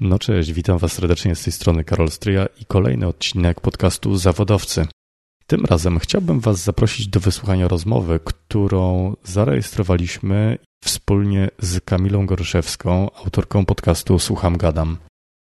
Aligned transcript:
No 0.00 0.18
cześć, 0.18 0.52
witam 0.52 0.78
Was 0.78 0.92
serdecznie 0.92 1.34
z 1.34 1.44
tej 1.44 1.52
strony 1.52 1.84
Karol 1.84 2.10
Stryja 2.10 2.46
i 2.60 2.64
kolejny 2.64 3.06
odcinek 3.06 3.60
podcastu 3.60 4.16
Zawodowcy. 4.16 4.86
Tym 5.46 5.64
razem 5.64 5.98
chciałbym 5.98 6.40
Was 6.40 6.64
zaprosić 6.64 7.08
do 7.08 7.20
wysłuchania 7.20 7.68
rozmowy, 7.68 8.20
którą 8.24 9.14
zarejestrowaliśmy 9.24 10.58
wspólnie 10.84 11.48
z 11.58 11.84
Kamilą 11.84 12.26
Goryszewską, 12.26 13.10
autorką 13.24 13.64
podcastu 13.64 14.18
Słucham 14.18 14.56
Gadam. 14.56 14.96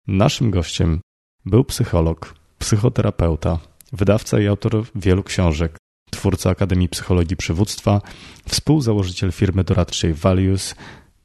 Naszym 0.06 0.50
gościem 0.50 1.00
był 1.44 1.64
psycholog, 1.64 2.34
psychoterapeuta, 2.58 3.58
wydawca 3.92 4.40
i 4.40 4.46
autor 4.46 4.84
wielu 4.94 5.22
książek, 5.22 5.76
twórca 6.10 6.50
Akademii 6.50 6.88
Psychologii 6.88 7.36
Przywództwa, 7.36 8.00
współzałożyciel 8.46 9.32
firmy 9.32 9.64
doradczej 9.64 10.14
Values, 10.14 10.74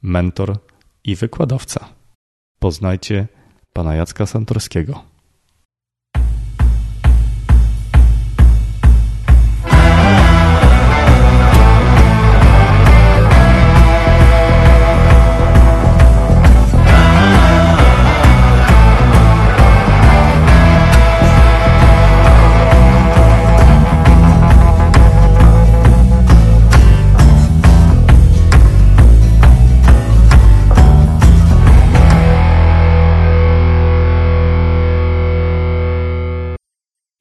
mentor 0.01 0.57
i 1.03 1.15
wykładowca. 1.15 2.02
Poznajcie 2.63 3.27
pana 3.73 3.95
Jacka 3.95 4.25
Santorskiego. 4.25 5.12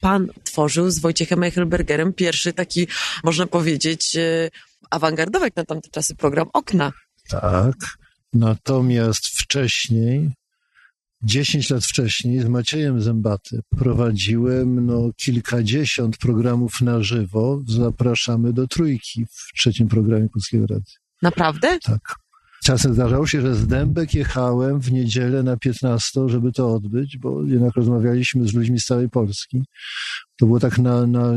Pan 0.03 0.27
tworzył 0.43 0.91
z 0.91 0.99
Wojciechem 0.99 1.43
Eichelbergerem 1.43 2.13
pierwszy 2.13 2.53
taki, 2.53 2.87
można 3.23 3.47
powiedzieć, 3.47 4.15
e, 4.15 4.49
awangardowy 4.89 5.51
na 5.55 5.65
tamte 5.65 5.89
czasy 5.89 6.15
program 6.15 6.49
Okna. 6.53 6.91
Tak. 7.29 7.75
Natomiast 8.33 9.25
wcześniej, 9.25 10.31
10 11.21 11.69
lat 11.69 11.85
wcześniej, 11.85 12.41
z 12.41 12.45
Maciejem 12.45 13.01
Zębaty 13.01 13.59
prowadziłem 13.77 14.85
no, 14.85 15.09
kilkadziesiąt 15.17 16.17
programów 16.17 16.81
na 16.81 17.03
żywo. 17.03 17.61
Zapraszamy 17.67 18.53
do 18.53 18.67
trójki 18.67 19.25
w 19.25 19.57
trzecim 19.57 19.87
programie 19.87 20.29
Polskiego 20.29 20.65
Radia. 20.67 20.95
Naprawdę? 21.21 21.79
Tak. 21.79 22.22
Czasem 22.63 22.93
zdarzało 22.93 23.27
się, 23.27 23.41
że 23.41 23.55
z 23.55 23.67
Dębek 23.67 24.13
jechałem 24.13 24.79
w 24.81 24.91
niedzielę 24.91 25.43
na 25.43 25.57
15, 25.57 26.29
żeby 26.29 26.51
to 26.51 26.73
odbyć, 26.73 27.17
bo 27.17 27.43
jednak 27.43 27.75
rozmawialiśmy 27.75 28.47
z 28.47 28.53
ludźmi 28.53 28.79
z 28.79 28.85
całej 28.85 29.09
Polski. 29.09 29.63
To 30.37 30.45
było 30.45 30.59
tak 30.59 30.77
na, 30.77 31.07
na, 31.07 31.31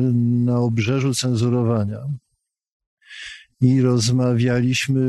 na 0.45 0.59
obrzeżu 0.59 1.15
cenzurowania. 1.15 1.99
I 3.61 3.81
rozmawialiśmy 3.81 5.03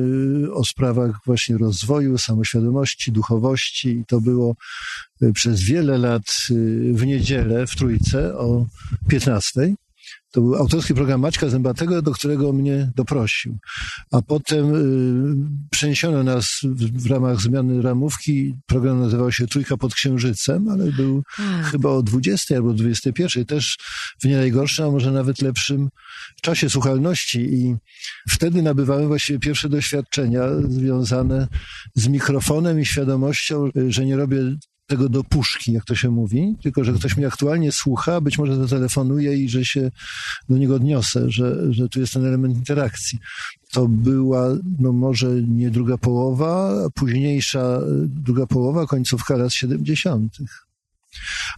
o 0.54 0.66
sprawach 0.66 1.20
właśnie 1.26 1.58
rozwoju, 1.58 2.18
samoświadomości, 2.18 3.12
duchowości. 3.12 3.90
I 3.90 4.06
to 4.06 4.22
było 4.22 4.56
y, 5.22 5.34
przez 5.34 5.62
wiele 5.62 5.98
lat 5.98 6.24
y, 6.52 6.94
w 6.94 7.06
niedzielę 7.06 7.68
w 7.68 7.76
Trójce 7.76 8.38
o 8.38 8.66
15. 9.08 9.76
To 10.38 10.42
był 10.42 10.56
autorski 10.56 10.94
program 10.94 11.22
Maćka 11.22 11.50
Zębatego, 11.50 12.02
do 12.02 12.12
którego 12.12 12.54
mnie 12.54 12.92
doprosił. 12.96 13.58
A 14.12 14.22
potem 14.22 14.76
y, 14.76 15.70
przeniesiono 15.70 16.24
nas 16.24 16.60
w, 16.64 17.04
w, 17.04 17.12
ramach 17.12 17.42
zmiany 17.42 17.82
ramówki. 17.82 18.56
Program 18.66 19.00
nazywał 19.00 19.32
się 19.32 19.48
Trójka 19.48 19.78
pod 19.78 19.94
Księżycem, 19.94 20.70
ale 20.70 20.92
był 20.92 21.24
hmm. 21.30 21.64
chyba 21.64 21.90
o 21.90 22.04
20 22.04 22.56
albo 22.56 22.74
21, 22.74 23.46
też 23.46 23.78
w 24.22 24.26
nie 24.26 24.38
najgorszym, 24.38 24.86
a 24.86 24.92
może 24.92 25.12
nawet 25.12 25.42
lepszym 25.42 25.90
czasie 26.42 26.70
słuchalności. 26.70 27.40
I 27.40 27.76
wtedy 28.30 28.62
nabywałem 28.62 29.08
właściwie 29.08 29.40
pierwsze 29.40 29.70
doświadczenia 29.70 30.42
związane 30.70 31.48
z 31.96 32.08
mikrofonem 32.08 32.80
i 32.80 32.86
świadomością, 32.86 33.70
że 33.88 34.06
nie 34.06 34.16
robię 34.16 34.38
tego 34.88 35.10
do 35.10 35.24
puszki, 35.24 35.72
jak 35.72 35.86
to 35.86 35.96
się 35.96 36.10
mówi, 36.10 36.56
tylko 36.62 36.84
że 36.84 36.94
ktoś 36.94 37.18
mnie 37.18 37.28
aktualnie 37.28 37.72
słucha, 37.72 38.22
być 38.22 38.38
może 38.38 38.56
zatelefonuje 38.56 39.38
i 39.38 39.50
że 39.50 39.66
się 39.66 39.92
do 40.50 40.58
niego 40.58 40.76
odniosę, 40.76 41.32
że, 41.32 41.74
że 41.74 41.90
tu 41.90 42.00
jest 42.00 42.14
ten 42.14 42.26
element 42.26 42.58
interakcji. 42.58 43.20
To 43.72 43.88
była, 43.88 44.48
no 44.80 44.94
może 44.94 45.28
nie 45.48 45.72
druga 45.72 45.98
połowa, 45.98 46.74
późniejsza 46.96 47.80
druga 48.06 48.48
połowa, 48.48 48.86
końcówka 48.86 49.38
lat 49.38 49.54
70. 49.54 50.38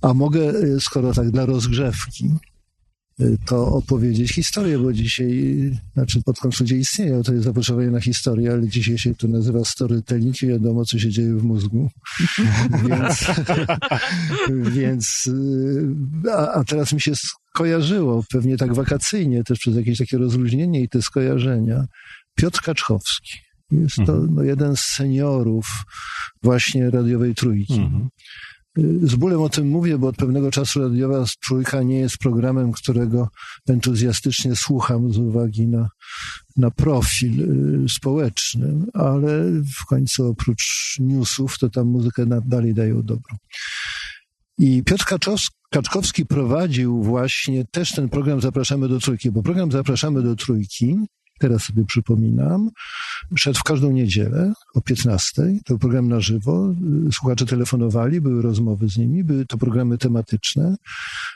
A 0.02 0.14
mogę, 0.14 0.54
skoro 0.80 1.14
tak 1.14 1.32
dla 1.32 1.46
rozgrzewki, 1.46 2.30
to 3.46 3.68
opowiedzieć 3.68 4.32
historię, 4.32 4.80
bo 4.80 4.94
dzisiaj, 4.94 5.72
znaczy 5.94 6.22
podkąd 6.24 6.60
ludzie 6.60 6.78
istnieją, 6.78 7.24
to 7.24 7.34
jest 7.34 7.46
zapotrzebowanie 7.46 7.92
na 7.92 8.02
historię, 8.02 8.52
ale 8.52 8.68
dzisiaj 8.68 8.98
się 8.98 9.16
to 9.16 9.28
nazywa 9.28 9.66
storytelling 9.66 10.44
i 10.44 10.48
wiadomo, 10.48 10.86
co 10.86 11.00
się 11.00 11.10
dzieje 11.10 11.36
w 11.36 11.44
mózgu. 11.44 11.90
więc, 12.90 13.26
więc 14.78 15.30
a, 16.32 16.54
a, 16.54 16.64
teraz 16.64 16.94
mi 16.94 17.02
się 17.02 17.12
skojarzyło, 17.16 18.24
pewnie 18.32 18.58
tak 18.58 18.74
wakacyjnie, 18.74 19.44
też 19.44 19.60
przez 19.60 19.76
jakieś 19.76 19.98
takie 19.98 20.18
rozluźnienie 20.18 20.82
i 20.82 20.90
te 20.90 21.02
skojarzenia. 21.02 21.86
Piotr 22.36 22.62
Kaczkowski. 22.62 23.32
Jest 23.72 23.96
to 23.96 24.14
mhm. 24.14 24.36
no, 24.36 24.44
jeden 24.44 24.76
z 24.76 24.82
seniorów 24.82 25.66
właśnie 26.44 26.90
radiowej 26.90 27.36
trójki. 27.36 27.80
Mhm. 27.80 28.10
Z 29.04 29.16
bólem 29.16 29.42
o 29.42 29.50
tym 29.50 29.68
mówię, 29.68 29.98
bo 29.98 30.08
od 30.08 30.16
pewnego 30.16 30.52
czasu 30.52 30.82
radiowa 30.82 31.26
trójka 31.48 31.84
nie 31.84 32.00
jest 32.00 32.18
programem, 32.18 32.72
którego 32.72 33.30
entuzjastycznie 33.70 34.56
słucham 34.56 35.14
z 35.14 35.18
uwagi 35.18 35.68
na, 35.68 35.90
na 36.58 36.72
profil 36.72 37.42
y, 37.86 37.90
społeczny, 37.90 38.86
ale 38.94 39.44
w 39.52 39.86
końcu 39.86 40.28
oprócz 40.28 40.96
newsów 41.00 41.60
to 41.60 41.70
tam 41.70 41.88
muzykę 41.88 42.26
dalej 42.46 42.74
dają 42.74 43.04
dobrą. 43.04 43.38
I 44.58 44.84
Piotr 44.84 45.06
Kaczkowski 45.72 46.26
prowadził 46.26 47.04
właśnie 47.04 47.66
też 47.66 47.92
ten 47.92 48.10
program 48.10 48.42
Zapraszamy 48.42 48.88
do 48.88 49.00
Trójki, 49.00 49.32
bo 49.32 49.44
program 49.44 49.72
Zapraszamy 49.72 50.22
do 50.22 50.36
Trójki 50.36 50.96
teraz 51.40 51.64
sobie 51.64 51.86
przypominam, 51.86 52.70
szedł 53.36 53.60
w 53.60 53.64
każdą 53.64 53.92
niedzielę 53.92 54.54
o 54.76 54.82
15. 54.82 55.42
To 55.42 55.74
był 55.74 55.80
program 55.80 56.08
na 56.08 56.20
żywo. 56.20 56.76
Słuchacze 57.14 57.46
telefonowali, 57.46 58.22
były 58.22 58.42
rozmowy 58.42 58.90
z 58.90 58.98
nimi, 58.98 59.24
były 59.24 59.46
to 59.46 59.58
programy 59.58 59.98
tematyczne. 59.98 60.76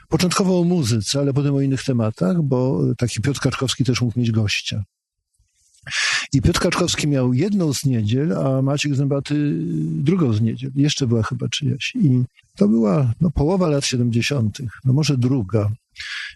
Początkowo 0.10 0.60
o 0.60 0.64
muzyce, 0.64 1.20
ale 1.20 1.34
potem 1.34 1.56
o 1.56 1.62
innych 1.62 1.84
tematach, 1.84 2.42
bo 2.42 2.82
taki 2.98 3.22
Piotr 3.22 3.40
Kaczkowski 3.40 3.84
też 3.84 4.02
mógł 4.02 4.20
mieć 4.20 4.32
gościa. 4.32 4.84
I 6.34 6.42
Piotr 6.42 6.60
Kaczkowski 6.60 7.08
miał 7.08 7.34
jedną 7.34 7.74
z 7.74 7.86
niedziel, 7.86 8.38
a 8.38 8.62
Maciek 8.62 8.96
Zębaty 8.96 9.54
drugą 9.86 10.34
z 10.34 10.42
niedziel. 10.42 10.72
Jeszcze 10.76 11.08
była 11.08 11.24
chyba 11.24 11.48
czyjaś. 11.50 11.94
I 11.96 12.24
to 12.56 12.68
była 12.68 13.14
no, 13.22 13.32
połowa 13.32 13.70
lat 13.70 13.86
70., 13.86 14.58
no 14.86 14.94
może 14.94 15.18
druga. 15.18 15.72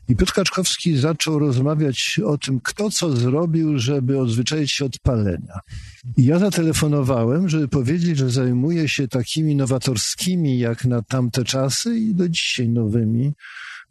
I 0.09 0.15
Piotr 0.15 0.33
Kaczkowski 0.33 0.97
zaczął 0.97 1.39
rozmawiać 1.39 2.19
o 2.25 2.37
tym, 2.37 2.59
kto 2.63 2.89
co 2.89 3.15
zrobił, 3.15 3.79
żeby 3.79 4.19
odzwyczaić 4.19 4.71
się 4.71 4.85
od 4.85 4.99
palenia. 4.99 5.59
I 6.17 6.25
ja 6.25 6.39
zatelefonowałem, 6.39 7.49
żeby 7.49 7.67
powiedzieć, 7.67 8.17
że 8.17 8.29
zajmuje 8.29 8.89
się 8.89 9.07
takimi 9.07 9.55
nowatorskimi 9.55 10.59
jak 10.59 10.85
na 10.85 11.01
tamte 11.01 11.43
czasy 11.43 11.99
i 11.99 12.15
do 12.15 12.29
dzisiaj 12.29 12.69
nowymi 12.69 13.33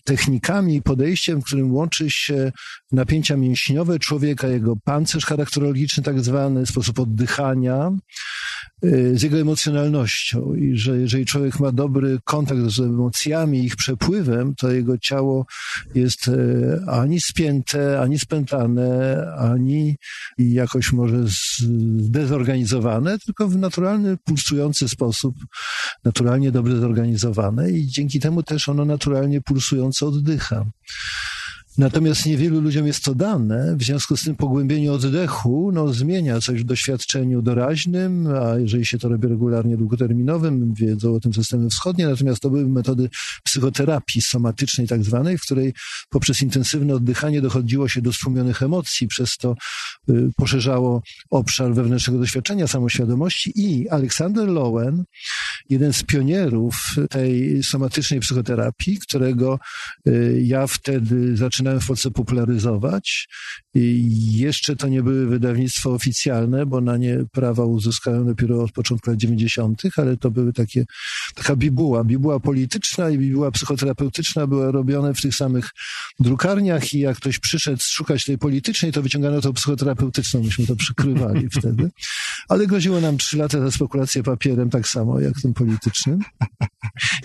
technikami 0.06 0.76
i 0.76 0.82
podejściem, 0.82 1.41
w 1.41 1.44
którym 1.44 1.75
łączy 1.75 2.10
się 2.10 2.53
napięcia 2.92 3.36
mięśniowe 3.36 3.98
człowieka, 3.98 4.48
jego 4.48 4.76
pancerz 4.84 5.26
charakterologiczny 5.26 6.02
tak 6.02 6.20
zwany, 6.20 6.66
sposób 6.66 6.98
oddychania, 6.98 7.91
y, 8.84 9.19
z 9.19 9.22
jego 9.22 9.38
emocjonalnością 9.38 10.54
i 10.54 10.76
że 10.76 10.98
jeżeli 10.98 11.26
człowiek 11.26 11.60
ma 11.60 11.72
dobry 11.72 12.19
kontakt 12.25 12.61
z 12.61 12.81
emocjami, 12.81 13.64
ich 13.64 13.76
przepływem, 13.76 14.55
to 14.55 14.70
jego 14.70 14.99
ciało 14.99 15.46
jest 15.94 16.28
y, 16.28 16.81
ani 16.87 17.20
spięte, 17.20 18.00
ani 18.00 18.19
spętane, 18.19 19.16
ani 19.38 19.96
jakoś 20.38 20.93
może 20.93 21.25
zdezorganizowane, 21.26 23.19
tylko 23.19 23.49
w 23.49 23.56
naturalny, 23.56 24.16
pulsujący 24.16 24.88
sposób, 24.88 25.34
naturalnie 26.05 26.52
dobrze 26.52 26.81
zorganizowane 26.81 27.70
i 27.70 27.87
dzięki 27.87 28.20
temu 28.20 28.43
też 28.43 28.69
ono 28.69 28.84
naturalnie 28.84 29.40
pulsująco 29.40 30.06
oddycha. 30.06 30.64
Natomiast 31.78 32.26
niewielu 32.26 32.61
ludziom 32.61 32.87
jest 32.87 33.05
to 33.05 33.14
dane, 33.14 33.76
w 33.76 33.82
związku 33.82 34.17
z 34.17 34.23
tym 34.25 34.37
pogłębienie 34.37 34.93
oddechu 34.93 35.70
no, 35.73 35.93
zmienia 35.93 36.40
coś 36.40 36.61
w 36.61 36.64
doświadczeniu 36.64 37.43
doraźnym, 37.43 38.26
a 38.26 38.58
jeżeli 38.58 38.87
się 38.87 38.99
to 38.99 39.08
robi 39.08 39.28
regularnie 39.28 39.76
długoterminowym, 39.76 40.75
wiedzą 40.75 41.14
o 41.14 41.20
tym 41.20 41.34
systemy 41.34 41.69
wschodnie, 41.69 42.08
natomiast 42.08 42.40
to 42.40 42.50
były 42.50 42.69
metody 42.69 43.08
psychoterapii 43.44 44.23
somatycznej 44.23 44.88
tak 44.88 45.05
zwanej, 45.05 45.38
w 45.38 45.43
której 45.43 45.75
poprzez 46.11 46.43
intensywne 46.43 46.94
oddychanie 46.94 47.40
dochodziło 47.40 47.88
się 47.88 48.02
do 48.02 48.12
stłumionych 48.12 48.62
emocji, 48.62 49.08
przez 49.08 49.37
to 49.37 49.55
y, 50.11 50.31
poszerzało 50.37 51.02
obszar 51.31 51.75
wewnętrznego 51.75 52.19
doświadczenia, 52.19 52.67
samoświadomości 52.67 53.52
i 53.55 53.88
Aleksander 53.88 54.49
Lowen, 54.49 55.05
jeden 55.69 55.93
z 55.93 56.02
pionierów 56.02 56.76
tej 57.11 57.62
somatycznej 57.62 58.20
psychoterapii, 58.20 58.99
którego 58.99 59.58
y, 60.08 60.40
ja 60.44 60.67
wtedy 60.67 61.37
zaczynałem 61.37 61.65
w 61.80 61.86
Polsce 61.86 62.10
popularyzować. 62.10 63.28
I 63.74 64.32
jeszcze 64.36 64.76
to 64.76 64.88
nie 64.88 65.02
były 65.02 65.26
wydawnictwa 65.26 65.90
oficjalne, 65.90 66.66
bo 66.66 66.80
na 66.80 66.96
nie 66.96 67.18
prawa 67.32 67.64
uzyskałem 67.64 68.26
dopiero 68.26 68.62
od 68.62 68.72
początku 68.72 69.10
lat 69.10 69.18
90., 69.18 69.82
ale 69.96 70.16
to 70.16 70.30
były 70.30 70.52
takie, 70.52 70.84
taka 71.34 71.56
bibuła. 71.56 72.04
Bibuła 72.04 72.40
polityczna 72.40 73.10
i 73.10 73.18
bibuła 73.18 73.50
psychoterapeutyczna 73.50 74.46
były 74.46 74.72
robione 74.72 75.14
w 75.14 75.20
tych 75.20 75.34
samych 75.34 75.70
drukarniach 76.20 76.94
i 76.94 76.98
jak 76.98 77.16
ktoś 77.16 77.38
przyszedł 77.38 77.82
szukać 77.82 78.24
tej 78.24 78.38
politycznej, 78.38 78.92
to 78.92 79.02
wyciągano 79.02 79.40
tą 79.40 79.52
psychoterapeutyczną. 79.52 80.42
Myśmy 80.42 80.66
to 80.66 80.76
przykrywali 80.76 81.48
wtedy. 81.58 81.90
Ale 82.48 82.66
groziło 82.66 83.00
nam 83.00 83.18
trzy 83.18 83.36
lata 83.36 83.60
za 83.60 83.70
spekulację 83.70 84.22
papierem, 84.22 84.70
tak 84.70 84.88
samo 84.88 85.20
jak 85.20 85.34
tym 85.42 85.54
politycznym. 85.54 86.20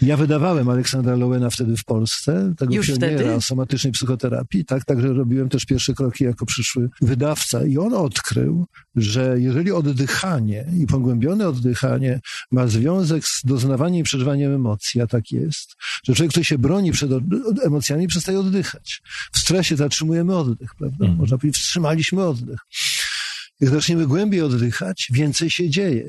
Ja 0.01 0.17
wydawałem 0.17 0.69
Aleksandra 0.69 1.15
Lowena 1.15 1.49
wtedy 1.49 1.77
w 1.77 1.83
Polsce, 1.83 2.53
tego 2.57 2.73
Już 2.73 2.87
pioniera 2.87 3.17
wtedy? 3.17 3.41
somatycznej 3.41 3.93
psychoterapii, 3.93 4.30
tak, 4.67 4.85
także 4.85 5.13
robiłem 5.13 5.49
też 5.49 5.65
pierwsze 5.65 5.93
kroki 5.93 6.23
jako 6.23 6.45
przyszły 6.45 6.89
wydawca 7.01 7.65
i 7.65 7.77
on 7.77 7.93
odkrył, 7.93 8.65
że 8.95 9.35
jeżeli 9.39 9.71
oddychanie 9.71 10.65
i 10.79 10.87
pogłębione 10.87 11.47
oddychanie 11.47 12.19
ma 12.51 12.67
związek 12.67 13.25
z 13.25 13.41
doznawaniem 13.45 13.99
i 13.99 14.03
przeżywaniem 14.03 14.53
emocji, 14.53 15.01
a 15.01 15.07
tak 15.07 15.31
jest, 15.31 15.75
że 16.03 16.15
człowiek, 16.15 16.31
który 16.31 16.45
się 16.45 16.57
broni 16.57 16.91
przed 16.91 17.11
emocjami, 17.63 18.07
przestaje 18.07 18.39
oddychać. 18.39 19.01
W 19.33 19.39
stresie 19.39 19.75
zatrzymujemy 19.75 20.35
oddech, 20.35 20.75
prawda? 20.77 21.05
Mhm. 21.05 21.19
Można 21.19 21.37
powiedzieć, 21.37 21.61
wstrzymaliśmy 21.61 22.23
oddech. 22.23 22.59
Jak 23.59 23.69
zaczniemy 23.69 24.07
głębiej 24.07 24.41
oddychać, 24.41 25.07
więcej 25.13 25.49
się 25.49 25.69
dzieje. 25.69 26.05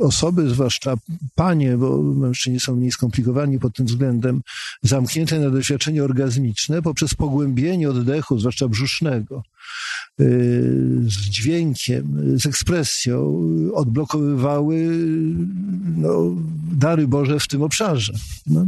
Osoby, 0.00 0.50
zwłaszcza 0.50 0.94
panie, 1.34 1.76
bo 1.76 2.02
mężczyźni 2.02 2.60
są 2.60 2.76
mniej 2.76 2.92
skomplikowani 2.92 3.58
pod 3.58 3.74
tym 3.74 3.86
względem, 3.86 4.42
zamknięte 4.82 5.38
na 5.38 5.50
doświadczenie 5.50 6.04
orgazmiczne 6.04 6.82
poprzez 6.82 7.14
pogłębienie 7.14 7.90
oddechu, 7.90 8.38
zwłaszcza 8.38 8.68
brzusznego, 8.68 9.42
yy, 10.18 10.26
z 11.02 11.12
dźwiękiem, 11.12 12.38
z 12.38 12.46
ekspresją, 12.46 13.40
odblokowywały 13.74 14.98
no, 15.96 16.36
dary 16.72 17.08
Boże 17.08 17.40
w 17.40 17.48
tym 17.48 17.62
obszarze. 17.62 18.12
No. 18.46 18.66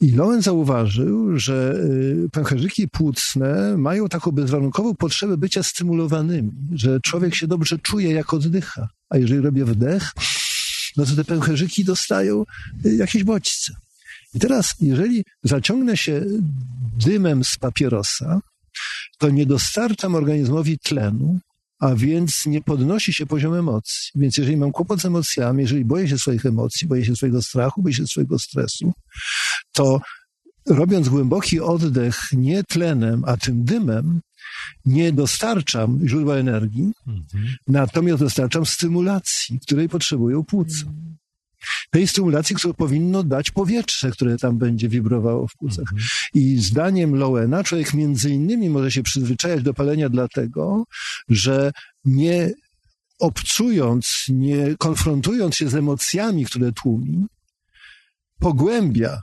I 0.00 0.10
Lowen 0.10 0.42
zauważył, 0.42 1.38
że 1.38 1.74
y, 2.24 2.28
pęcherzyki 2.32 2.88
płucne 2.88 3.76
mają 3.76 4.08
taką 4.08 4.32
bezwarunkową 4.32 4.94
potrzebę 4.94 5.36
bycia 5.36 5.62
stymulowanymi, 5.62 6.52
że 6.72 7.00
człowiek 7.00 7.34
się 7.34 7.46
dobrze 7.46 7.78
czuje, 7.78 8.12
jak 8.12 8.34
oddycha. 8.34 8.88
A 9.10 9.18
jeżeli 9.18 9.40
robię 9.40 9.64
wdech, 9.64 10.12
no 10.96 11.06
to 11.06 11.16
te 11.16 11.24
pęcherzyki 11.24 11.84
dostają 11.84 12.44
y, 12.86 12.96
jakieś 12.96 13.24
bodźce. 13.24 13.72
I 14.34 14.38
teraz, 14.38 14.74
jeżeli 14.80 15.24
zaciągnę 15.42 15.96
się 15.96 16.24
dymem 16.98 17.44
z 17.44 17.56
papierosa, 17.56 18.40
to 19.18 19.30
nie 19.30 19.46
dostarczam 19.46 20.14
organizmowi 20.14 20.78
tlenu, 20.78 21.38
a 21.80 21.94
więc 21.94 22.46
nie 22.46 22.60
podnosi 22.62 23.12
się 23.12 23.26
poziom 23.26 23.54
emocji. 23.54 24.10
Więc 24.14 24.38
jeżeli 24.38 24.56
mam 24.56 24.72
kłopot 24.72 25.00
z 25.00 25.04
emocjami, 25.04 25.62
jeżeli 25.62 25.84
boję 25.84 26.08
się 26.08 26.18
swoich 26.18 26.46
emocji, 26.46 26.88
boję 26.88 27.04
się 27.04 27.16
swojego 27.16 27.42
strachu, 27.42 27.82
boję 27.82 27.94
się 27.94 28.06
swojego 28.06 28.38
stresu, 28.38 28.92
to 29.72 30.00
robiąc 30.68 31.08
głęboki 31.08 31.60
oddech 31.60 32.20
nie 32.32 32.64
tlenem, 32.64 33.22
a 33.26 33.36
tym 33.36 33.64
dymem, 33.64 34.20
nie 34.84 35.12
dostarczam 35.12 36.08
źródła 36.08 36.36
energii, 36.36 36.92
natomiast 37.68 38.20
dostarczam 38.20 38.66
stymulacji, 38.66 39.60
której 39.60 39.88
potrzebują 39.88 40.44
płuca. 40.44 40.84
Tej 41.90 42.08
stymulacji, 42.08 42.56
którą 42.56 42.74
powinno 42.74 43.22
dać 43.22 43.50
powietrze, 43.50 44.10
które 44.10 44.38
tam 44.38 44.58
będzie 44.58 44.88
wibrowało 44.88 45.48
w 45.48 45.56
płucach. 45.56 45.88
I 46.34 46.58
zdaniem 46.58 47.14
Lowena 47.14 47.64
człowiek 47.64 47.94
między 47.94 48.30
innymi 48.30 48.70
może 48.70 48.90
się 48.90 49.02
przyzwyczajać 49.02 49.62
do 49.62 49.74
palenia 49.74 50.08
dlatego, 50.08 50.84
że 51.28 51.72
nie 52.04 52.50
obcując, 53.20 54.24
nie 54.28 54.76
konfrontując 54.78 55.56
się 55.56 55.68
z 55.68 55.74
emocjami, 55.74 56.44
które 56.44 56.72
tłumi, 56.72 57.26
pogłębia 58.40 59.20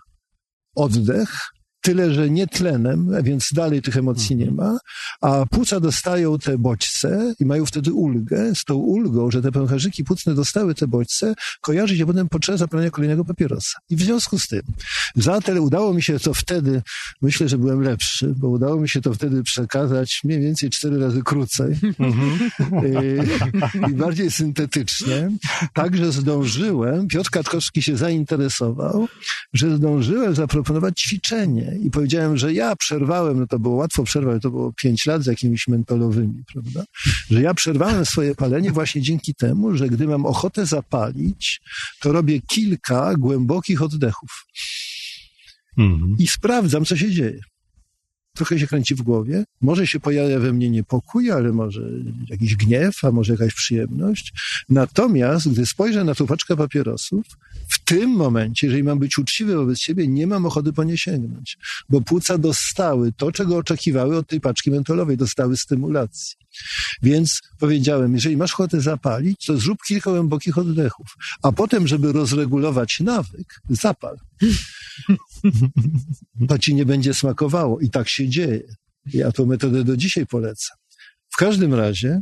oddech, 0.75 1.39
tyle, 1.81 2.13
że 2.13 2.29
nie 2.29 2.47
tlenem, 2.47 3.11
więc 3.23 3.49
dalej 3.53 3.81
tych 3.81 3.97
emocji 3.97 4.35
nie 4.35 4.51
ma, 4.51 4.77
a 5.21 5.45
płuca 5.45 5.79
dostają 5.79 6.39
te 6.39 6.57
bodźce 6.57 7.33
i 7.39 7.45
mają 7.45 7.65
wtedy 7.65 7.93
ulgę. 7.93 8.55
Z 8.55 8.63
tą 8.63 8.75
ulgą, 8.75 9.31
że 9.31 9.41
te 9.41 9.51
pęcherzyki 9.51 10.03
płucne 10.03 10.33
dostały 10.33 10.75
te 10.75 10.87
bodźce, 10.87 11.33
kojarzy 11.61 11.97
się 11.97 12.05
potem 12.05 12.29
potrzeba 12.29 12.57
zapalenia 12.57 12.91
kolejnego 12.91 13.25
papierosa. 13.25 13.79
I 13.89 13.95
w 13.95 14.01
związku 14.01 14.39
z 14.39 14.47
tym, 14.47 14.61
zatem 15.15 15.59
udało 15.59 15.93
mi 15.93 16.03
się 16.03 16.19
to 16.19 16.33
wtedy, 16.33 16.81
myślę, 17.21 17.49
że 17.49 17.57
byłem 17.57 17.81
lepszy, 17.81 18.33
bo 18.37 18.49
udało 18.49 18.81
mi 18.81 18.89
się 18.89 19.01
to 19.01 19.13
wtedy 19.13 19.43
przekazać 19.43 20.21
mniej 20.23 20.39
więcej 20.39 20.69
cztery 20.69 20.99
razy 20.99 21.23
krócej 21.23 21.75
i 23.89 23.93
bardziej 23.93 24.31
syntetycznie. 24.31 25.31
Także 25.73 26.11
zdążyłem, 26.11 27.07
Piotr 27.07 27.29
Kaczkowski 27.29 27.83
się 27.83 27.97
zainteresował, 27.97 29.07
że 29.53 29.77
zdążyłem 29.77 30.35
zaproponować 30.35 31.01
ćwiczenie 31.01 31.76
i 31.77 31.91
powiedziałem, 31.91 32.37
że 32.37 32.53
ja 32.53 32.75
przerwałem, 32.75 33.39
no 33.39 33.47
to 33.47 33.59
było 33.59 33.75
łatwo 33.75 34.03
przerwać, 34.03 34.41
to 34.41 34.49
było 34.49 34.73
pięć 34.73 35.05
lat 35.05 35.23
z 35.23 35.25
jakimiś 35.25 35.67
mentolowymi, 35.67 36.43
prawda? 36.53 36.83
Że 37.29 37.41
ja 37.41 37.53
przerwałem 37.53 38.05
swoje 38.05 38.35
palenie 38.35 38.71
właśnie 38.71 39.01
dzięki 39.01 39.35
temu, 39.35 39.77
że 39.77 39.89
gdy 39.89 40.07
mam 40.07 40.25
ochotę 40.25 40.65
zapalić, 40.65 41.61
to 41.99 42.11
robię 42.11 42.41
kilka 42.41 43.13
głębokich 43.15 43.81
oddechów 43.81 44.45
Mhm. 45.77 46.15
i 46.19 46.27
sprawdzam, 46.27 46.85
co 46.85 46.97
się 46.97 47.11
dzieje. 47.11 47.39
Trochę 48.35 48.59
się 48.59 48.67
kręci 48.67 48.95
w 48.95 49.01
głowie. 49.01 49.43
Może 49.61 49.87
się 49.87 49.99
pojawia 49.99 50.39
we 50.39 50.53
mnie 50.53 50.69
niepokój, 50.69 51.31
ale 51.31 51.51
może 51.51 51.81
jakiś 52.29 52.55
gniew, 52.55 53.03
a 53.03 53.11
może 53.11 53.33
jakaś 53.33 53.53
przyjemność. 53.53 54.33
Natomiast, 54.69 55.49
gdy 55.51 55.65
spojrzę 55.65 56.03
na 56.03 56.15
tą 56.15 56.27
paczkę 56.27 56.55
papierosów, 56.55 57.25
tym 57.87 58.09
momencie, 58.09 58.67
jeżeli 58.67 58.83
mam 58.83 58.99
być 58.99 59.17
uczciwy 59.17 59.55
wobec 59.55 59.79
siebie, 59.79 60.07
nie 60.07 60.27
mam 60.27 60.45
ochoty 60.45 60.73
po 60.73 60.83
nie 60.83 60.97
sięgnąć, 60.97 61.57
bo 61.89 62.01
płuca 62.01 62.37
dostały 62.37 63.11
to, 63.11 63.31
czego 63.31 63.57
oczekiwały 63.57 64.17
od 64.17 64.27
tej 64.27 64.41
paczki 64.41 64.71
mentolowej, 64.71 65.17
dostały 65.17 65.57
stymulacji. 65.57 66.35
Więc 67.01 67.41
powiedziałem, 67.59 68.13
jeżeli 68.13 68.37
masz 68.37 68.53
ochotę 68.53 68.81
zapalić, 68.81 69.45
to 69.45 69.57
zrób 69.57 69.77
kilka 69.87 70.11
głębokich 70.11 70.57
oddechów, 70.57 71.07
a 71.43 71.51
potem, 71.51 71.87
żeby 71.87 72.11
rozregulować 72.11 72.99
nawyk, 72.99 73.61
zapal. 73.69 74.17
To 76.47 76.59
ci 76.59 76.75
nie 76.75 76.85
będzie 76.85 77.13
smakowało 77.13 77.79
i 77.79 77.89
tak 77.89 78.09
się 78.09 78.29
dzieje. 78.29 78.63
Ja 79.13 79.31
tą 79.31 79.45
metodę 79.45 79.83
do 79.83 79.97
dzisiaj 79.97 80.25
polecam. 80.25 80.77
W 81.29 81.37
każdym 81.37 81.73
razie 81.73 82.21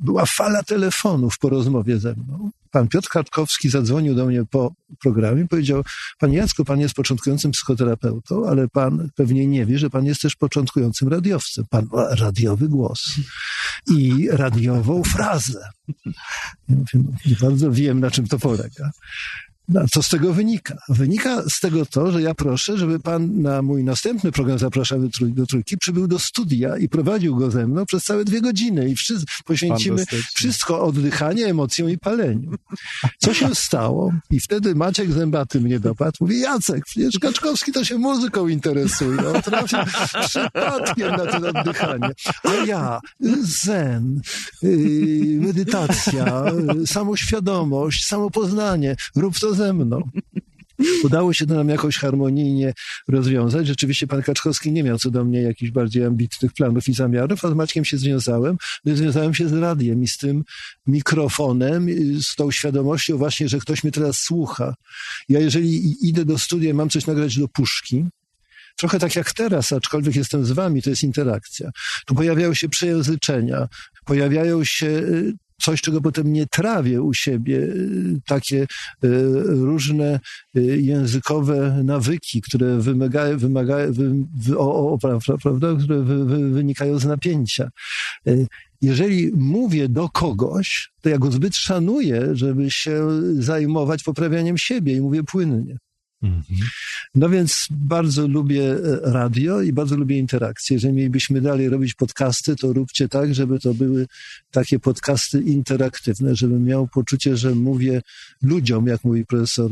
była 0.00 0.24
fala 0.26 0.62
telefonów 0.62 1.38
po 1.38 1.48
rozmowie 1.48 1.98
ze 1.98 2.14
mną. 2.14 2.50
Pan 2.70 2.88
Piotr 2.88 3.08
Kartkowski 3.08 3.70
zadzwonił 3.70 4.14
do 4.14 4.26
mnie 4.26 4.44
po 4.50 4.74
programie 5.02 5.42
i 5.42 5.48
powiedział, 5.48 5.82
panie 6.18 6.36
Jacku, 6.36 6.64
pan 6.64 6.80
jest 6.80 6.94
początkującym 6.94 7.50
psychoterapeutą, 7.50 8.48
ale 8.48 8.68
pan 8.68 9.08
pewnie 9.14 9.46
nie 9.46 9.66
wie, 9.66 9.78
że 9.78 9.90
pan 9.90 10.04
jest 10.04 10.20
też 10.20 10.36
początkującym 10.36 11.08
radiowcem. 11.08 11.64
Pan 11.70 11.88
ma 11.92 12.14
radiowy 12.14 12.68
głos 12.68 13.14
i 13.90 14.28
radiową 14.30 15.02
frazę. 15.02 15.68
Ja 16.68 16.76
mówię, 16.76 17.08
nie 17.26 17.36
bardzo 17.40 17.72
wiem, 17.72 18.00
na 18.00 18.10
czym 18.10 18.26
to 18.26 18.38
polega. 18.38 18.90
No, 19.68 19.80
co 19.92 20.02
z 20.02 20.08
tego 20.08 20.32
wynika? 20.32 20.76
Wynika 20.88 21.42
z 21.48 21.60
tego 21.60 21.86
to, 21.86 22.12
że 22.12 22.22
ja 22.22 22.34
proszę, 22.34 22.78
żeby 22.78 23.00
pan 23.00 23.42
na 23.42 23.62
mój 23.62 23.84
następny 23.84 24.32
program 24.32 24.58
Zapraszamy 24.58 25.08
do 25.20 25.46
Trójki 25.46 25.78
przybył 25.78 26.06
do 26.06 26.18
studia 26.18 26.76
i 26.76 26.88
prowadził 26.88 27.36
go 27.36 27.50
ze 27.50 27.66
mną 27.66 27.86
przez 27.86 28.04
całe 28.04 28.24
dwie 28.24 28.40
godziny 28.40 28.90
i 28.90 28.96
wszyscy 28.96 29.26
poświęcimy 29.44 30.04
wszystko 30.34 30.82
oddychanie, 30.82 31.46
emocjom 31.46 31.90
i 31.90 31.98
paleniu. 31.98 32.50
Co 33.18 33.34
się 33.34 33.54
stało? 33.66 34.12
I 34.30 34.40
wtedy 34.40 34.74
Maciek 34.74 35.12
Zębaty 35.12 35.60
mnie 35.60 35.80
dopadł. 35.80 36.16
Mówi, 36.20 36.40
Jacek, 36.40 36.84
przecież 36.84 37.18
Kaczkowski 37.18 37.72
to 37.72 37.84
się 37.84 37.98
muzyką 37.98 38.48
interesuje. 38.48 39.28
On 39.34 39.42
trafił 39.42 39.78
przypadkiem 40.28 41.10
na 41.10 41.26
to 41.26 41.48
oddychanie. 41.48 42.10
A 42.44 42.52
ja, 42.66 43.00
zen, 43.42 44.20
yy, 44.62 45.40
medytacja, 45.40 46.44
yy, 46.74 46.86
samoświadomość, 46.86 48.06
samopoznanie. 48.06 48.96
Rób 49.16 49.38
to 49.38 49.53
ze 49.54 49.72
mną. 49.72 50.10
Udało 51.04 51.32
się 51.32 51.46
to 51.46 51.54
nam 51.54 51.68
jakoś 51.68 51.96
harmonijnie 51.96 52.74
rozwiązać. 53.08 53.66
Rzeczywiście 53.66 54.06
pan 54.06 54.22
Kaczkowski 54.22 54.72
nie 54.72 54.82
miał 54.82 54.98
co 54.98 55.10
do 55.10 55.24
mnie 55.24 55.42
jakichś 55.42 55.72
bardziej 55.72 56.04
ambitnych 56.04 56.52
planów 56.52 56.88
i 56.88 56.94
zamiarów, 56.94 57.44
a 57.44 57.50
z 57.50 57.54
Maćkiem 57.54 57.84
się 57.84 57.98
związałem. 57.98 58.56
Związałem 58.84 59.34
się 59.34 59.48
z 59.48 59.52
radiem 59.52 60.02
i 60.02 60.08
z 60.08 60.18
tym 60.18 60.44
mikrofonem, 60.86 61.86
z 62.22 62.34
tą 62.34 62.50
świadomością 62.50 63.16
właśnie, 63.16 63.48
że 63.48 63.58
ktoś 63.58 63.84
mnie 63.84 63.92
teraz 63.92 64.20
słucha. 64.20 64.74
Ja 65.28 65.40
jeżeli 65.40 65.96
idę 66.08 66.24
do 66.24 66.38
studia 66.38 66.74
mam 66.74 66.90
coś 66.90 67.06
nagrać 67.06 67.38
do 67.38 67.48
puszki, 67.48 68.04
trochę 68.76 68.98
tak 68.98 69.16
jak 69.16 69.32
teraz, 69.32 69.72
aczkolwiek 69.72 70.16
jestem 70.16 70.44
z 70.44 70.50
wami, 70.50 70.82
to 70.82 70.90
jest 70.90 71.02
interakcja. 71.02 71.70
Tu 72.06 72.14
pojawiają 72.14 72.54
się 72.54 72.68
przejęzyczenia, 72.68 73.68
pojawiają 74.04 74.64
się 74.64 74.86
y, 74.86 75.32
coś, 75.64 75.80
czego 75.80 76.00
potem 76.00 76.32
nie 76.32 76.46
trawię 76.46 77.02
u 77.02 77.14
siebie, 77.14 77.56
y, 77.56 78.20
takie 78.26 78.62
y, 78.62 78.66
różne 79.46 80.20
językowe 80.76 81.80
nawyki, 81.84 82.42
które 82.42 82.78
wymagają, 82.78 83.38
wymagają, 83.38 83.92
wy, 83.92 84.58
o, 84.58 84.92
o, 84.92 84.98
prawda, 84.98 85.74
które 85.78 86.02
wy, 86.02 86.24
wy, 86.24 86.50
wynikają 86.50 86.98
z 86.98 87.04
napięcia. 87.04 87.70
Jeżeli 88.80 89.30
mówię 89.36 89.88
do 89.88 90.08
kogoś, 90.08 90.92
to 91.00 91.08
ja 91.08 91.18
go 91.18 91.30
zbyt 91.30 91.56
szanuję, 91.56 92.28
żeby 92.32 92.70
się 92.70 93.06
zajmować 93.38 94.02
poprawianiem 94.02 94.58
siebie 94.58 94.94
i 94.94 95.00
mówię 95.00 95.22
płynnie. 95.22 95.76
Mhm. 96.24 96.68
No 97.14 97.28
więc 97.28 97.66
bardzo 97.70 98.28
lubię 98.28 98.70
e, 98.72 99.00
radio 99.02 99.62
i 99.62 99.72
bardzo 99.72 99.96
lubię 99.96 100.18
interakcje. 100.18 100.74
Jeżeli 100.74 100.94
mielibyśmy 100.94 101.40
dalej 101.40 101.68
robić 101.68 101.94
podcasty, 101.94 102.56
to 102.56 102.72
róbcie 102.72 103.08
tak, 103.08 103.34
żeby 103.34 103.58
to 103.60 103.74
były 103.74 104.06
takie 104.50 104.78
podcasty 104.78 105.40
interaktywne, 105.40 106.36
żebym 106.36 106.64
miał 106.64 106.88
poczucie, 106.88 107.36
że 107.36 107.54
mówię 107.54 108.02
ludziom, 108.42 108.86
jak 108.86 109.04
mówi 109.04 109.26
profesor 109.26 109.70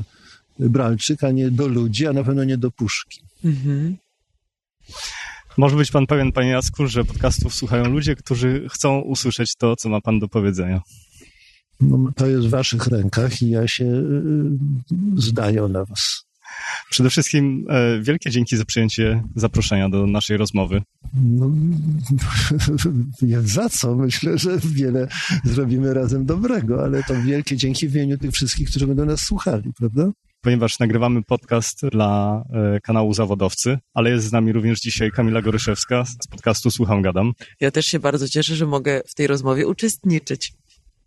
Bralczyk, 0.59 1.25
a 1.25 1.31
nie 1.31 1.51
do 1.51 1.69
ludzi, 1.69 2.07
a 2.07 2.13
na 2.13 2.25
pewno 2.25 2.45
nie 2.45 2.59
do 2.59 2.71
puszki. 2.71 3.21
Mhm. 3.45 3.97
Może 5.57 5.77
być 5.77 5.91
pan 5.91 6.07
pewien, 6.07 6.33
panie 6.33 6.49
Jacku, 6.49 6.87
że 6.87 7.05
podcastów 7.05 7.55
słuchają 7.55 7.89
ludzie, 7.89 8.17
którzy 8.17 8.69
chcą 8.73 9.01
usłyszeć 9.01 9.55
to, 9.59 9.77
co 9.77 9.89
ma 9.89 10.01
pan 10.01 10.19
do 10.19 10.29
powiedzenia. 10.29 10.81
No, 11.81 12.13
to 12.17 12.27
jest 12.27 12.47
w 12.47 12.51
waszych 12.51 12.87
rękach 12.87 13.43
i 13.43 13.51
ja 13.51 13.69
się 13.69 13.85
y, 13.85 14.33
zdaję 15.17 15.63
na 15.63 15.85
was. 15.85 16.25
Przede 16.91 17.11
wszystkim 17.11 17.67
e, 17.69 18.01
wielkie 18.01 18.31
dzięki 18.31 18.57
za 18.57 18.65
przyjęcie 18.65 19.23
zaproszenia 19.37 19.89
do 19.89 20.07
naszej 20.07 20.37
rozmowy. 20.37 20.83
No, 21.15 21.51
za 23.45 23.69
co? 23.69 23.97
Myślę, 23.97 24.39
że 24.39 24.59
wiele 24.65 25.09
zrobimy 25.45 25.95
razem 25.95 26.27
dobrego, 26.27 26.85
ale 26.85 27.03
to 27.03 27.23
wielkie 27.23 27.57
dzięki 27.57 27.89
w 27.89 27.97
imieniu 27.97 28.19
tych 28.19 28.31
wszystkich, 28.31 28.71
którzy 28.71 28.87
będą 28.87 29.05
nas 29.05 29.21
słuchali, 29.21 29.73
prawda? 29.79 30.11
Ponieważ 30.41 30.79
nagrywamy 30.79 31.23
podcast 31.23 31.87
dla 31.93 32.45
e, 32.53 32.81
kanału 32.81 33.15
Zawodowcy, 33.15 33.79
ale 33.95 34.11
jest 34.11 34.27
z 34.27 34.33
nami 34.33 34.53
również 34.53 34.81
dzisiaj 34.81 35.11
Kamila 35.11 35.43
Goryszewska 35.43 36.05
z 36.05 36.27
podcastu 36.27 36.71
Słucham 36.71 37.03
Gadam. 37.03 37.33
Ja 37.61 37.71
też 37.71 37.87
się 37.87 37.99
bardzo 37.99 38.29
cieszę, 38.29 38.57
że 38.57 38.67
mogę 38.67 39.03
w 39.07 39.15
tej 39.15 39.27
rozmowie 39.27 39.67
uczestniczyć. 39.67 40.53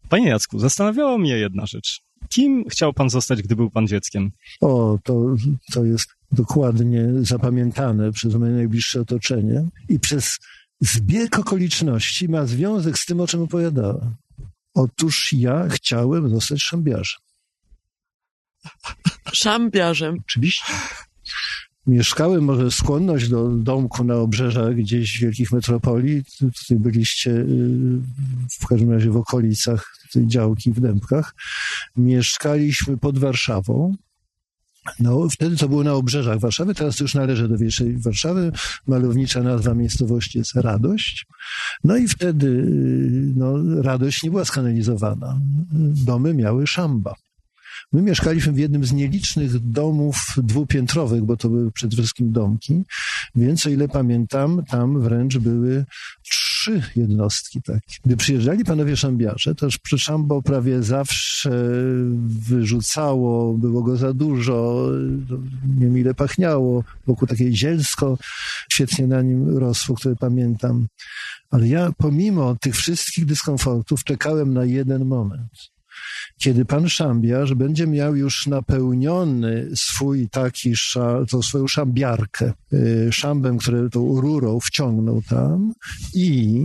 Panie 0.10 0.30
Jacku, 0.30 0.60
zastanawiała 0.60 1.18
mnie 1.18 1.38
jedna 1.38 1.66
rzecz. 1.66 2.05
Kim 2.30 2.70
chciał 2.70 2.94
pan 2.94 3.10
zostać, 3.10 3.42
gdy 3.42 3.56
był 3.56 3.70
pan 3.70 3.88
dzieckiem? 3.88 4.32
O, 4.62 5.00
to, 5.04 5.36
to 5.74 5.86
jest 5.86 6.10
dokładnie 6.32 7.08
zapamiętane 7.20 8.12
przez 8.12 8.36
moje 8.36 8.52
najbliższe 8.52 9.02
otoczenie 9.02 9.68
i 9.90 10.00
przez 10.00 10.40
zbieg 10.82 11.40
okoliczności 11.40 12.30
ma 12.30 12.46
związek 12.46 12.98
z 12.98 13.06
tym, 13.06 13.22
o 13.22 13.28
czym 13.28 13.42
opowiadałem. 13.42 14.16
Otóż 14.74 15.34
ja 15.34 15.68
chciałem 15.70 16.30
zostać 16.30 16.62
szambiarzem. 16.62 17.20
Szambiarzem? 19.34 20.18
Oczywiście. 20.26 20.74
Mieszkałem, 21.88 22.44
może 22.44 22.72
skłonność 22.72 23.30
do 23.30 23.50
domku 23.50 24.04
na 24.04 24.16
obrzeżach 24.16 24.76
gdzieś 24.76 25.20
wielkich 25.20 25.52
metropolii. 25.52 26.24
Tutaj 26.40 26.80
byliście 26.80 27.32
y, 27.32 28.00
w 28.62 28.68
każdym 28.68 28.92
razie 28.92 29.12
w 29.12 29.18
okolicach 29.18 29.98
tej 30.14 30.28
działki 30.28 30.72
w 30.72 30.80
Dębkach. 30.80 31.36
Mieszkaliśmy 31.96 32.98
pod 32.98 33.20
Warszawą. 33.20 33.96
No, 35.00 35.30
wtedy 35.30 35.58
to 35.58 35.70
było 35.70 35.84
na 35.84 35.94
obrzeżach 35.94 36.40
Warszawy, 36.40 36.76
teraz 36.76 36.98
to 36.98 37.04
już 37.04 37.14
należy 37.14 37.48
do 37.48 37.58
większej 37.58 37.98
Warszawy. 37.98 38.52
Malownicza 38.88 39.44
nazwa 39.44 39.74
miejscowości 39.74 40.38
jest 40.38 40.56
Radość. 40.56 41.26
No 41.84 41.98
i 41.98 42.08
wtedy 42.08 42.48
y, 42.48 43.34
no, 43.36 43.82
Radość 43.82 44.24
nie 44.24 44.32
była 44.32 44.46
skanalizowana. 44.46 45.40
Domy 46.06 46.34
miały 46.34 46.68
szamba. 46.68 47.16
My 47.96 48.02
mieszkaliśmy 48.02 48.54
w 48.54 48.58
jednym 48.58 48.86
z 48.86 48.94
nielicznych 48.94 49.60
domów 49.60 50.16
dwupiętrowych, 50.38 51.24
bo 51.24 51.38
to 51.38 51.50
były 51.50 51.72
przede 51.72 51.98
wszystkim 51.98 52.32
domki, 52.32 52.84
więc 53.36 53.66
o 53.66 53.70
ile 53.70 53.88
pamiętam, 53.88 54.64
tam 54.70 55.02
wręcz 55.02 55.38
były 55.38 55.86
trzy 56.22 56.82
jednostki 56.96 57.62
takie. 57.62 57.96
Gdy 58.06 58.18
przyjeżdżali 58.18 58.66
panowie 58.66 58.98
szambiarze, 58.98 59.54
już 59.62 59.78
przy 59.78 60.00
szambo 60.00 60.42
prawie 60.42 60.84
zawsze 60.84 61.52
wyrzucało, 62.28 63.54
było 63.54 63.84
go 63.84 63.98
za 63.98 64.14
dużo, 64.14 64.90
niemile 65.80 66.14
pachniało, 66.14 66.84
wokół 67.08 67.28
takie 67.28 67.52
zielsko 67.52 68.18
świetnie 68.72 69.08
na 69.08 69.22
nim 69.22 69.58
rosło, 69.58 69.96
które 69.96 70.16
pamiętam. 70.16 70.88
Ale 71.52 71.68
ja 71.68 71.92
pomimo 71.98 72.56
tych 72.56 72.76
wszystkich 72.76 73.26
dyskomfortów 73.26 74.04
czekałem 74.04 74.54
na 74.54 74.66
jeden 74.66 75.06
moment 75.06 75.75
kiedy 76.38 76.66
pan 76.66 76.90
szambiarz 76.90 77.54
będzie 77.54 77.88
miał 77.88 78.16
już 78.16 78.48
napełniony 78.48 79.70
swój 79.76 80.30
taki, 80.30 80.74
tą 81.32 81.42
swoją 81.42 81.68
szambiarkę, 81.68 82.54
y, 82.74 83.10
szambem, 83.12 83.58
które 83.58 83.90
tą 83.90 84.22
rurą 84.22 84.60
wciągnął 84.60 85.22
tam 85.22 85.74
i 86.14 86.60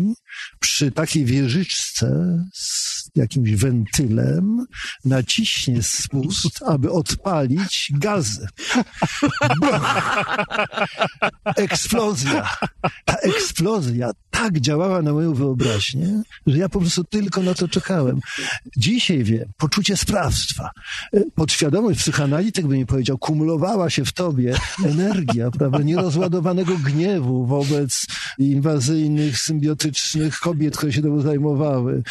przy 0.60 0.90
takiej 0.90 1.24
wieżyczce 1.24 2.38
z 2.54 3.10
jakimś 3.16 3.50
wentylem 3.50 4.66
naciśnie 5.04 5.82
spust, 5.82 6.62
aby 6.66 6.90
odpalić 6.90 7.92
gazy. 7.94 8.46
eksplozja. 11.56 12.56
Ta 13.04 13.14
eksplozja 13.14 14.10
tak 14.30 14.60
działała 14.60 15.02
na 15.02 15.12
moją 15.12 15.34
wyobraźnię, 15.34 16.22
że 16.46 16.58
ja 16.58 16.68
po 16.68 16.80
prostu 16.80 17.04
tylko 17.04 17.42
na 17.42 17.54
to 17.54 17.68
czekałem. 17.68 18.20
Dzisiaj 18.76 19.24
wiem, 19.24 19.52
poczucie 19.56 19.96
sprawstwa, 19.96 20.70
podświadomość 21.34 22.00
psychoanalityk 22.00 22.66
by 22.66 22.78
mi 22.78 22.86
powiedział, 22.86 23.18
kumulowała 23.18 23.90
się 23.90 24.04
w 24.04 24.12
tobie 24.12 24.54
energia, 24.84 25.50
prawda, 25.50 25.78
nierozładowanego 25.90 26.76
gniewu 26.78 27.46
wobec 27.46 28.06
inwazyjnych, 28.38 29.38
symbiotycznych 29.38 30.19
kobiet, 30.42 30.76
które 30.76 30.92
się 30.92 31.02
temu 31.02 31.20
zajmowały, 31.20 32.02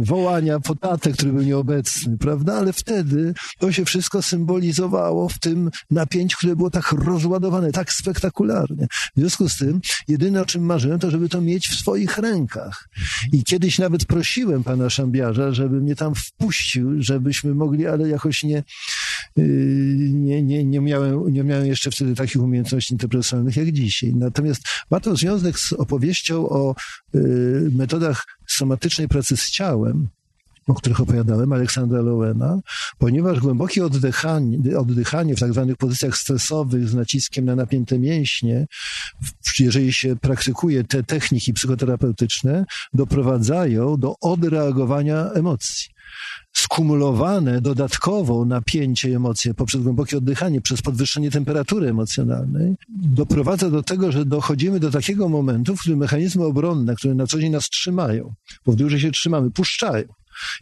wołania 0.00 0.60
po 0.60 0.74
tatę, 0.74 1.12
który 1.12 1.32
był 1.32 1.42
nieobecny, 1.42 2.18
prawda, 2.18 2.54
ale 2.54 2.72
wtedy 2.72 3.34
to 3.58 3.72
się 3.72 3.84
wszystko 3.84 4.22
symbolizowało 4.22 5.28
w 5.28 5.38
tym 5.38 5.70
napięciu, 5.90 6.38
które 6.38 6.56
było 6.56 6.70
tak 6.70 6.92
rozładowane, 6.92 7.72
tak 7.72 7.92
spektakularnie. 7.92 8.86
W 9.16 9.20
związku 9.20 9.48
z 9.48 9.56
tym, 9.56 9.80
jedyne 10.08 10.42
o 10.42 10.46
czym 10.46 10.64
marzyłem, 10.64 10.98
to 10.98 11.10
żeby 11.10 11.28
to 11.28 11.40
mieć 11.40 11.68
w 11.68 11.78
swoich 11.78 12.18
rękach. 12.18 12.88
I 13.32 13.44
kiedyś 13.44 13.78
nawet 13.78 14.04
prosiłem 14.04 14.64
pana 14.64 14.90
Szambiarza, 14.90 15.52
żeby 15.52 15.80
mnie 15.80 15.96
tam 15.96 16.14
wpuścił, 16.14 17.02
żebyśmy 17.02 17.54
mogli, 17.54 17.86
ale 17.86 18.08
jakoś 18.08 18.42
nie, 18.42 18.62
nie, 19.36 20.42
nie, 20.42 20.64
nie, 20.64 20.80
miałem, 20.80 21.32
nie 21.32 21.44
miałem 21.44 21.66
jeszcze 21.66 21.90
wtedy 21.90 22.14
takich 22.14 22.42
umiejętności 22.42 22.94
interpersonalnych 22.94 23.56
jak 23.56 23.72
dzisiaj. 23.72 24.14
Natomiast 24.14 24.62
ma 24.90 25.00
to 25.00 25.16
związek 25.16 25.58
z 25.58 25.72
opowieścią 25.72 26.48
o 26.48 26.74
yy, 27.14 27.70
metodach 27.72 28.24
somatycznej 28.48 29.08
pracy 29.08 29.36
z 29.36 29.50
ciałem, 29.50 30.08
o 30.66 30.74
których 30.74 31.00
opowiadałem, 31.00 31.52
Aleksandra 31.52 32.00
Lowena, 32.00 32.60
ponieważ 32.98 33.40
głębokie 33.40 33.84
oddychanie, 33.84 34.78
oddychanie 34.78 35.36
w 35.36 35.40
tak 35.40 35.52
zwanych 35.52 35.76
pozycjach 35.76 36.16
stresowych 36.16 36.88
z 36.88 36.94
naciskiem 36.94 37.44
na 37.44 37.56
napięte 37.56 37.98
mięśnie, 37.98 38.66
jeżeli 39.58 39.92
się 39.92 40.16
praktykuje 40.16 40.84
te 40.84 41.02
techniki 41.02 41.52
psychoterapeutyczne, 41.52 42.64
doprowadzają 42.92 43.96
do 43.96 44.14
odreagowania 44.20 45.30
emocji 45.30 45.90
skumulowane 46.52 47.60
dodatkowo 47.60 48.44
napięcie 48.44 49.16
emocje 49.16 49.54
poprzez 49.54 49.82
głębokie 49.82 50.18
oddychanie, 50.18 50.60
przez 50.60 50.82
podwyższenie 50.82 51.30
temperatury 51.30 51.88
emocjonalnej, 51.88 52.74
doprowadza 52.88 53.70
do 53.70 53.82
tego, 53.82 54.12
że 54.12 54.24
dochodzimy 54.24 54.80
do 54.80 54.90
takiego 54.90 55.28
momentu, 55.28 55.76
w 55.76 55.80
którym 55.80 55.98
mechanizmy 55.98 56.44
obronne, 56.44 56.94
które 56.94 57.14
na 57.14 57.26
co 57.26 57.40
dzień 57.40 57.52
nas 57.52 57.68
trzymają, 57.68 58.34
bo 58.66 58.72
w 58.72 58.76
dłużej 58.76 59.00
się 59.00 59.10
trzymamy, 59.10 59.50
puszczają. 59.50 60.04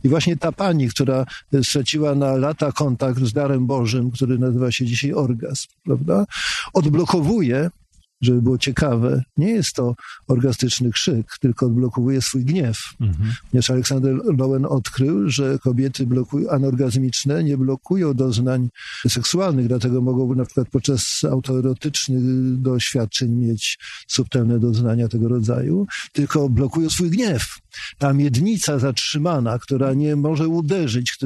I 0.05 0.09
właśnie 0.09 0.37
ta 0.37 0.53
pani, 0.53 0.89
która 0.89 1.25
straciła 1.63 2.15
na 2.15 2.37
lata 2.37 2.73
kontakt 2.73 3.21
z 3.21 3.33
darem 3.33 3.67
Bożym, 3.67 4.11
który 4.11 4.39
nazywa 4.39 4.73
się 4.73 4.87
dzisiaj 4.87 5.13
orgazm, 5.13 5.67
prawda, 5.85 6.25
odblokowuje 6.73 7.71
żeby 8.21 8.43
było 8.43 8.59
ciekawe, 8.59 9.23
nie 9.37 9.51
jest 9.51 9.73
to 9.73 9.95
orgastyczny 10.29 10.91
krzyk, 10.91 11.27
tylko 11.41 11.67
odblokowuje 11.67 12.23
swój 12.23 12.45
gniew. 12.45 12.79
Mhm. 13.01 13.33
Ponieważ 13.51 13.71
Aleksander 13.71 14.15
Lowen 14.39 14.65
odkrył, 14.65 15.31
że 15.31 15.59
kobiety 15.59 16.07
blokują, 16.07 16.51
anorgazmiczne 16.51 17.45
nie 17.45 17.59
blokują 17.59 18.15
doznań 18.15 18.69
seksualnych, 19.09 19.69
dlatego 19.69 20.01
mogą 20.01 20.35
na 20.35 20.45
przykład 20.45 20.69
podczas 20.69 21.25
autoerotycznych 21.31 22.23
doświadczeń 22.63 23.31
mieć 23.31 23.79
subtelne 24.09 24.59
doznania 24.59 25.09
tego 25.09 25.29
rodzaju, 25.29 25.87
tylko 26.13 26.49
blokują 26.49 26.91
swój 26.91 27.11
gniew. 27.11 27.59
Ta 27.99 28.13
miednica 28.13 28.79
zatrzymana, 28.79 29.59
która 29.59 29.95
nie 29.95 30.17
może 30.17 30.49
uderzyć, 30.49 31.19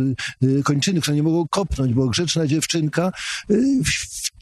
y, 0.43 0.63
kończyny, 0.63 1.01
które 1.01 1.17
nie 1.17 1.23
mogą 1.23 1.49
kopnąć, 1.49 1.95
bo 1.95 2.09
grzeczna 2.09 2.47
dziewczynka 2.47 3.13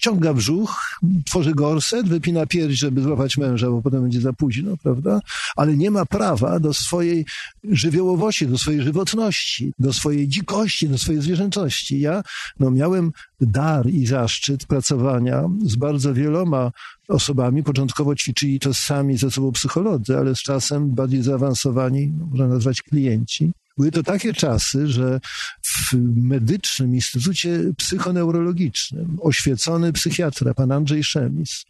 wciąga 0.01 0.35
brzuch, 0.35 1.01
tworzy 1.27 1.55
gorset, 1.55 2.09
wypina 2.09 2.47
pierś, 2.47 2.79
żeby 2.79 3.03
złapać 3.03 3.39
męża, 3.39 3.71
bo 3.71 3.83
potem 3.83 4.03
będzie 4.03 4.21
za 4.21 4.33
późno, 4.33 4.77
prawda? 4.83 5.21
Ale 5.57 5.77
nie 5.77 5.91
ma 5.91 6.07
prawa 6.07 6.61
do 6.61 6.75
swojej 6.75 7.27
żywiołowości, 7.65 8.47
do 8.47 8.59
swojej 8.59 8.83
żywotności, 8.83 9.73
do 9.79 9.93
swojej 9.93 10.29
dzikości, 10.29 10.89
do 10.89 10.99
swojej 10.99 11.23
zwierzęcości. 11.23 12.01
Ja 12.01 12.23
no, 12.61 12.71
miałem 12.71 13.13
dar 13.41 13.91
i 13.91 14.07
zaszczyt 14.07 14.67
pracowania 14.67 15.45
z 15.63 15.77
bardzo 15.77 16.15
wieloma 16.15 16.71
osobami. 17.09 17.63
Początkowo 17.63 18.15
ćwiczyli 18.15 18.61
to 18.61 18.75
sami 18.75 19.17
ze 19.17 19.31
sobą 19.31 19.53
psycholodzy, 19.53 20.19
ale 20.19 20.35
z 20.35 20.39
czasem 20.39 20.91
bardziej 20.91 21.23
zaawansowani, 21.23 22.13
no, 22.19 22.27
można 22.27 22.47
nazwać 22.47 22.83
klienci. 22.83 23.53
Były 23.79 23.91
to 23.91 24.03
takie 24.03 24.33
czasy, 24.33 24.87
że 24.87 25.21
w 25.65 25.95
medycznym 26.17 26.95
instytucie 26.95 27.61
psychoneurologicznym 27.77 29.19
oświecony 29.21 29.93
psychiatra, 29.93 30.55
pan 30.55 30.73
Andrzej 30.73 31.05
Szemis, 31.05 31.65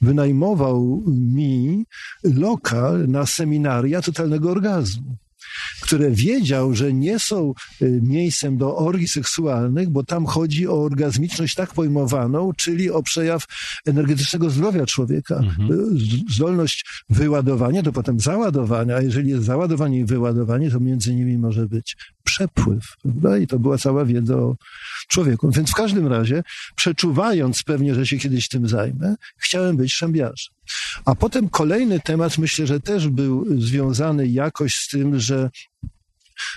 wynajmował 0.00 1.04
mi 1.06 1.84
lokal 2.24 3.08
na 3.08 3.26
seminaria 3.26 4.02
totalnego 4.02 4.50
orgazmu 4.50 5.16
które 5.80 6.10
wiedział, 6.10 6.74
że 6.74 6.92
nie 6.92 7.18
są 7.18 7.54
y, 7.82 8.00
miejscem 8.02 8.56
do 8.56 8.76
orgii 8.76 9.08
seksualnych, 9.08 9.90
bo 9.90 10.04
tam 10.04 10.26
chodzi 10.26 10.68
o 10.68 10.82
orgazmiczność 10.82 11.54
tak 11.54 11.74
pojmowaną, 11.74 12.52
czyli 12.56 12.90
o 12.90 13.02
przejaw 13.02 13.44
energetycznego 13.86 14.50
zdrowia 14.50 14.86
człowieka. 14.86 15.36
Mhm. 15.36 15.72
Y, 15.72 15.76
zdolność 16.34 16.84
wyładowania, 17.10 17.82
to 17.82 17.92
potem 17.92 18.20
załadowania, 18.20 18.96
a 18.96 19.02
jeżeli 19.02 19.30
jest 19.30 19.44
załadowanie 19.44 19.98
i 19.98 20.04
wyładowanie, 20.04 20.70
to 20.70 20.80
między 20.80 21.14
nimi 21.14 21.38
może 21.38 21.66
być 21.66 21.96
przepływ, 22.24 22.96
prawda? 23.02 23.38
I 23.38 23.46
to 23.46 23.58
była 23.58 23.78
cała 23.78 24.04
wiedza 24.04 24.36
o 24.36 24.56
człowieku. 25.08 25.50
Więc 25.50 25.70
w 25.70 25.74
każdym 25.74 26.06
razie, 26.06 26.42
przeczuwając 26.76 27.62
pewnie, 27.62 27.94
że 27.94 28.06
się 28.06 28.18
kiedyś 28.18 28.48
tym 28.48 28.68
zajmę, 28.68 29.14
chciałem 29.36 29.76
być 29.76 29.94
szambiarzem. 29.94 30.54
A 31.04 31.14
potem 31.14 31.48
kolejny 31.48 32.00
temat, 32.00 32.38
myślę, 32.38 32.66
że 32.66 32.80
też 32.80 33.08
był 33.08 33.60
związany 33.60 34.28
jakoś 34.28 34.74
z 34.74 34.88
tym, 34.88 35.20
że 35.20 35.50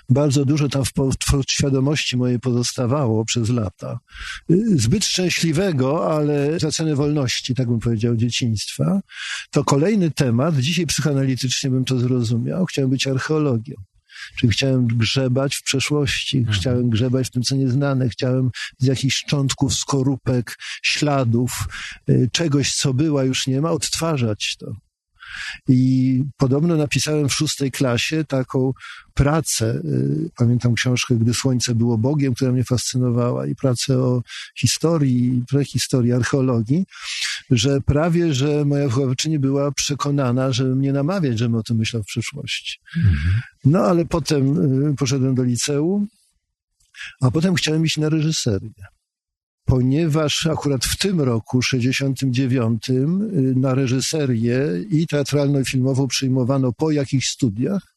bardzo 0.09 0.45
dużo 0.45 0.69
tam 0.69 0.83
w 0.85 1.51
świadomości 1.51 2.17
mojej 2.17 2.39
pozostawało 2.39 3.25
przez 3.25 3.49
lata. 3.49 3.99
Zbyt 4.75 5.05
szczęśliwego, 5.05 6.15
ale 6.15 6.59
za 6.59 6.71
cenę 6.71 6.95
wolności, 6.95 7.55
tak 7.55 7.67
bym 7.67 7.79
powiedział, 7.79 8.15
dzieciństwa. 8.15 9.01
To 9.51 9.63
kolejny 9.63 10.11
temat, 10.11 10.57
dzisiaj 10.57 10.85
psychoanalitycznie 10.85 11.69
bym 11.69 11.85
to 11.85 11.99
zrozumiał, 11.99 12.65
chciałem 12.65 12.89
być 12.89 13.07
archeologiem. 13.07 13.77
Czyli 14.39 14.53
chciałem 14.53 14.87
grzebać 14.87 15.55
w 15.55 15.63
przeszłości, 15.63 16.37
mhm. 16.37 16.57
chciałem 16.57 16.89
grzebać 16.89 17.27
w 17.27 17.31
tym, 17.31 17.43
co 17.43 17.55
nieznane, 17.55 18.09
chciałem 18.09 18.49
z 18.77 18.85
jakichś 18.85 19.15
szczątków, 19.15 19.75
skorupek, 19.75 20.57
śladów, 20.83 21.51
y, 22.09 22.29
czegoś, 22.31 22.75
co 22.75 22.93
była, 22.93 23.23
już 23.23 23.47
nie 23.47 23.61
ma, 23.61 23.71
odtwarzać 23.71 24.55
to. 24.59 24.84
I 25.67 26.23
podobno 26.37 26.75
napisałem 26.75 27.29
w 27.29 27.33
szóstej 27.33 27.71
klasie 27.71 28.23
taką 28.23 28.73
pracę, 29.13 29.81
y, 29.85 30.29
pamiętam 30.37 30.73
książkę 30.73 31.15
Gdy 31.15 31.33
Słońce 31.33 31.75
było 31.75 31.97
Bogiem, 31.97 32.33
która 32.33 32.51
mnie 32.51 32.63
fascynowała 32.63 33.47
i 33.47 33.55
pracę 33.55 33.99
o 33.99 34.21
historii, 34.59 35.43
prehistorii, 35.49 36.13
archeologii, 36.13 36.85
że 37.51 37.81
prawie, 37.81 38.33
że 38.33 38.65
moja 38.65 38.87
wychowawczyni 38.87 39.39
była 39.39 39.71
przekonana, 39.71 40.51
że 40.51 40.63
mnie 40.63 40.93
namawiać, 40.93 41.39
żebym 41.39 41.55
o 41.55 41.63
tym 41.63 41.77
myślał 41.77 42.03
w 42.03 42.05
przyszłości. 42.05 42.79
Mhm. 42.97 43.41
No 43.65 43.79
ale 43.79 44.05
potem 44.05 44.71
y, 44.91 44.95
poszedłem 44.95 45.35
do 45.35 45.43
liceum, 45.43 46.07
a 47.21 47.31
potem 47.31 47.55
chciałem 47.55 47.85
iść 47.85 47.97
na 47.97 48.09
reżyserię 48.09 48.69
ponieważ 49.65 50.47
akurat 50.47 50.85
w 50.85 50.97
tym 50.97 51.21
roku, 51.21 51.61
69, 51.61 52.89
y, 52.89 52.93
na 53.55 53.73
reżyserię 53.75 54.59
i 54.89 55.07
teatralną 55.07 55.59
i 55.59 55.65
filmową 55.65 56.07
przyjmowano 56.07 56.73
po 56.73 56.91
jakichś 56.91 57.27
studiach, 57.27 57.94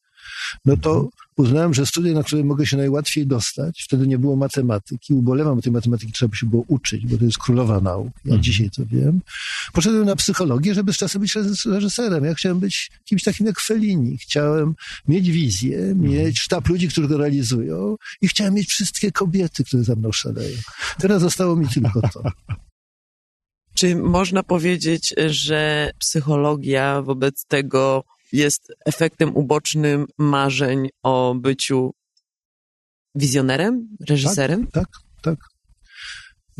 no 0.64 0.76
to 0.76 1.08
uznałem, 1.36 1.74
że 1.74 1.86
studia, 1.86 2.14
na 2.14 2.22
które 2.22 2.44
mogę 2.44 2.66
się 2.66 2.76
najłatwiej 2.76 3.26
dostać, 3.26 3.82
wtedy 3.84 4.06
nie 4.06 4.18
było 4.18 4.36
matematyki, 4.36 5.14
ubolewam, 5.14 5.56
bo 5.56 5.62
tej 5.62 5.72
matematyki 5.72 6.12
trzeba 6.12 6.36
się 6.36 6.46
było 6.46 6.64
uczyć, 6.68 7.06
bo 7.06 7.18
to 7.18 7.24
jest 7.24 7.38
królowa 7.38 7.80
nauk, 7.80 8.12
ja 8.16 8.22
mhm. 8.22 8.42
dzisiaj 8.42 8.70
to 8.70 8.82
wiem. 8.86 9.20
Poszedłem 9.72 10.04
na 10.04 10.16
psychologię, 10.16 10.74
żeby 10.74 10.92
z 10.92 10.96
czasem 10.96 11.20
być 11.20 11.34
reżyserem. 11.66 12.24
Ja 12.24 12.34
chciałem 12.34 12.58
być 12.60 12.90
kimś 13.04 13.22
takim 13.22 13.46
jak 13.46 13.60
Fellini. 13.60 14.18
Chciałem 14.18 14.74
mieć 15.08 15.30
wizję, 15.30 15.78
mhm. 15.78 16.00
mieć 16.00 16.40
sztab 16.40 16.68
ludzi, 16.68 16.88
którzy 16.88 17.08
go 17.08 17.18
realizują 17.18 17.96
i 18.20 18.28
chciałem 18.28 18.54
mieć 18.54 18.68
wszystkie 18.68 19.12
kobiety, 19.12 19.64
które 19.64 19.84
za 19.84 19.94
mną 19.94 20.12
szaleją. 20.12 20.58
Teraz 20.98 21.22
zostało 21.22 21.56
mi 21.56 21.68
tylko 21.68 22.00
to. 22.12 22.22
Czy 23.74 23.96
można 23.96 24.42
powiedzieć, 24.42 25.14
że 25.26 25.90
psychologia 25.98 27.02
wobec 27.02 27.44
tego 27.44 28.04
jest 28.32 28.72
efektem 28.86 29.36
ubocznym 29.36 30.06
marzeń 30.18 30.88
o 31.02 31.34
byciu 31.34 31.94
wizjonerem, 33.14 33.88
reżyserem? 34.08 34.66
Tak, 34.66 34.72
tak. 34.72 34.88
tak. 35.22 35.38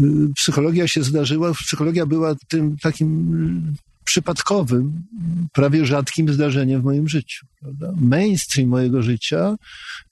Y, 0.01 0.33
psychologia 0.37 0.89
się 0.89 1.03
zdarzyła, 1.03 1.55
psychologia 1.55 2.07
była 2.07 2.35
tym 2.49 2.77
takim 2.77 3.77
przypadkowym, 4.09 5.03
prawie 5.53 5.87
rzadkim 5.87 6.33
zdarzeniem 6.33 6.81
w 6.81 6.85
moim 6.85 7.09
życiu. 7.09 7.47
Prawda? 7.61 7.93
Mainstream 7.97 8.69
mojego 8.69 9.03
życia 9.03 9.57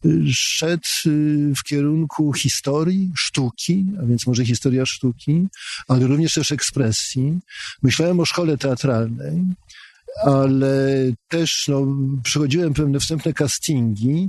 y, 0.04 0.22
szedł 0.32 0.88
y, 1.06 1.52
w 1.56 1.62
kierunku 1.62 2.32
historii, 2.32 3.12
sztuki, 3.16 3.86
a 4.02 4.06
więc 4.06 4.26
może 4.26 4.44
historia 4.44 4.86
sztuki, 4.86 5.46
ale 5.88 6.06
również 6.06 6.34
też 6.34 6.52
ekspresji. 6.52 7.38
Myślałem 7.82 8.20
o 8.20 8.24
szkole 8.24 8.58
teatralnej, 8.58 9.42
ale 10.24 11.12
też 11.28 11.64
no, 11.68 11.86
przechodziłem 12.22 12.74
pewne 12.74 13.00
wstępne 13.00 13.32
castingi. 13.32 14.28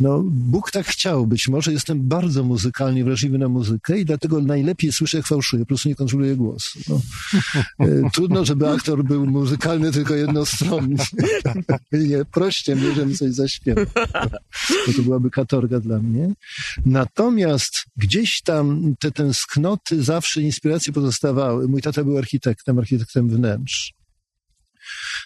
No, 0.00 0.22
Bóg 0.26 0.70
tak 0.70 0.86
chciał. 0.86 1.26
Być 1.26 1.48
może 1.48 1.72
jestem 1.72 2.08
bardzo 2.08 2.44
muzykalnie 2.44 3.04
wrażliwy 3.04 3.38
na 3.38 3.48
muzykę 3.48 3.98
i 3.98 4.04
dlatego 4.04 4.40
najlepiej 4.40 4.92
słyszę, 4.92 5.16
jak 5.16 5.26
fałszuję, 5.26 5.62
po 5.62 5.68
prostu 5.68 5.88
nie 5.88 5.94
kontroluję 5.94 6.36
głosu. 6.36 6.78
No. 6.88 7.00
E, 7.86 8.10
trudno, 8.12 8.44
żeby 8.44 8.68
aktor 8.68 9.04
był 9.04 9.26
muzykalny 9.26 9.92
tylko 9.92 10.14
jednostronny. 10.14 10.96
nie, 11.92 12.24
proście 12.24 12.76
mnie, 12.76 12.94
żebym 12.94 13.14
coś 13.14 13.32
zaśpiewał. 13.32 13.86
Bo 14.86 14.92
to 14.96 15.02
byłaby 15.02 15.30
katorga 15.30 15.80
dla 15.80 15.98
mnie. 15.98 16.32
Natomiast 16.86 17.74
gdzieś 17.96 18.42
tam 18.42 18.94
te 19.00 19.10
tęsknoty 19.10 20.02
zawsze 20.02 20.42
inspiracje 20.42 20.92
pozostawały. 20.92 21.68
Mój 21.68 21.82
tata 21.82 22.04
był 22.04 22.18
architektem, 22.18 22.78
architektem 22.78 23.28
wnętrz. 23.28 23.97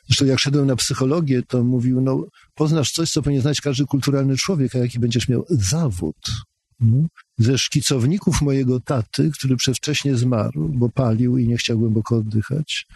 Zresztą 0.07 0.25
jak 0.25 0.38
szedłem 0.38 0.66
na 0.66 0.77
psychologię, 0.77 1.42
to 1.42 1.64
mówił, 1.64 2.01
no 2.01 2.27
poznasz 2.55 2.92
coś, 2.92 3.11
co 3.11 3.23
powinien 3.23 3.42
znać 3.42 3.61
każdy 3.61 3.85
kulturalny 3.85 4.37
człowiek, 4.37 4.75
a 4.77 4.79
jaki 4.79 4.99
będziesz 4.99 5.29
miał 5.29 5.45
zawód. 5.51 6.16
No. 6.83 7.07
Ze 7.38 7.59
szkicowników 7.59 8.42
mojego 8.42 8.81
taty, 8.81 9.31
który 9.31 9.57
przedwcześnie 9.57 10.16
zmarł, 10.16 10.68
bo 10.68 10.88
palił 10.88 11.38
i 11.38 11.49
nie 11.49 11.57
chciał 11.57 11.79
głęboko 11.79 12.16
oddychać, 12.16 12.87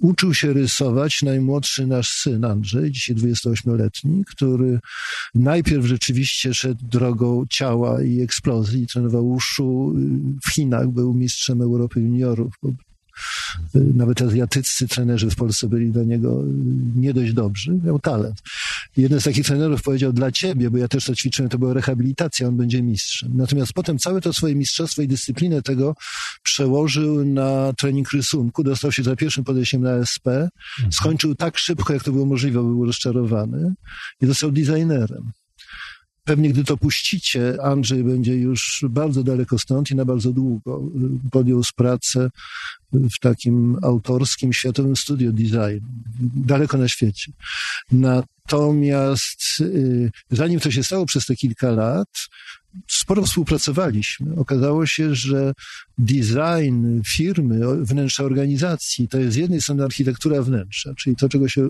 uczył 0.00 0.34
się 0.34 0.52
rysować 0.52 1.22
najmłodszy 1.22 1.86
nasz 1.86 2.08
syn 2.08 2.44
Andrzej, 2.44 2.90
dzisiaj 2.90 3.16
28-letni, 3.16 4.24
który 4.24 4.80
najpierw 5.34 5.86
rzeczywiście 5.86 6.54
szedł 6.54 6.84
drogą 6.86 7.44
ciała 7.50 8.02
i 8.02 8.20
eksplozji, 8.20 8.86
trenował 8.86 9.30
uszu 9.30 9.94
w 10.46 10.54
Chinach, 10.54 10.88
był 10.88 11.14
mistrzem 11.14 11.62
Europy 11.62 12.00
juniorów, 12.00 12.54
nawet 13.74 14.22
azjatyccy 14.22 14.88
trenerzy 14.88 15.30
w 15.30 15.36
Polsce 15.36 15.68
byli 15.68 15.90
dla 15.90 16.02
niego 16.02 16.42
nie 16.96 17.14
dość 17.14 17.32
dobrzy. 17.32 17.80
Miał 17.84 17.98
talent. 17.98 18.42
Jeden 18.96 19.20
z 19.20 19.24
takich 19.24 19.46
trenerów 19.46 19.82
powiedział 19.82 20.12
dla 20.12 20.32
ciebie, 20.32 20.70
bo 20.70 20.78
ja 20.78 20.88
też 20.88 21.04
to 21.04 21.14
ćwiczyłem, 21.14 21.48
to 21.48 21.58
była 21.58 21.74
rehabilitacja, 21.74 22.48
on 22.48 22.56
będzie 22.56 22.82
mistrzem. 22.82 23.30
Natomiast 23.34 23.72
potem 23.72 23.98
całe 23.98 24.20
to 24.20 24.32
swoje 24.32 24.54
mistrzostwo 24.54 25.02
i 25.02 25.08
dyscyplinę 25.08 25.62
tego 25.62 25.94
przełożył 26.42 27.24
na 27.24 27.72
trening 27.72 28.12
rysunku. 28.12 28.64
Dostał 28.64 28.92
się 28.92 29.02
za 29.02 29.16
pierwszym 29.16 29.44
podejściem 29.44 29.82
na 29.82 29.90
SP. 30.12 30.26
Mhm. 30.26 30.92
Skończył 30.92 31.34
tak 31.34 31.58
szybko, 31.58 31.92
jak 31.92 32.02
to 32.02 32.12
było 32.12 32.26
możliwe, 32.26 32.62
był 32.62 32.86
rozczarowany 32.86 33.74
i 34.20 34.26
został 34.26 34.52
designerem. 34.52 35.32
Pewnie 36.24 36.48
gdy 36.50 36.64
to 36.64 36.76
puścicie, 36.76 37.56
Andrzej 37.62 38.04
będzie 38.04 38.36
już 38.36 38.84
bardzo 38.90 39.22
daleko 39.22 39.58
stąd 39.58 39.90
i 39.90 39.94
na 39.94 40.04
bardzo 40.04 40.32
długo. 40.32 40.82
Podjął 41.30 41.64
z 41.64 41.72
pracę 41.72 42.30
w 42.94 43.18
takim 43.20 43.76
autorskim, 43.82 44.52
światowym 44.52 44.96
studio 44.96 45.32
design, 45.32 45.86
daleko 46.36 46.78
na 46.78 46.88
świecie. 46.88 47.32
Natomiast 47.92 49.60
y, 49.60 50.10
zanim 50.30 50.60
to 50.60 50.70
się 50.70 50.84
stało 50.84 51.06
przez 51.06 51.26
te 51.26 51.36
kilka 51.36 51.70
lat, 51.70 52.08
sporo 52.88 53.22
współpracowaliśmy. 53.22 54.36
Okazało 54.36 54.86
się, 54.86 55.14
że 55.14 55.52
design 55.98 57.00
firmy, 57.06 57.60
wnętrza 57.84 58.24
organizacji 58.24 59.08
to 59.08 59.18
jest 59.18 59.32
z 59.32 59.36
jednej 59.36 59.60
strony 59.60 59.84
architektura 59.84 60.42
wnętrza, 60.42 60.94
czyli 60.94 61.16
to, 61.16 61.28
czego 61.28 61.48
się 61.48 61.68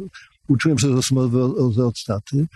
uczyłem 0.48 0.76
przez 0.76 0.90
rozmowy 0.90 1.42
od 1.84 1.98
staty. 1.98 2.46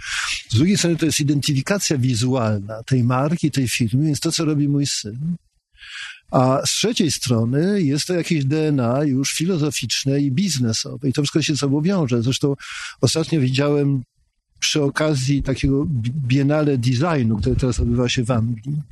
Z 0.49 0.57
drugiej 0.57 0.79
strony 0.79 0.97
to 0.97 1.07
jest 1.07 1.21
identyfikacja 1.21 1.99
wizualna 1.99 2.83
tej 2.83 3.05
marki, 3.05 3.51
tej 3.51 3.69
firmy, 3.69 4.07
więc 4.07 4.21
to, 4.21 4.33
co 4.33 4.45
robi 4.45 4.69
mój 4.69 4.87
syn. 4.87 5.37
A 6.31 6.61
z 6.67 6.71
trzeciej 6.71 7.13
strony 7.13 7.83
jest 7.83 8.07
to 8.07 8.15
jakieś 8.15 8.45
DNA 8.45 9.05
już 9.05 9.31
filozoficzne 9.31 10.21
i 10.21 10.33
biznesowe. 10.33 11.09
I 11.09 11.13
to 11.13 11.23
wszystko 11.23 11.43
się 11.43 11.53
ze 11.53 11.59
sobą 11.59 11.81
wiąże. 11.81 12.23
Zresztą 12.23 12.55
ostatnio 13.01 13.41
widziałem 13.41 14.03
przy 14.61 14.83
okazji 14.83 15.43
takiego 15.43 15.87
biennale 16.27 16.79
designu, 16.79 17.37
które 17.37 17.57
teraz 17.57 17.81
odbywa 17.81 18.09
się 18.09 18.25
w 18.25 18.31
Anglii, 18.31 18.83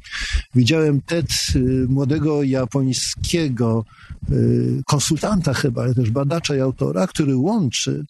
widziałem 0.55 1.01
TED 1.01 1.27
y, 1.57 1.87
młodego 1.88 2.42
japońskiego 2.42 3.85
y, 4.31 4.83
konsultanta 4.87 5.55
chyba, 5.55 5.83
ale 5.83 5.94
też 5.94 6.11
badacza 6.11 6.57
i 6.57 6.61
autora, 6.61 7.07
który 7.07 7.37
łączy 7.37 8.05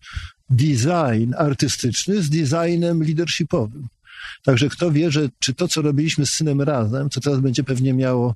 design 0.50 1.34
artystyczny 1.38 2.22
z 2.22 2.30
designem 2.30 3.02
leadershipowym. 3.02 3.88
Także 4.42 4.68
kto 4.68 4.92
wie, 4.92 5.10
że 5.10 5.28
czy 5.38 5.54
to, 5.54 5.68
co 5.68 5.82
robiliśmy 5.82 6.26
z 6.26 6.30
synem 6.30 6.62
razem, 6.62 7.10
co 7.10 7.20
teraz 7.20 7.40
będzie 7.40 7.64
pewnie 7.64 7.94
miało 7.94 8.34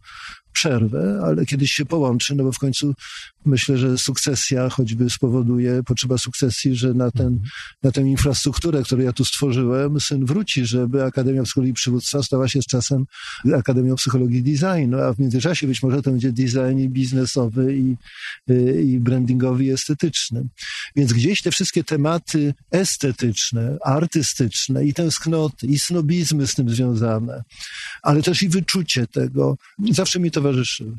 przerwę, 0.52 1.20
ale 1.24 1.46
kiedyś 1.46 1.72
się 1.72 1.84
połączy, 1.84 2.34
no 2.34 2.44
bo 2.44 2.52
w 2.52 2.58
końcu 2.58 2.94
myślę, 3.44 3.78
że 3.78 3.98
sukcesja 3.98 4.68
choćby 4.68 5.10
spowoduje, 5.10 5.82
potrzeba 5.82 6.18
sukcesji, 6.18 6.76
że 6.76 6.94
na, 6.94 7.10
ten, 7.10 7.40
na 7.82 7.92
tę 7.92 8.00
infrastrukturę, 8.00 8.82
którą 8.82 9.02
ja 9.02 9.12
tu 9.12 9.24
stworzyłem, 9.24 10.00
syn 10.00 10.26
wróci, 10.26 10.66
żeby 10.66 11.04
Akademia 11.04 11.42
Psychologii 11.42 11.74
Przywództwa 11.74 12.22
stała 12.22 12.48
się 12.48 12.62
z 12.62 12.66
czasem 12.66 13.04
Akademią 13.54 13.94
Psychologii 13.94 14.42
Designu, 14.42 14.98
a 14.98 15.14
w 15.14 15.18
międzyczasie 15.18 15.66
być 15.66 15.82
może 15.82 16.02
to 16.02 16.10
będzie 16.10 16.32
design 16.32 16.78
i 16.78 16.88
biznesowy, 16.88 17.76
i, 17.76 17.96
i 18.84 19.00
brandingowy, 19.00 19.64
i 19.64 19.70
estetyczny. 19.70 20.48
Więc 20.96 21.12
gdzieś 21.12 21.42
te 21.42 21.50
wszystkie 21.50 21.84
tematy 21.84 22.54
estetyczne, 22.70 23.76
artystyczne 23.84 24.84
i 24.84 24.94
tęsknoty, 24.94 25.66
i 25.66 25.78
snobizmy 25.78 26.46
z 26.46 26.54
tym 26.54 26.70
związane, 26.70 27.42
ale 28.02 28.22
też 28.22 28.42
i 28.42 28.48
wyczucie 28.48 29.06
tego, 29.06 29.56
zawsze 29.90 30.20
mi 30.20 30.30
towarzyszyły. 30.40 30.96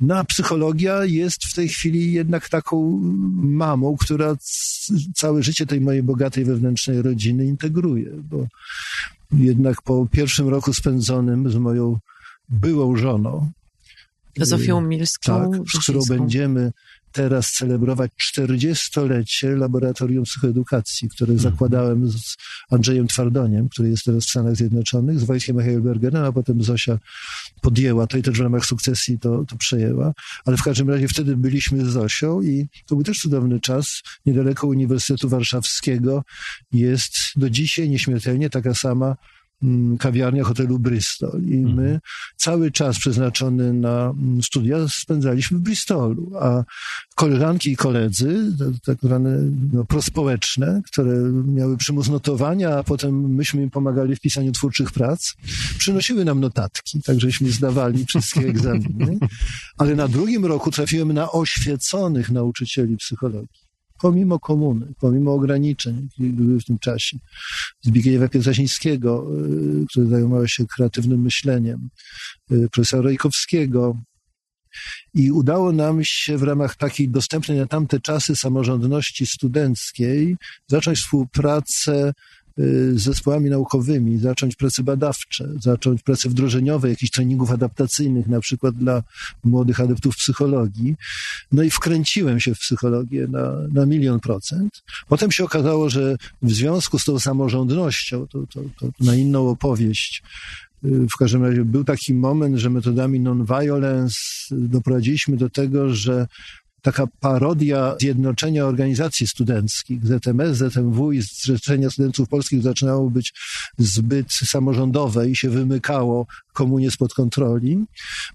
No 0.00 0.16
a 0.16 0.24
psychologia 0.24 1.04
jest 1.04 1.44
w 1.44 1.54
tej 1.54 1.68
chwili 1.68 2.12
jednak 2.12 2.48
taką 2.48 3.00
mamą, 3.34 3.96
która 3.96 4.36
całe 5.14 5.42
życie 5.42 5.66
tej 5.66 5.80
mojej 5.80 6.02
bogatej 6.02 6.44
wewnętrznej 6.44 7.02
rodziny 7.02 7.46
integruje, 7.46 8.10
bo 8.22 8.46
jednak 9.32 9.82
po 9.82 10.06
pierwszym 10.06 10.48
roku 10.48 10.74
spędzonym 10.74 11.50
z 11.50 11.56
moją 11.56 11.98
byłą 12.48 12.96
żoną, 12.96 13.50
Zofią 14.36 14.80
Milską. 14.80 15.50
Tak, 15.50 15.60
z 15.74 15.82
którą 15.82 16.00
będziemy 16.08 16.72
teraz 17.14 17.52
celebrować 17.52 18.10
40-lecie 18.36 19.56
Laboratorium 19.56 20.24
Psychoedukacji, 20.24 21.08
które 21.08 21.32
mhm. 21.32 21.52
zakładałem 21.52 22.10
z 22.10 22.36
Andrzejem 22.70 23.06
Twardoniem, 23.06 23.68
który 23.68 23.88
jest 23.88 24.04
teraz 24.04 24.26
w 24.26 24.30
Stanach 24.30 24.56
Zjednoczonych, 24.56 25.20
z 25.20 25.24
Wojtkiem 25.24 25.58
Heilbergerem, 25.58 26.24
a 26.24 26.32
potem 26.32 26.62
Zosia 26.62 26.98
podjęła 27.62 28.06
to 28.06 28.18
i 28.18 28.22
też 28.22 28.38
w 28.38 28.40
ramach 28.40 28.66
sukcesji 28.66 29.18
to, 29.18 29.44
to 29.44 29.56
przejęła. 29.56 30.12
Ale 30.44 30.56
w 30.56 30.62
każdym 30.62 30.90
razie 30.90 31.08
wtedy 31.08 31.36
byliśmy 31.36 31.84
z 31.84 31.88
Zosią 31.88 32.42
i 32.42 32.68
to 32.86 32.94
był 32.94 33.04
też 33.04 33.20
cudowny 33.20 33.60
czas. 33.60 34.02
Niedaleko 34.26 34.66
Uniwersytetu 34.66 35.28
Warszawskiego 35.28 36.22
jest 36.72 37.14
do 37.36 37.50
dzisiaj 37.50 37.90
nieśmiertelnie 37.90 38.50
taka 38.50 38.74
sama 38.74 39.16
kawiarnia 39.98 40.44
hotelu 40.44 40.78
Bristol. 40.78 41.42
I 41.42 41.56
my 41.56 41.82
mhm. 41.82 42.00
cały 42.36 42.70
czas 42.70 42.98
przeznaczony 42.98 43.72
na 43.72 44.10
mm, 44.10 44.42
studia 44.42 44.76
spędzaliśmy 44.88 45.58
w 45.58 45.60
Bristolu, 45.60 46.32
a 46.40 46.64
koleżanki 47.14 47.70
i 47.70 47.76
koledzy, 47.76 48.52
tak 48.84 48.98
zwane 49.02 49.38
no, 49.72 49.84
prospołeczne, 49.84 50.82
które 50.86 51.16
miały 51.32 51.76
przymus 51.76 52.08
notowania, 52.08 52.76
a 52.76 52.82
potem 52.82 53.34
myśmy 53.34 53.62
im 53.62 53.70
pomagali 53.70 54.16
w 54.16 54.20
pisaniu 54.20 54.52
twórczych 54.52 54.92
prac, 54.92 55.34
przynosiły 55.78 56.24
nam 56.24 56.40
notatki, 56.40 57.02
tak 57.02 57.20
żeśmy 57.20 57.50
zdawali 57.50 58.06
wszystkie 58.06 58.40
egzaminy. 58.52 59.18
Ale 59.78 59.94
na 59.94 60.08
drugim 60.08 60.46
roku 60.46 60.70
trafiłem 60.70 61.12
na 61.12 61.32
oświeconych 61.32 62.30
nauczycieli 62.30 62.96
psychologii 62.96 63.64
pomimo 63.98 64.38
komuny, 64.38 64.92
pomimo 65.00 65.32
ograniczeń, 65.32 66.08
jakie 66.18 66.32
były 66.32 66.60
w 66.60 66.64
tym 66.64 66.78
czasie. 66.78 67.18
Zbigniewa 67.82 68.28
Pietrasińskiego, 68.28 69.26
y, 69.82 69.86
który 69.90 70.06
zajmował 70.06 70.48
się 70.48 70.66
kreatywnym 70.66 71.22
myśleniem, 71.22 71.88
y, 72.52 72.68
profesora 72.72 73.02
Rejkowskiego. 73.02 73.98
I 75.14 75.30
udało 75.30 75.72
nam 75.72 76.00
się 76.04 76.38
w 76.38 76.42
ramach 76.42 76.76
takiej 76.76 77.08
dostępnej 77.08 77.58
na 77.58 77.66
tamte 77.66 78.00
czasy 78.00 78.36
samorządności 78.36 79.26
studenckiej 79.26 80.36
zacząć 80.68 80.98
współpracę 80.98 82.12
z 82.56 83.02
zespołami 83.02 83.50
naukowymi, 83.50 84.18
zacząć 84.18 84.56
prace 84.56 84.82
badawcze, 84.82 85.48
zacząć 85.60 86.02
prace 86.02 86.28
wdrożeniowe, 86.28 86.88
jakichś 86.88 87.10
treningów 87.12 87.50
adaptacyjnych, 87.50 88.26
na 88.26 88.40
przykład 88.40 88.74
dla 88.74 89.02
młodych 89.44 89.80
adeptów 89.80 90.16
psychologii. 90.16 90.96
No 91.52 91.62
i 91.62 91.70
wkręciłem 91.70 92.40
się 92.40 92.54
w 92.54 92.58
psychologię 92.58 93.26
na, 93.26 93.52
na 93.72 93.86
milion 93.86 94.20
procent. 94.20 94.82
Potem 95.08 95.32
się 95.32 95.44
okazało, 95.44 95.90
że 95.90 96.16
w 96.42 96.52
związku 96.52 96.98
z 96.98 97.04
tą 97.04 97.18
samorządnością, 97.18 98.26
to, 98.26 98.46
to, 98.46 98.60
to 98.80 98.88
na 99.00 99.14
inną 99.14 99.48
opowieść, 99.48 100.22
y, 100.84 101.06
w 101.14 101.16
każdym 101.16 101.44
razie 101.44 101.64
był 101.64 101.84
taki 101.84 102.14
moment, 102.14 102.56
że 102.56 102.70
metodami 102.70 103.20
non-violence 103.20 104.16
doprowadziliśmy 104.50 105.36
do 105.36 105.50
tego, 105.50 105.94
że 105.94 106.26
taka 106.84 107.06
parodia 107.20 107.96
zjednoczenia 108.00 108.64
organizacji 108.66 109.26
studenckich, 109.26 110.06
ZMS, 110.06 110.58
ZMW 110.58 111.12
i 111.12 111.22
Zrzeszenia 111.22 111.90
Studentów 111.90 112.28
Polskich 112.28 112.62
zaczynało 112.62 113.10
być 113.10 113.34
zbyt 113.78 114.32
samorządowe 114.32 115.30
i 115.30 115.36
się 115.36 115.50
wymykało 115.50 116.26
komunie 116.52 116.90
spod 116.90 117.14
kontroli. 117.14 117.84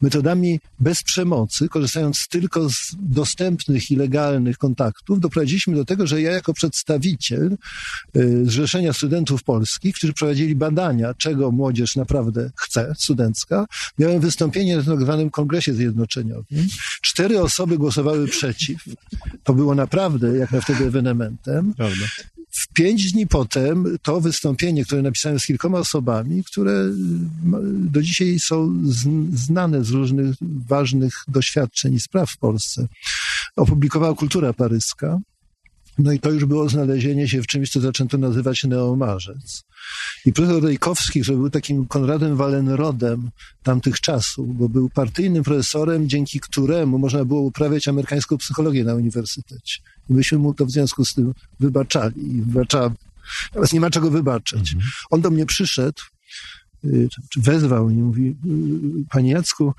Metodami 0.02 0.60
bez 0.80 1.04
przemocy, 1.04 1.70
korzystając 1.70 2.28
tylko 2.28 2.70
z 2.70 2.96
dostępnych 3.00 3.92
i 3.92 3.96
legalnych 3.96 4.58
kontaktów, 4.58 5.20
doprowadziliśmy 5.20 5.76
do 5.76 5.86
tego, 5.86 6.08
że 6.08 6.22
ja 6.22 6.32
jako 6.32 6.54
przedstawiciel 6.54 7.58
y, 8.18 8.46
Zrzeszenia 8.46 8.94
Studentów 8.94 9.44
Polskich, 9.44 9.96
którzy 9.96 10.14
prowadzili 10.14 10.56
badania, 10.56 11.14
czego 11.14 11.52
młodzież 11.52 11.96
naprawdę 11.96 12.52
chce, 12.56 12.94
studencka, 12.98 13.66
miałem 14.00 14.20
wystąpienie 14.20 14.78
na 14.78 14.84
tak 14.84 15.02
zwanym 15.02 15.30
Kongresie 15.30 15.74
Zjednoczeniowym. 15.74 16.68
Cztery 17.02 17.42
osoby 17.42 17.78
głosowały 17.78 18.28
przeciw. 18.40 18.84
To 19.44 19.54
było 19.54 19.76
naprawdę, 19.76 20.38
jak 20.38 20.52
na 20.52 20.62
wtedy, 20.62 20.86
ewenementem. 20.86 21.74
Prawda. 21.74 22.06
W 22.52 22.68
pięć 22.74 23.12
dni 23.12 23.28
potem 23.28 23.98
to 24.02 24.22
wystąpienie, 24.22 24.86
które 24.86 25.02
napisałem 25.02 25.40
z 25.40 25.46
kilkoma 25.46 25.80
osobami, 25.80 26.44
które 26.44 26.86
do 27.74 28.02
dzisiaj 28.02 28.40
są 28.40 28.84
znane 29.34 29.84
z 29.84 29.90
różnych 29.90 30.36
ważnych 30.68 31.14
doświadczeń 31.28 31.94
i 31.94 32.00
spraw 32.00 32.32
w 32.32 32.38
Polsce, 32.38 32.88
opublikowała 33.56 34.16
Kultura 34.16 34.54
Paryska. 34.54 35.20
No 36.00 36.12
i 36.12 36.20
to 36.20 36.32
już 36.32 36.46
było 36.46 36.70
znalezienie 36.70 37.28
się 37.28 37.42
w 37.42 37.48
czymś, 37.48 37.70
co 37.70 37.80
zaczęto 37.80 38.18
nazywać 38.18 38.64
neomarzec. 38.64 39.64
I 40.26 40.34
profesor 40.34 40.64
Rejkowski, 40.64 41.22
który 41.22 41.38
był 41.38 41.50
takim 41.50 41.88
Konradem 41.88 42.36
Wallenrodem 42.36 43.30
tamtych 43.64 44.00
czasów, 44.00 44.58
bo 44.58 44.70
był 44.70 44.90
partyjnym 44.90 45.44
profesorem, 45.44 46.10
dzięki 46.10 46.40
któremu 46.40 47.00
można 47.00 47.26
było 47.26 47.42
uprawiać 47.42 47.88
amerykańską 47.88 48.38
psychologię 48.38 48.84
na 48.84 48.96
uniwersytecie. 48.96 49.82
I 50.10 50.14
myśmy 50.14 50.38
mu 50.38 50.54
to 50.54 50.66
w 50.66 50.72
związku 50.72 51.06
z 51.06 51.14
tym 51.14 51.34
wybaczali 51.60 52.36
i 52.36 52.42
wybaczamy. 52.42 52.96
Teraz 53.54 53.74
nie 53.74 53.80
ma 53.80 53.90
czego 53.90 54.12
wybaczyć. 54.12 54.74
Mhm. 54.74 54.92
On 55.10 55.22
do 55.22 55.30
mnie 55.30 55.46
przyszedł, 55.46 56.02
y, 56.86 57.10
wezwał 57.38 57.90
i 57.90 57.94
mówi, 57.94 58.28
y, 58.28 58.36
panie 59.10 59.32
Jacku, 59.32 59.74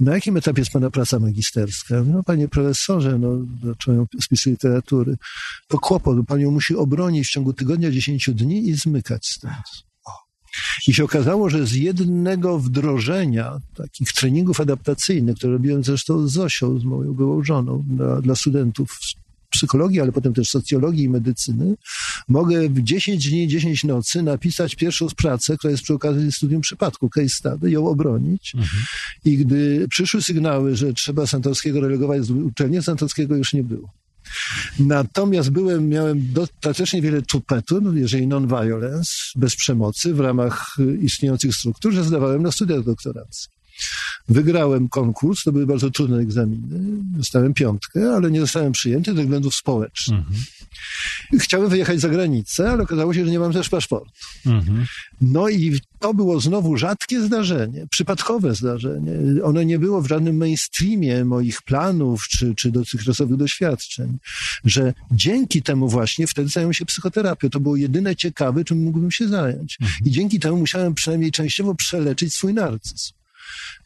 na 0.00 0.14
jakim 0.14 0.36
etapie 0.36 0.60
jest 0.60 0.72
pana 0.72 0.90
praca 0.90 1.18
magisterska? 1.18 2.02
No, 2.04 2.22
panie 2.22 2.48
profesorze, 2.48 3.18
no, 3.18 3.28
zacząłem 3.64 4.06
spisy 4.20 4.50
literatury. 4.50 5.16
To 5.68 5.78
kłopot, 5.78 6.26
pan 6.26 6.40
ją 6.40 6.50
musi 6.50 6.76
obronić 6.76 7.26
w 7.26 7.30
ciągu 7.30 7.52
tygodnia, 7.52 7.90
dziesięciu 7.90 8.34
dni 8.34 8.68
i 8.68 8.74
zmykać 8.74 9.26
stąd. 9.26 9.86
I 10.88 10.94
się 10.94 11.04
okazało, 11.04 11.50
że 11.50 11.66
z 11.66 11.72
jednego 11.72 12.58
wdrożenia 12.58 13.58
takich 13.76 14.12
treningów 14.12 14.60
adaptacyjnych, 14.60 15.36
które 15.36 15.52
robiłem 15.52 15.84
zresztą 15.84 16.28
z 16.28 16.32
Zosią, 16.32 16.78
z 16.78 16.84
moją 16.84 17.14
byłą 17.14 17.44
żoną, 17.44 17.84
dla, 17.88 18.20
dla 18.20 18.34
studentów 18.34 18.98
psychologii, 19.56 20.00
ale 20.00 20.12
potem 20.12 20.34
też 20.34 20.48
socjologii 20.48 21.04
i 21.04 21.08
medycyny, 21.08 21.74
mogę 22.28 22.68
w 22.68 22.82
10 22.82 23.30
dni, 23.30 23.48
10 23.48 23.84
nocy 23.84 24.22
napisać 24.22 24.74
pierwszą 24.74 25.06
pracę, 25.16 25.56
która 25.56 25.70
jest 25.70 25.82
przy 25.82 25.94
okazji 25.94 26.32
studium 26.32 26.60
przypadku, 26.60 27.10
case 27.10 27.28
study, 27.28 27.70
ją 27.70 27.88
obronić. 27.88 28.54
Mhm. 28.54 28.82
I 29.24 29.36
gdy 29.36 29.86
przyszły 29.90 30.22
sygnały, 30.22 30.76
że 30.76 30.92
trzeba 30.92 31.26
Santorskiego 31.26 31.80
relegować 31.80 32.24
z 32.24 32.30
uczelni, 32.30 32.82
Santorskiego 32.82 33.36
już 33.36 33.52
nie 33.52 33.62
było. 33.62 33.92
Natomiast 34.78 35.50
byłem, 35.50 35.88
miałem 35.88 36.32
dostatecznie 36.32 37.02
wiele 37.02 37.22
tupetu, 37.22 37.96
jeżeli 37.96 38.26
non-violence, 38.26 39.12
bez 39.36 39.56
przemocy, 39.56 40.14
w 40.14 40.20
ramach 40.20 40.76
istniejących 41.02 41.54
struktur, 41.54 41.92
że 41.92 42.04
zdawałem 42.04 42.42
na 42.42 42.52
studiach 42.52 42.84
doktoranckich. 42.84 43.55
Wygrałem 44.28 44.88
konkurs, 44.88 45.42
to 45.44 45.52
były 45.52 45.66
bardzo 45.66 45.90
trudne 45.90 46.18
egzaminy. 46.18 46.78
Dostałem 47.16 47.54
piątkę, 47.54 48.14
ale 48.16 48.30
nie 48.30 48.40
zostałem 48.40 48.72
przyjęty 48.72 49.14
ze 49.14 49.22
względów 49.22 49.54
społecznych. 49.54 50.18
Mhm. 50.18 50.44
Chciałem 51.38 51.68
wyjechać 51.68 52.00
za 52.00 52.08
granicę, 52.08 52.70
ale 52.70 52.82
okazało 52.82 53.14
się, 53.14 53.24
że 53.24 53.30
nie 53.30 53.38
mam 53.38 53.52
też 53.52 53.68
paszportu. 53.68 54.10
Mhm. 54.46 54.86
No 55.20 55.48
i 55.48 55.80
to 55.98 56.14
było 56.14 56.40
znowu 56.40 56.76
rzadkie 56.76 57.22
zdarzenie, 57.22 57.86
przypadkowe 57.90 58.54
zdarzenie. 58.54 59.12
Ono 59.44 59.62
nie 59.62 59.78
było 59.78 60.02
w 60.02 60.08
żadnym 60.08 60.36
mainstreamie 60.36 61.24
moich 61.24 61.62
planów 61.62 62.28
czy, 62.28 62.54
czy 62.54 62.70
dotychczasowych 62.70 63.36
doświadczeń, 63.36 64.18
że 64.64 64.94
dzięki 65.12 65.62
temu 65.62 65.88
właśnie 65.88 66.26
wtedy 66.26 66.48
zająłem 66.48 66.74
się 66.74 66.84
psychoterapią. 66.84 67.50
To 67.50 67.60
było 67.60 67.76
jedyne 67.76 68.16
ciekawe, 68.16 68.64
czym 68.64 68.82
mógłbym 68.82 69.10
się 69.10 69.28
zająć. 69.28 69.78
Mhm. 69.80 70.00
I 70.04 70.10
dzięki 70.10 70.40
temu 70.40 70.56
musiałem 70.56 70.94
przynajmniej 70.94 71.32
częściowo 71.32 71.74
przeleczyć 71.74 72.34
swój 72.34 72.54
narcyzm. 72.54 73.15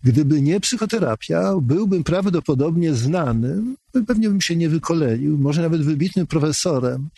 Gdyby 0.02 0.42
nie 0.42 0.60
psychoterapia, 0.60 1.54
byłbym 1.62 2.04
prawdopodobnie 2.04 2.94
znanym, 2.94 3.76
pewnie 4.06 4.28
bym 4.28 4.40
się 4.40 4.56
nie 4.56 4.68
wykoleił, 4.68 5.38
może 5.38 5.62
nawet 5.62 5.82
wybitnym 5.82 6.26
profesorem 6.26 7.08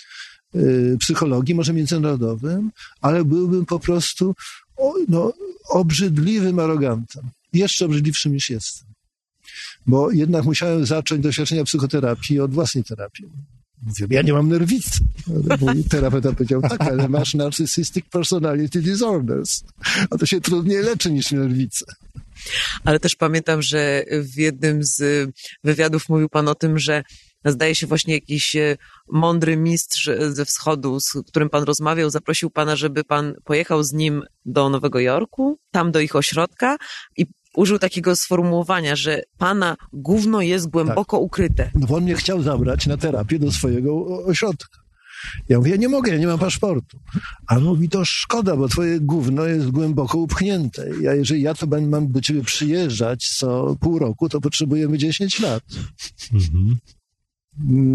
y, 0.54 0.96
psychologii, 1.00 1.54
może 1.54 1.72
międzynarodowym, 1.72 2.70
ale 3.00 3.24
byłbym 3.24 3.66
po 3.66 3.80
prostu 3.80 4.34
no, 5.08 5.32
obrzydliwym 5.68 6.58
arogantem. 6.58 7.30
Jeszcze 7.52 7.84
obrzydliwszym 7.84 8.32
niż 8.32 8.50
jestem. 8.50 8.88
Bo 9.86 10.10
jednak 10.10 10.44
musiałem 10.44 10.86
zacząć 10.86 11.22
doświadczenia 11.22 11.64
psychoterapii 11.64 12.40
od 12.40 12.54
własnej 12.54 12.84
terapii. 12.84 13.26
Mówię, 13.82 14.06
ja 14.10 14.22
nie 14.22 14.32
mam 14.32 14.48
nerwicy. 14.48 14.98
Mój 15.60 15.84
terapeuta 15.84 16.32
powiedział, 16.32 16.62
tak, 16.62 16.80
ale 16.80 17.08
masz 17.08 17.34
narcissistic 17.34 18.04
personality 18.10 18.82
disorders. 18.82 19.62
A 20.10 20.18
to 20.18 20.26
się 20.26 20.40
trudniej 20.40 20.82
leczy 20.82 21.12
niż 21.12 21.32
nerwice. 21.32 21.84
Ale 22.84 23.00
też 23.00 23.16
pamiętam, 23.16 23.62
że 23.62 24.04
w 24.10 24.38
jednym 24.38 24.84
z 24.84 25.30
wywiadów 25.64 26.08
mówił 26.08 26.28
pan 26.28 26.48
o 26.48 26.54
tym, 26.54 26.78
że 26.78 27.02
zdaje 27.44 27.74
się 27.74 27.86
właśnie 27.86 28.14
jakiś 28.14 28.56
e, 28.56 28.76
mądry 29.08 29.56
mistrz 29.56 30.10
ze 30.28 30.44
wschodu, 30.44 31.00
z 31.00 31.12
którym 31.26 31.50
pan 31.50 31.64
rozmawiał, 31.64 32.10
zaprosił 32.10 32.50
pana, 32.50 32.76
żeby 32.76 33.04
pan 33.04 33.34
pojechał 33.44 33.82
z 33.82 33.92
nim 33.92 34.22
do 34.44 34.68
Nowego 34.68 35.00
Jorku, 35.00 35.58
tam 35.70 35.92
do 35.92 36.00
ich 36.00 36.16
ośrodka 36.16 36.76
i 37.16 37.26
użył 37.54 37.78
takiego 37.78 38.16
sformułowania, 38.16 38.96
że 38.96 39.22
pana 39.38 39.76
gówno 39.92 40.40
jest 40.40 40.68
głęboko 40.68 41.16
tak. 41.16 41.24
ukryte. 41.24 41.70
No 41.74 41.86
bo 41.86 41.96
on 41.96 42.02
mnie 42.02 42.14
chciał 42.14 42.42
zabrać 42.42 42.86
na 42.86 42.96
terapię 42.96 43.38
do 43.38 43.52
swojego 43.52 44.06
ośrodka. 44.24 44.81
Ja 45.48 45.58
mówię, 45.58 45.70
ja 45.70 45.76
nie 45.76 45.88
mogę, 45.88 46.12
ja 46.12 46.18
nie 46.18 46.26
mam 46.26 46.38
paszportu. 46.38 46.98
A 47.46 47.56
on 47.56 47.62
mówi, 47.62 47.88
to 47.88 48.04
szkoda, 48.04 48.56
bo 48.56 48.68
twoje 48.68 49.00
gówno 49.00 49.44
jest 49.44 49.70
głęboko 49.70 50.18
upchnięte. 50.18 50.86
Ja, 51.00 51.14
jeżeli 51.14 51.42
ja 51.42 51.54
to 51.54 51.66
mam 51.66 52.12
do 52.12 52.20
ciebie 52.20 52.42
przyjeżdżać 52.42 53.28
co 53.38 53.76
pół 53.80 53.98
roku, 53.98 54.28
to 54.28 54.40
potrzebujemy 54.40 54.98
10 54.98 55.40
lat. 55.40 55.62
Mhm. 56.32 56.76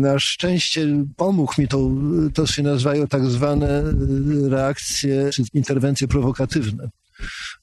Na 0.01 0.19
szczęście 0.19 1.05
pomógł 1.15 1.61
mi 1.61 1.67
to, 1.67 1.89
to 2.33 2.47
się 2.47 2.63
nazywają 2.63 3.07
tak 3.07 3.25
zwane 3.25 3.83
reakcje, 4.49 5.29
czy 5.33 5.43
interwencje 5.53 6.07
prowokatywne. 6.07 6.89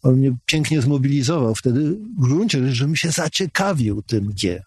On 0.02 0.16
mnie 0.16 0.36
pięknie 0.46 0.82
zmobilizował 0.82 1.54
wtedy 1.54 1.90
w 2.18 2.20
gruncie 2.20 2.58
rzeczy, 2.58 2.74
żebym 2.74 2.96
się 2.96 3.10
zaciekawił 3.10 4.02
tym 4.02 4.30
G 4.42 4.62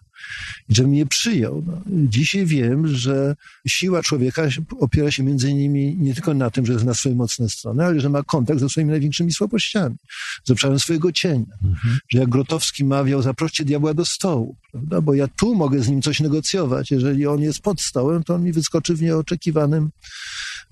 i 0.68 0.74
że 0.74 0.84
mnie 0.84 1.06
przyjął. 1.06 1.62
No, 1.66 1.82
dzisiaj 1.86 2.46
wiem, 2.46 2.86
że 2.86 3.36
siła 3.66 4.02
człowieka 4.02 4.42
opiera 4.80 5.10
się 5.10 5.22
między 5.22 5.50
innymi 5.50 5.96
nie 5.96 6.14
tylko 6.14 6.34
na 6.34 6.50
tym, 6.50 6.66
że 6.66 6.78
zna 6.78 6.94
swoje 6.94 7.14
mocne 7.14 7.48
strony, 7.48 7.84
ale 7.84 8.00
że 8.00 8.08
ma 8.08 8.22
kontakt 8.22 8.60
ze 8.60 8.68
swoimi 8.68 8.90
największymi 8.90 9.32
słabościami, 9.32 9.96
z 10.44 10.50
obszarem 10.50 10.78
swojego 10.78 11.12
cienia. 11.12 11.56
Mhm. 11.64 11.98
Że 12.08 12.18
jak 12.18 12.28
Grotowski 12.28 12.84
mawiał, 12.84 13.22
zaproście 13.22 13.64
diabła 13.64 13.94
do 13.94 14.04
stołu, 14.04 14.56
prawda? 14.72 15.00
bo 15.00 15.14
ja 15.14 15.28
tu 15.28 15.54
mogę 15.54 15.82
z 15.82 15.88
nim 15.88 16.02
coś 16.02 16.20
negocjować. 16.20 16.90
Jeżeli 16.90 17.26
on 17.26 17.40
jest 17.40 17.60
pod 17.60 17.80
stołem, 17.80 18.24
to 18.24 18.34
on 18.34 18.44
mi 18.44 18.52
wyskoczy 18.52 18.94
w 18.94 19.02
nieoczekiwanym 19.02 19.90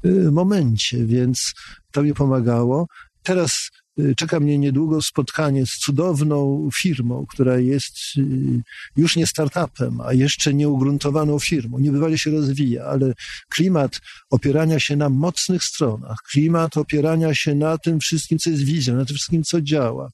y, 0.05 0.31
momencie, 0.33 1.07
więc 1.07 1.55
to 1.93 2.03
mi 2.03 2.15
pomagało. 2.15 2.87
Teraz 3.23 3.71
czeka 4.17 4.41
mnie 4.41 4.59
niedługo 4.59 5.03
spotkanie 5.03 5.67
z 5.67 5.71
cudowną 5.71 6.69
firmą, 6.75 7.27
która 7.29 7.59
jest 7.59 7.97
y, 8.19 8.63
już 8.97 9.17
nie 9.17 9.27
startupem, 9.27 10.01
a 10.01 10.13
jeszcze 10.13 10.55
nieugruntowaną 10.55 11.39
firmą. 11.39 11.79
Niebywale 11.79 12.19
się 12.19 12.31
rozwija, 12.31 12.85
ale 12.85 13.13
klimat 13.49 14.01
opierania 14.31 14.81
się 14.81 14.97
na 14.97 15.09
mocnych 15.09 15.65
stronach, 15.65 16.19
klimat 16.33 16.77
opierania 16.77 17.35
się 17.35 17.55
na 17.55 17.79
tym 17.79 18.01
wszystkim, 18.01 18.39
co 18.39 18.51
jest 18.51 18.63
wizją, 18.63 18.97
na 18.97 19.05
tym 19.05 19.17
wszystkim, 19.17 19.43
co 19.43 19.61
działa, 19.61 20.11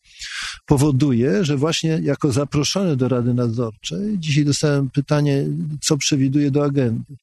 powoduje, 0.66 1.45
że 1.45 1.57
właśnie 1.57 1.99
jako 2.03 2.33
zaproszony 2.33 2.97
do 2.97 3.09
Rady 3.09 3.35
Nadzorczej, 3.35 4.18
dzisiaj 4.18 4.45
dostałem 4.45 4.90
pytanie, 4.90 5.47
co 5.81 5.97
przewiduje 5.97 6.51
do 6.51 6.64
agendy. 6.64 7.16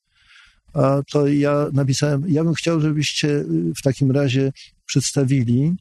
A 0.73 1.01
to 1.11 1.27
ja 1.27 1.67
napisałem, 1.73 2.23
ja 2.27 2.43
bym 2.43 2.53
chciał, 2.53 2.81
żebyście 2.81 3.27
y, 3.27 3.45
w 3.77 3.81
takim 3.81 4.11
razie 4.11 4.51
przedstawili 4.85 5.75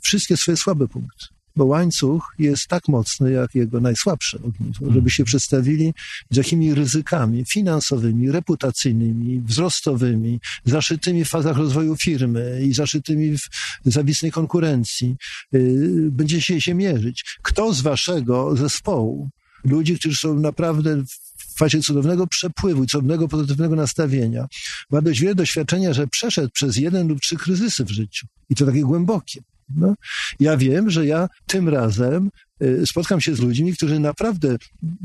wszystkie 0.00 0.36
swoje 0.36 0.56
słabe 0.56 0.88
punkty. 0.88 1.26
Bo 1.56 1.64
łańcuch 1.64 2.34
jest 2.38 2.66
tak 2.68 2.88
mocny, 2.88 3.32
jak 3.32 3.54
jego 3.54 3.80
najsłabsze 3.80 4.38
ogniwo, 4.38 4.92
żeby 4.92 5.10
się 5.10 5.24
przedstawili, 5.24 5.94
z 6.30 6.36
jakimi 6.36 6.74
ryzykami 6.74 7.44
finansowymi, 7.44 8.30
reputacyjnymi, 8.30 9.40
wzrostowymi, 9.40 10.40
zaszytymi 10.64 11.24
w 11.24 11.28
fazach 11.28 11.56
rozwoju 11.56 11.96
firmy 11.96 12.60
i 12.64 12.74
zaszytymi 12.74 13.38
w 13.38 13.48
zawisnej 13.84 14.32
konkurencji, 14.32 15.16
yy, 15.52 16.10
będziecie 16.10 16.60
się 16.60 16.74
mierzyć. 16.74 17.24
Kto 17.42 17.74
z 17.74 17.80
waszego 17.80 18.56
zespołu, 18.56 19.30
ludzi, 19.64 19.98
którzy 19.98 20.16
są 20.16 20.34
naprawdę 20.34 21.04
w 21.38 21.58
fazie 21.58 21.80
cudownego 21.80 22.26
przepływu 22.26 22.84
i 22.84 22.86
cudownego 22.86 23.28
pozytywnego 23.28 23.76
nastawienia, 23.76 24.46
ma 24.90 25.02
dość 25.02 25.20
wiele 25.20 25.34
doświadczenia, 25.34 25.92
że 25.92 26.06
przeszedł 26.06 26.50
przez 26.52 26.76
jeden 26.76 27.08
lub 27.08 27.20
trzy 27.20 27.36
kryzysy 27.36 27.84
w 27.84 27.90
życiu. 27.90 28.26
I 28.50 28.54
to 28.54 28.66
takie 28.66 28.82
głębokie. 28.82 29.40
No, 29.68 29.94
ja 30.40 30.56
wiem, 30.56 30.90
że 30.90 31.06
ja 31.06 31.28
tym 31.46 31.68
razem 31.68 32.30
y, 32.62 32.86
spotkam 32.86 33.20
się 33.20 33.34
z 33.34 33.40
ludźmi, 33.40 33.72
którzy 33.72 34.00
naprawdę 34.00 34.56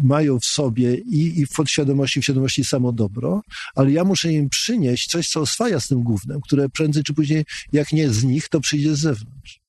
mają 0.03 0.39
w 0.39 0.45
sobie 0.45 0.95
i, 0.95 1.39
i 1.39 1.45
w 1.45 1.49
podświadomości, 1.49 2.21
w 2.21 2.23
świadomości 2.23 2.63
samo 2.63 2.91
dobro, 2.91 3.41
ale 3.75 3.91
ja 3.91 4.03
muszę 4.03 4.33
im 4.33 4.49
przynieść 4.49 5.07
coś, 5.07 5.27
co 5.27 5.41
oswaja 5.41 5.79
z 5.79 5.87
tym 5.87 6.03
głównym, 6.03 6.41
które 6.41 6.69
prędzej 6.69 7.03
czy 7.03 7.13
później, 7.13 7.45
jak 7.73 7.91
nie 7.91 8.09
z 8.09 8.23
nich, 8.23 8.49
to 8.49 8.59
przyjdzie 8.59 8.95
z 8.95 8.99
zewnątrz. 8.99 9.61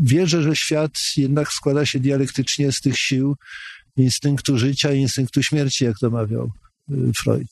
Wierzę, 0.00 0.42
że 0.42 0.56
świat 0.56 0.92
jednak 1.16 1.52
składa 1.52 1.86
się 1.86 2.00
dialektycznie 2.00 2.72
z 2.72 2.80
tych 2.80 2.98
sił 2.98 3.36
instynktu 3.96 4.58
życia 4.58 4.92
i 4.92 5.00
instynktu 5.00 5.42
śmierci, 5.42 5.84
jak 5.84 5.98
to 5.98 6.10
mawiał 6.10 6.50
y, 6.90 7.12
Freud. 7.22 7.48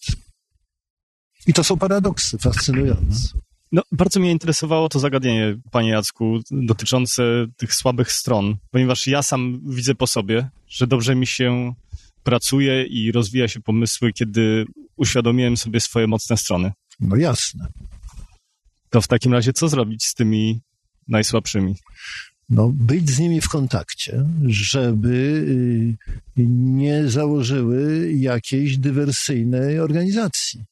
I 1.46 1.52
to 1.52 1.64
są 1.64 1.76
paradoksy 1.76 2.38
fascynujące. 2.38 3.28
No, 3.72 3.82
bardzo 3.92 4.20
mnie 4.20 4.30
interesowało 4.30 4.88
to 4.88 4.98
zagadnienie, 4.98 5.58
panie 5.70 5.90
Jacku, 5.90 6.40
dotyczące 6.50 7.46
tych 7.56 7.74
słabych 7.74 8.12
stron, 8.12 8.56
ponieważ 8.70 9.06
ja 9.06 9.22
sam 9.22 9.60
widzę 9.66 9.94
po 9.94 10.06
sobie, 10.06 10.50
że 10.68 10.86
dobrze 10.86 11.14
mi 11.14 11.26
się 11.26 11.74
pracuje 12.22 12.84
i 12.84 13.12
rozwija 13.12 13.48
się 13.48 13.60
pomysły, 13.60 14.12
kiedy 14.12 14.66
uświadomiłem 14.96 15.56
sobie 15.56 15.80
swoje 15.80 16.06
mocne 16.06 16.36
strony. 16.36 16.72
No 17.00 17.16
jasne. 17.16 17.66
To 18.90 19.00
w 19.00 19.08
takim 19.08 19.32
razie 19.32 19.52
co 19.52 19.68
zrobić 19.68 20.04
z 20.04 20.14
tymi 20.14 20.60
najsłabszymi? 21.08 21.74
No, 22.48 22.72
być 22.74 23.10
z 23.10 23.18
nimi 23.18 23.40
w 23.40 23.48
kontakcie, 23.48 24.24
żeby 24.46 25.08
y, 26.38 26.46
nie 26.46 27.08
założyły 27.08 28.12
jakiejś 28.12 28.78
dywersyjnej 28.78 29.80
organizacji. 29.80 30.64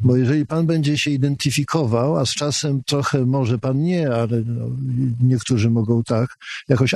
Bo 0.00 0.16
jeżeli 0.16 0.46
pan 0.46 0.66
będzie 0.66 0.98
się 0.98 1.10
identyfikował, 1.10 2.16
a 2.16 2.26
z 2.26 2.30
czasem 2.34 2.82
trochę 2.86 3.26
może 3.26 3.58
pan 3.58 3.82
nie, 3.82 4.14
ale 4.14 4.42
no, 4.46 4.66
niektórzy 5.22 5.70
mogą 5.70 6.02
tak, 6.02 6.36
jakoś 6.68 6.94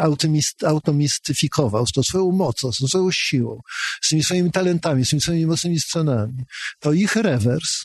automistyfikował 0.67 1.87
z 1.87 1.93
tą 1.93 2.03
swoją 2.03 2.31
mocą, 2.31 2.73
z 2.73 2.79
tą 2.79 2.87
swoją 2.87 3.11
siłą, 3.11 3.61
z 4.03 4.09
tymi 4.09 4.23
swoimi 4.23 4.51
talentami, 4.51 5.05
z 5.05 5.11
tymi 5.11 5.21
swoimi 5.21 5.47
mocnymi 5.47 5.81
stronami, 5.81 6.45
to 6.81 6.93
ich 6.93 7.17
rewers 7.17 7.85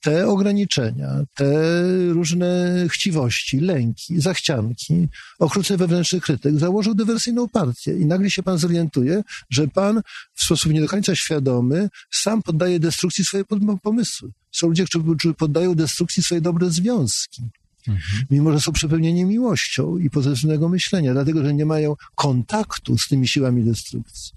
te 0.00 0.28
ograniczenia, 0.28 1.24
te 1.34 1.72
różne 2.08 2.74
chciwości, 2.88 3.60
lęki, 3.60 4.20
zachcianki, 4.20 5.08
okrutny 5.38 5.76
wewnętrzny 5.76 6.20
krytyk 6.20 6.58
założył 6.58 6.94
dywersyjną 6.94 7.48
partię 7.48 7.98
i 7.98 8.06
nagle 8.06 8.30
się 8.30 8.42
pan 8.42 8.58
zorientuje, 8.58 9.22
że 9.50 9.68
pan 9.68 10.02
w 10.34 10.44
sposób 10.44 10.72
nie 10.72 10.80
do 10.80 10.88
końca 10.88 11.14
świadomy 11.14 11.88
sam 12.10 12.42
poddaje 12.42 12.80
destrukcji 12.80 13.24
swoje 13.24 13.44
pomysły. 13.82 14.30
Są 14.52 14.68
ludzie, 14.68 14.84
którzy 14.84 15.34
poddają 15.34 15.74
destrukcji 15.74 16.22
swoje 16.22 16.40
dobre 16.40 16.70
związki. 16.70 17.42
Mhm. 17.88 18.24
Mimo, 18.30 18.52
że 18.52 18.60
są 18.60 18.72
przepełnieni 18.72 19.24
miłością 19.24 19.98
i 19.98 20.10
pozytywnego 20.10 20.68
myślenia, 20.68 21.12
dlatego, 21.12 21.44
że 21.44 21.54
nie 21.54 21.66
mają 21.66 21.94
kontaktu 22.14 22.98
z 22.98 23.08
tymi 23.08 23.28
siłami 23.28 23.64
destrukcji. 23.64 24.32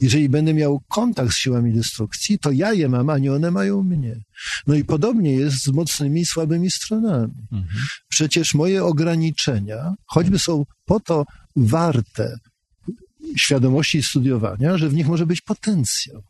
Jeżeli 0.00 0.28
będę 0.28 0.54
miał 0.54 0.80
kontakt 0.88 1.32
z 1.32 1.36
siłami 1.36 1.72
destrukcji, 1.72 2.38
to 2.38 2.50
ja 2.50 2.72
je 2.72 2.88
mam, 2.88 3.10
a 3.10 3.18
nie 3.18 3.32
one 3.32 3.50
mają 3.50 3.82
mnie. 3.82 4.16
No 4.66 4.74
i 4.74 4.84
podobnie 4.84 5.32
jest 5.32 5.62
z 5.64 5.68
mocnymi 5.68 6.20
i 6.20 6.26
słabymi 6.26 6.70
stronami. 6.70 7.46
Mhm. 7.52 7.86
Przecież 8.08 8.54
moje 8.54 8.84
ograniczenia, 8.84 9.94
choćby 10.06 10.38
są 10.38 10.64
po 10.84 11.00
to 11.00 11.24
warte 11.56 12.36
świadomości 13.36 13.98
i 13.98 14.02
studiowania, 14.02 14.78
że 14.78 14.88
w 14.88 14.94
nich 14.94 15.06
może 15.06 15.26
być 15.26 15.40
potencjał. 15.40 16.22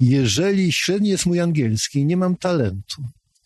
Jeżeli 0.00 0.72
średni 0.72 1.08
jest 1.08 1.26
mój 1.26 1.40
angielski 1.40 1.98
i 1.98 2.04
nie 2.04 2.16
mam 2.16 2.36
talentu, 2.36 3.02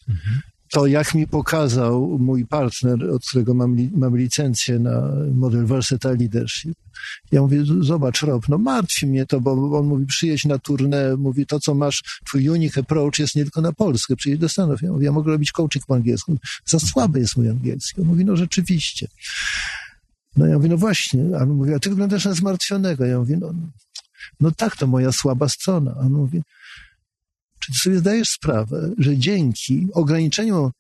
mhm 0.08 0.40
to 0.70 0.86
jak 0.86 1.14
mi 1.14 1.26
pokazał 1.26 2.18
mój 2.18 2.46
partner, 2.46 3.10
od 3.10 3.26
którego 3.26 3.54
mam, 3.54 3.76
mam 3.92 4.16
licencję 4.16 4.78
na 4.78 5.12
model 5.34 5.66
Versatile 5.66 6.16
Leadership, 6.16 6.74
ja 7.32 7.40
mówię, 7.40 7.64
zobacz 7.80 8.22
Rob, 8.22 8.48
no 8.48 8.58
martwi 8.58 9.06
mnie 9.06 9.26
to, 9.26 9.40
bo 9.40 9.78
on 9.78 9.86
mówi, 9.86 10.06
przyjedź 10.06 10.44
na 10.44 10.58
turnę, 10.58 11.16
mówi, 11.16 11.46
to 11.46 11.60
co 11.60 11.74
masz, 11.74 12.20
twój 12.26 12.48
unique 12.48 12.78
approach 12.78 13.18
jest 13.18 13.36
nie 13.36 13.42
tylko 13.42 13.60
na 13.60 13.72
Polskę, 13.72 14.16
przyjedź 14.16 14.40
do 14.40 14.48
Stanów. 14.48 14.82
Ja 14.82 14.92
mówię, 14.92 15.04
ja 15.04 15.12
mogę 15.12 15.32
robić 15.32 15.52
coaching 15.52 15.86
po 15.86 15.94
angielsku. 15.94 16.36
Za 16.64 16.78
słaby 16.78 17.20
jest 17.20 17.36
mój 17.36 17.48
angielski. 17.48 18.00
On 18.00 18.06
mówi, 18.06 18.24
no 18.24 18.36
rzeczywiście. 18.36 19.08
No 20.36 20.46
ja 20.46 20.56
mówię, 20.56 20.68
no 20.68 20.76
właśnie, 20.76 21.24
a 21.38 21.42
on 21.42 21.48
mówi, 21.50 21.74
a 21.74 21.78
ty 21.78 21.90
wyglądasz 21.90 22.24
na 22.24 22.34
zmartwionego. 22.34 23.04
Ja 23.04 23.18
mówię, 23.18 23.36
no, 23.40 23.54
no 24.40 24.50
tak, 24.50 24.76
to 24.76 24.86
moja 24.86 25.12
słaba 25.12 25.48
strona. 25.48 25.94
A 25.96 26.00
on 26.00 26.12
mówi, 26.12 26.42
czy 27.70 27.74
ty 27.74 27.78
sobie 27.78 27.98
zdajesz 27.98 28.28
sprawę, 28.28 28.90
że 28.98 29.18
dzięki 29.18 29.86
ograniczeniu 29.92 30.70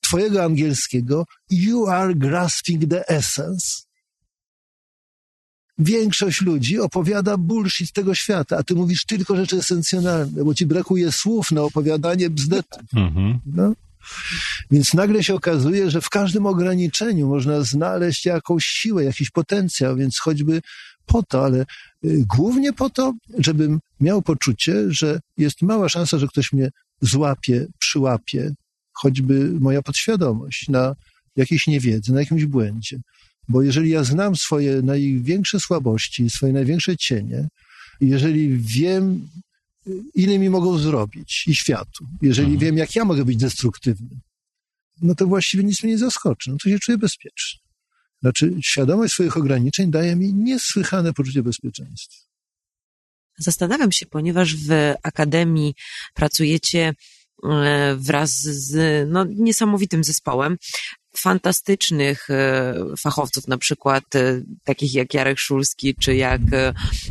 twojego 0.00 0.44
angielskiego 0.44 1.26
you 1.50 1.86
are 1.86 2.14
grasping 2.14 2.90
the 2.90 3.08
essence? 3.08 3.66
Większość 5.78 6.40
ludzi 6.40 6.78
opowiada 6.78 7.36
bullshit 7.36 7.92
tego 7.92 8.14
świata, 8.14 8.56
a 8.56 8.62
ty 8.62 8.74
mówisz 8.74 9.04
tylko 9.04 9.36
rzeczy 9.36 9.56
esencjonalne, 9.56 10.44
bo 10.44 10.54
ci 10.54 10.66
brakuje 10.66 11.12
słów 11.12 11.50
na 11.52 11.62
opowiadanie 11.62 12.30
bzdetu. 12.30 12.80
Mhm. 12.96 13.40
No? 13.46 13.72
Więc 14.70 14.94
nagle 14.94 15.24
się 15.24 15.34
okazuje, 15.34 15.90
że 15.90 16.00
w 16.00 16.10
każdym 16.10 16.46
ograniczeniu 16.46 17.28
można 17.28 17.60
znaleźć 17.60 18.26
jakąś 18.26 18.64
siłę, 18.64 19.04
jakiś 19.04 19.30
potencjał, 19.30 19.96
więc 19.96 20.18
choćby 20.18 20.62
po 21.06 21.22
to, 21.22 21.44
ale 21.44 21.66
głównie 22.36 22.72
po 22.72 22.90
to, 22.90 23.12
żebym 23.38 23.80
miał 24.00 24.22
poczucie, 24.22 24.74
że 24.88 25.20
jest 25.36 25.62
mała 25.62 25.88
szansa, 25.88 26.18
że 26.18 26.26
ktoś 26.26 26.52
mnie 26.52 26.70
złapie, 27.00 27.66
przyłapie, 27.78 28.54
choćby 28.92 29.50
moja 29.60 29.82
podświadomość 29.82 30.68
na 30.68 30.94
jakiejś 31.36 31.66
niewiedzy, 31.66 32.12
na 32.12 32.20
jakimś 32.20 32.44
błędzie. 32.44 32.98
Bo 33.48 33.62
jeżeli 33.62 33.90
ja 33.90 34.04
znam 34.04 34.36
swoje 34.36 34.82
największe 34.82 35.60
słabości, 35.60 36.30
swoje 36.30 36.52
największe 36.52 36.96
cienie, 36.96 37.48
jeżeli 38.00 38.58
wiem, 38.58 39.28
ile 40.14 40.38
mi 40.38 40.50
mogą 40.50 40.78
zrobić 40.78 41.44
i 41.46 41.54
światu, 41.54 42.06
jeżeli 42.22 42.52
mhm. 42.52 42.60
wiem, 42.60 42.76
jak 42.76 42.96
ja 42.96 43.04
mogę 43.04 43.24
być 43.24 43.36
destruktywny, 43.36 44.20
no 45.02 45.14
to 45.14 45.26
właściwie 45.26 45.64
nic 45.64 45.82
mnie 45.82 45.92
nie 45.92 45.98
zaskoczy, 45.98 46.50
no 46.50 46.56
to 46.62 46.68
się 46.68 46.78
czuję 46.78 46.98
bezpieczny. 46.98 47.65
Znaczy, 48.22 48.54
świadomość 48.62 49.12
swoich 49.12 49.36
ograniczeń 49.36 49.90
daje 49.90 50.16
mi 50.16 50.34
niesłychane 50.34 51.12
poczucie 51.12 51.42
bezpieczeństwa. 51.42 52.26
Zastanawiam 53.38 53.92
się, 53.92 54.06
ponieważ 54.06 54.56
w 54.56 54.94
Akademii 55.02 55.74
pracujecie 56.14 56.94
e, 57.44 57.96
wraz 57.96 58.30
z 58.42 59.08
no, 59.10 59.24
niesamowitym 59.24 60.04
zespołem 60.04 60.56
fantastycznych 61.16 62.30
e, 62.30 62.74
fachowców, 62.98 63.48
na 63.48 63.58
przykład 63.58 64.14
e, 64.14 64.42
takich 64.64 64.94
jak 64.94 65.14
Jarek 65.14 65.38
Szulski 65.38 65.94
czy 65.94 66.14
jak 66.14 66.40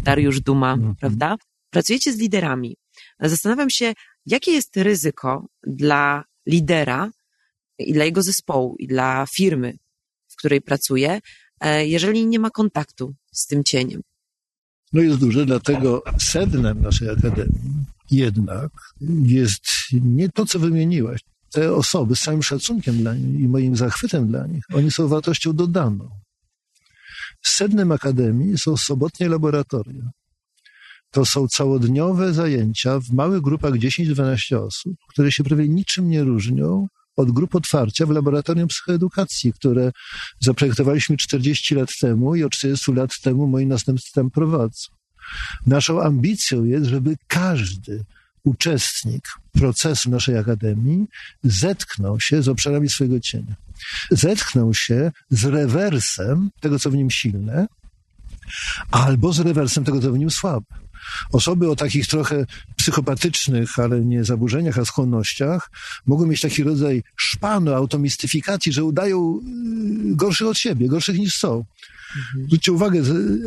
Dariusz 0.03 0.39
Duma, 0.39 0.73
mhm. 0.73 0.95
prawda? 0.95 1.35
Pracujecie 1.69 2.13
z 2.13 2.17
liderami. 2.17 2.77
Zastanawiam 3.19 3.69
się, 3.69 3.93
jakie 4.25 4.51
jest 4.51 4.77
ryzyko 4.77 5.47
dla 5.67 6.23
lidera 6.47 7.11
i 7.79 7.93
dla 7.93 8.05
jego 8.05 8.21
zespołu 8.21 8.75
i 8.79 8.87
dla 8.87 9.25
firmy, 9.35 9.77
w 10.35 10.37
której 10.37 10.61
pracuje, 10.61 11.19
jeżeli 11.79 12.27
nie 12.27 12.39
ma 12.39 12.49
kontaktu 12.49 13.15
z 13.31 13.47
tym 13.47 13.63
cieniem? 13.63 14.01
No 14.93 15.01
jest 15.01 15.19
duże, 15.19 15.45
dlatego 15.45 16.03
sednem 16.19 16.81
naszej 16.81 17.09
akademii 17.09 17.85
jednak 18.11 18.71
jest 19.23 19.65
nie 19.91 20.29
to, 20.29 20.45
co 20.45 20.59
wymieniłaś. 20.59 21.21
Te 21.51 21.73
osoby 21.73 22.15
z 22.15 22.19
całym 22.19 22.43
szacunkiem 22.43 22.97
dla 22.97 23.15
nich 23.15 23.39
i 23.39 23.47
moim 23.47 23.75
zachwytem 23.75 24.27
dla 24.27 24.47
nich, 24.47 24.63
oni 24.73 24.91
są 24.91 25.07
wartością 25.07 25.53
dodaną. 25.53 26.09
Sednem 27.45 27.91
akademii 27.91 28.57
są 28.57 28.77
sobotnie 28.77 29.29
laboratoria. 29.29 30.09
To 31.11 31.25
są 31.25 31.47
całodniowe 31.47 32.33
zajęcia 32.33 32.99
w 32.99 33.09
małych 33.09 33.41
grupach 33.41 33.73
10-12 33.73 34.55
osób, 34.55 34.93
które 35.09 35.31
się 35.31 35.43
prawie 35.43 35.67
niczym 35.67 36.09
nie 36.09 36.23
różnią 36.23 36.87
od 37.15 37.31
grup 37.31 37.55
otwarcia 37.55 38.05
w 38.05 38.09
laboratorium 38.09 38.67
psychoedukacji, 38.67 39.53
które 39.53 39.91
zaprojektowaliśmy 40.39 41.17
40 41.17 41.75
lat 41.75 41.89
temu 42.01 42.35
i 42.35 42.43
od 42.43 42.51
40 42.51 42.91
lat 42.93 43.11
temu 43.23 43.47
moi 43.47 43.65
następcy 43.65 44.11
tam 44.13 44.31
prowadzą. 44.31 44.87
Naszą 45.65 46.01
ambicją 46.01 46.63
jest, 46.63 46.85
żeby 46.85 47.17
każdy 47.27 48.05
uczestnik 48.43 49.23
procesu 49.51 50.09
naszej 50.09 50.37
akademii 50.37 51.07
zetknął 51.43 52.19
się 52.19 52.41
z 52.41 52.47
obszarami 52.47 52.89
swojego 52.89 53.19
cienia. 53.19 53.55
Zetknął 54.11 54.73
się 54.73 55.11
z 55.29 55.45
rewersem 55.45 56.49
tego, 56.59 56.79
co 56.79 56.91
w 56.91 56.95
nim 56.95 57.11
silne, 57.11 57.67
albo 58.91 59.33
z 59.33 59.39
rewersem 59.39 59.83
tego, 59.83 60.01
co 60.01 60.11
w 60.11 60.19
nim 60.19 60.31
słabe. 60.31 60.84
Osoby 61.31 61.69
o 61.69 61.75
takich 61.75 62.07
trochę 62.07 62.45
psychopatycznych, 62.75 63.79
ale 63.79 64.01
nie 64.01 64.23
zaburzeniach, 64.23 64.79
a 64.79 64.85
skłonnościach 64.85 65.71
mogą 66.05 66.25
mieć 66.25 66.41
taki 66.41 66.63
rodzaj 66.63 67.03
szpanu, 67.15 67.73
automistyfikacji, 67.73 68.71
że 68.71 68.83
udają 68.83 69.39
y, 69.39 70.15
gorszych 70.15 70.47
od 70.47 70.57
siebie, 70.57 70.87
gorszych 70.87 71.17
niż 71.17 71.35
są. 71.35 71.65
Mhm. 72.15 72.45
Zwróćcie 72.47 72.73
uwagę, 72.73 73.01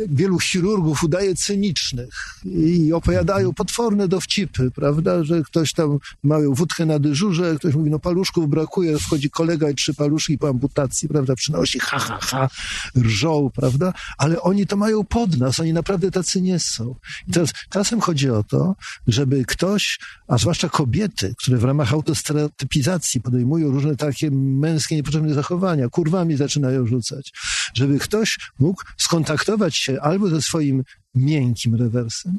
wielu 0.09 0.39
chirurgów 0.39 1.03
udaje 1.03 1.35
cynicznych 1.35 2.13
i 2.45 2.93
opowiadają 2.93 3.53
potworne 3.53 4.07
dowcipy, 4.07 4.71
prawda, 4.71 5.23
że 5.23 5.41
ktoś 5.41 5.73
tam 5.73 5.97
ma 6.23 6.37
wódkę 6.49 6.85
na 6.85 6.99
dyżurze, 6.99 7.55
ktoś 7.55 7.75
mówi, 7.75 7.89
no 7.89 7.99
paluszków 7.99 8.49
brakuje, 8.49 8.99
wchodzi 8.99 9.29
kolega 9.29 9.69
i 9.69 9.75
trzy 9.75 9.93
paluszki 9.93 10.37
po 10.37 10.49
amputacji, 10.49 11.09
prawda, 11.09 11.35
przynosi, 11.35 11.79
ha, 11.79 11.99
ha, 11.99 12.19
ha, 12.21 12.49
rżą, 12.97 13.49
prawda, 13.55 13.93
ale 14.17 14.41
oni 14.41 14.67
to 14.67 14.77
mają 14.77 15.03
pod 15.03 15.37
nas, 15.37 15.59
oni 15.59 15.73
naprawdę 15.73 16.11
tacy 16.11 16.41
nie 16.41 16.59
są. 16.59 16.95
I 17.27 17.31
teraz 17.31 17.49
czasem 17.69 18.01
chodzi 18.01 18.29
o 18.29 18.43
to, 18.43 18.75
żeby 19.07 19.45
ktoś, 19.45 19.99
a 20.27 20.37
zwłaszcza 20.37 20.69
kobiety, 20.69 21.33
które 21.37 21.57
w 21.57 21.63
ramach 21.63 21.93
autostereotypizacji 21.93 23.21
podejmują 23.21 23.71
różne 23.71 23.95
takie 23.95 24.31
męskie 24.31 24.95
niepotrzebne 24.95 25.33
zachowania, 25.33 25.89
kurwami 25.89 26.37
zaczynają 26.37 26.87
rzucać, 26.87 27.33
żeby 27.73 27.99
ktoś 27.99 28.37
mógł 28.59 28.83
skontaktować 28.97 29.75
się 29.75 30.01
albo 30.01 30.27
ze 30.27 30.41
swoim 30.41 30.83
miękkim 31.15 31.75
rewersem, 31.75 32.37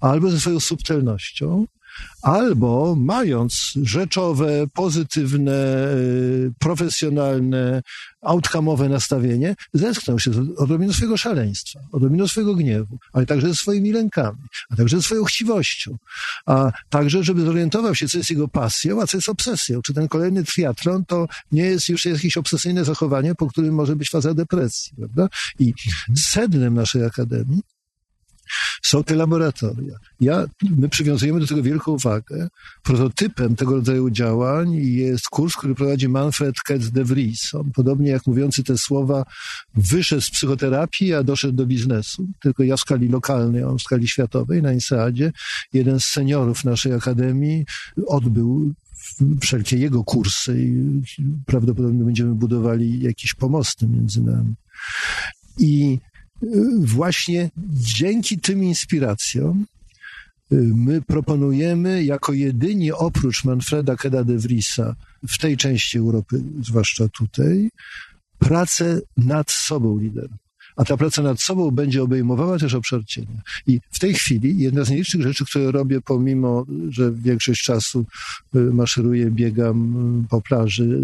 albo 0.00 0.30
ze 0.30 0.40
swoją 0.40 0.60
subtelnością, 0.60 1.66
albo 2.22 2.96
mając 2.98 3.72
rzeczowe, 3.82 4.66
pozytywne, 4.74 5.86
y, 5.94 6.52
profesjonalne, 6.58 7.82
outcome'owe 8.26 8.90
nastawienie, 8.90 9.56
zetknął 9.74 10.18
się 10.18 10.32
z 10.32 10.38
odrobiną 10.58 10.92
swojego 10.92 11.16
szaleństwa, 11.16 11.80
odrobiną 11.92 12.28
swojego 12.28 12.54
gniewu, 12.54 12.98
ale 13.12 13.26
także 13.26 13.48
ze 13.48 13.54
swoimi 13.54 13.92
lękami, 13.92 14.42
a 14.70 14.76
także 14.76 14.96
ze 14.96 15.02
swoją 15.02 15.24
chciwością, 15.24 15.96
a 16.46 16.72
także, 16.90 17.24
żeby 17.24 17.44
zorientował 17.44 17.94
się, 17.94 18.08
co 18.08 18.18
jest 18.18 18.30
jego 18.30 18.48
pasją, 18.48 19.02
a 19.02 19.06
co 19.06 19.16
jest 19.16 19.28
obsesją. 19.28 19.82
Czy 19.82 19.94
ten 19.94 20.08
kolejny 20.08 20.44
triatlon 20.44 21.04
to 21.04 21.26
nie 21.52 21.62
jest 21.62 21.88
już 21.88 22.04
jakieś 22.04 22.36
obsesyjne 22.36 22.84
zachowanie, 22.84 23.34
po 23.34 23.46
którym 23.46 23.74
może 23.74 23.96
być 23.96 24.10
faza 24.10 24.34
depresji, 24.34 24.92
prawda? 24.96 25.28
I 25.58 25.74
sednem 26.16 26.74
naszej 26.74 27.04
akademii 27.04 27.60
Są 28.82 29.04
te 29.04 29.14
laboratoria. 29.14 29.94
Ja, 30.20 30.46
my 30.76 30.88
przywiązujemy 30.88 31.40
do 31.40 31.46
tego 31.46 31.62
wielką 31.62 31.92
uwagę. 31.92 32.48
Prototypem 32.82 33.56
tego 33.56 33.74
rodzaju 33.74 34.10
działań 34.10 34.74
jest 34.74 35.24
kurs, 35.28 35.56
który 35.56 35.74
prowadzi 35.74 36.08
Manfred 36.08 36.54
Ketz 36.66 36.90
de 36.90 37.04
Vries. 37.04 37.54
On, 37.54 37.70
podobnie 37.72 38.10
jak 38.10 38.26
mówiący 38.26 38.64
te 38.64 38.78
słowa, 38.78 39.24
wyszedł 39.74 40.22
z 40.22 40.30
psychoterapii, 40.30 41.14
a 41.14 41.22
doszedł 41.22 41.54
do 41.54 41.66
biznesu. 41.66 42.28
Tylko 42.40 42.62
ja 42.62 42.76
w 42.76 42.80
skali 42.80 43.08
lokalnej, 43.08 43.64
on 43.64 43.78
w 43.78 43.82
skali 43.82 44.08
światowej 44.08 44.62
na 44.62 44.72
INSEADzie. 44.72 45.32
Jeden 45.72 46.00
z 46.00 46.04
seniorów 46.04 46.64
naszej 46.64 46.92
akademii 46.92 47.64
odbył 48.06 48.74
wszelkie 49.40 49.76
jego 49.76 50.04
kursy 50.04 50.62
i 50.62 51.00
prawdopodobnie 51.46 52.04
będziemy 52.04 52.34
budowali 52.34 53.00
jakieś 53.00 53.34
pomosty 53.34 53.88
między 53.88 54.22
nami. 54.22 54.54
I 55.58 55.98
właśnie 56.78 57.50
dzięki 57.72 58.38
tym 58.38 58.64
inspiracjom 58.64 59.66
y, 60.52 60.56
my 60.74 61.02
proponujemy 61.02 62.04
jako 62.04 62.32
jedyni 62.32 62.92
oprócz 62.92 63.44
Manfreda 63.44 63.96
Keda 63.96 64.24
de 64.24 64.38
Vriesa 64.38 64.94
w 65.28 65.38
tej 65.38 65.56
części 65.56 65.98
Europy, 65.98 66.42
zwłaszcza 66.62 67.08
tutaj, 67.08 67.70
pracę 68.38 69.00
nad 69.16 69.50
sobą 69.50 69.98
liderów 69.98 70.50
a 70.80 70.84
ta 70.84 70.96
praca 70.96 71.22
nad 71.22 71.40
sobą 71.40 71.70
będzie 71.70 72.02
obejmowała 72.02 72.58
też 72.58 72.74
obszar 72.74 73.04
cienia. 73.06 73.42
I 73.66 73.80
w 73.90 73.98
tej 73.98 74.14
chwili 74.14 74.58
jedna 74.58 74.84
z 74.84 74.88
najliczniejszych 74.88 75.32
rzeczy, 75.32 75.44
które 75.44 75.70
robię, 75.70 76.00
pomimo, 76.00 76.66
że 76.88 77.12
większość 77.12 77.62
czasu 77.62 78.04
y, 78.56 78.58
maszeruję, 78.58 79.30
biegam 79.30 79.76
y, 80.24 80.28
po 80.28 80.40
plaży, 80.40 81.00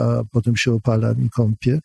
a 0.00 0.24
potem 0.32 0.56
się 0.56 0.72
opalam 0.72 1.26
i 1.26 1.30
kąpię, 1.30 1.80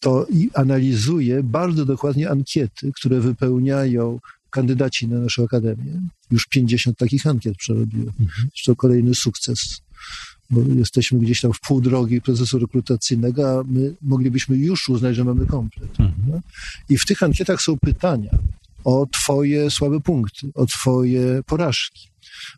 to 0.00 0.26
i 0.30 0.50
analizuję 0.54 1.42
bardzo 1.42 1.84
dokładnie 1.84 2.30
ankiety, 2.30 2.92
które 2.94 3.20
wypełniają 3.20 4.20
kandydaci 4.50 5.08
na 5.08 5.18
naszą 5.18 5.44
akademię. 5.44 6.00
Już 6.30 6.46
50 6.46 6.98
takich 6.98 7.26
ankiet 7.26 7.56
przerobiłem. 7.56 8.12
Mhm. 8.20 8.48
To 8.66 8.76
kolejny 8.76 9.14
sukces 9.14 9.82
bo 10.50 10.60
jesteśmy 10.60 11.18
gdzieś 11.18 11.40
tam 11.40 11.52
w 11.52 11.60
pół 11.60 11.80
drogi 11.80 12.20
procesu 12.20 12.58
rekrutacyjnego, 12.58 13.60
a 13.60 13.64
my 13.66 13.94
moglibyśmy 14.02 14.56
już 14.56 14.88
uznać, 14.88 15.16
że 15.16 15.24
mamy 15.24 15.46
komplet. 15.46 16.00
Mhm. 16.00 16.40
I 16.88 16.98
w 16.98 17.06
tych 17.06 17.22
ankietach 17.22 17.62
są 17.62 17.78
pytania 17.78 18.38
o 18.84 19.06
Twoje 19.12 19.70
słabe 19.70 20.00
punkty, 20.00 20.50
o 20.54 20.66
Twoje 20.66 21.42
porażki, 21.46 22.08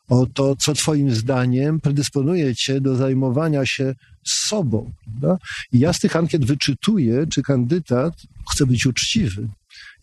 o 0.08 0.26
to, 0.26 0.56
co 0.56 0.74
Twoim 0.74 1.14
zdaniem 1.14 1.80
predysponuje 1.80 2.54
Cię 2.56 2.80
do 2.80 2.96
zajmowania 2.96 3.66
się 3.66 3.94
sobą. 4.24 4.92
Prawda? 5.04 5.38
I 5.72 5.78
ja 5.78 5.92
z 5.92 5.98
tych 5.98 6.16
ankiet 6.16 6.44
wyczytuję, 6.44 7.26
czy 7.26 7.42
kandydat 7.42 8.14
chce 8.52 8.66
być 8.66 8.86
uczciwy, 8.86 9.48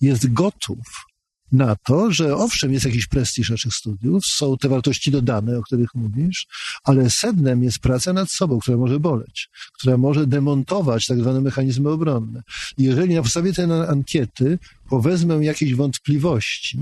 jest 0.02 0.34
gotów 0.34 1.07
na 1.52 1.76
to, 1.76 2.12
że 2.12 2.36
owszem, 2.36 2.74
jest 2.74 2.86
jakiś 2.86 3.08
prestiż 3.08 3.50
naszych 3.50 3.74
studiów, 3.74 4.26
są 4.26 4.58
te 4.58 4.70
wartości 4.70 5.12
dodane, 5.12 5.58
o 5.58 5.62
których 5.62 5.96
mówisz, 5.96 6.48
ale 6.84 7.10
sednem 7.10 7.64
jest 7.64 7.80
praca 7.80 8.14
nad 8.14 8.32
sobą, 8.32 8.60
która 8.60 8.78
może 8.78 9.00
boleć, 9.00 9.50
która 9.80 9.98
może 9.98 10.28
demontować 10.28 11.06
tak 11.06 11.20
zwane 11.20 11.42
mechanizmy 11.42 11.90
obronne. 11.90 12.44
Jeżeli 12.78 13.16
na 13.16 13.22
podstawie 13.22 13.54
tej 13.54 13.66
ankiety 13.66 14.60
powezmę 14.90 15.46
jakieś 15.46 15.76
wątpliwości, 15.76 16.80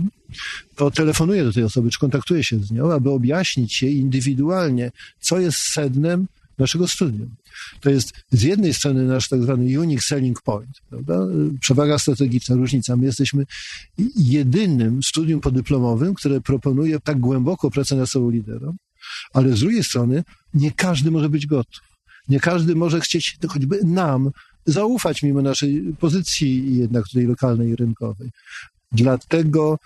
to 0.75 0.91
telefonuję 0.91 1.43
do 1.43 1.53
tej 1.53 1.63
osoby, 1.63 1.89
czy 1.89 1.99
kontaktuję 1.99 2.43
się 2.43 2.59
z 2.59 2.71
nią, 2.71 2.91
aby 2.91 3.09
objaśnić 3.11 3.81
jej 3.81 3.95
indywidualnie, 3.95 4.91
co 5.19 5.39
jest 5.39 5.57
sednem 5.57 6.27
naszego 6.57 6.87
studium. 6.87 7.35
To 7.81 7.89
jest 7.89 8.13
z 8.31 8.41
jednej 8.41 8.73
strony 8.73 9.03
nasz 9.03 9.29
tak 9.29 9.41
zwany 9.41 9.79
unique 9.79 10.03
selling 10.03 10.41
point, 10.41 10.81
prawda? 10.89 11.19
przewaga 11.59 11.99
strategiczna, 11.99 12.55
różnica. 12.55 12.95
My 12.95 13.05
jesteśmy 13.05 13.45
jedynym 14.15 15.03
studium 15.03 15.41
podyplomowym, 15.41 16.13
które 16.13 16.41
proponuje 16.41 16.99
tak 16.99 17.19
głęboko 17.19 17.71
pracę 17.71 17.95
nad 17.95 18.09
sobą 18.09 18.29
liderom, 18.29 18.77
ale 19.33 19.57
z 19.57 19.59
drugiej 19.59 19.83
strony 19.83 20.23
nie 20.53 20.71
każdy 20.71 21.11
może 21.11 21.29
być 21.29 21.47
gotów. 21.47 21.81
Nie 22.27 22.39
każdy 22.39 22.75
może 22.75 22.99
chcieć 22.99 23.37
choćby 23.47 23.79
nam 23.83 24.31
zaufać 24.65 25.23
mimo 25.23 25.41
naszej 25.41 25.95
pozycji 25.99 26.77
jednak 26.77 27.03
tutaj 27.07 27.25
lokalnej 27.25 27.69
i 27.69 27.75
rynkowej. 27.75 28.29
Dlatego 28.91 29.77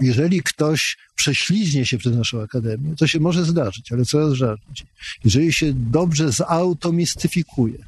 jeżeli 0.00 0.42
ktoś 0.42 0.96
prześliźnie 1.18 1.86
się 1.86 1.98
przez 1.98 2.16
naszą 2.16 2.42
akademię, 2.42 2.94
to 2.96 3.06
się 3.06 3.20
może 3.20 3.44
zdarzyć, 3.44 3.92
ale 3.92 4.04
coraz 4.04 4.32
rzadziej. 4.32 4.86
Jeżeli 5.24 5.52
się 5.52 5.72
dobrze 5.72 6.32
zautomistyfikuje, 6.32 7.78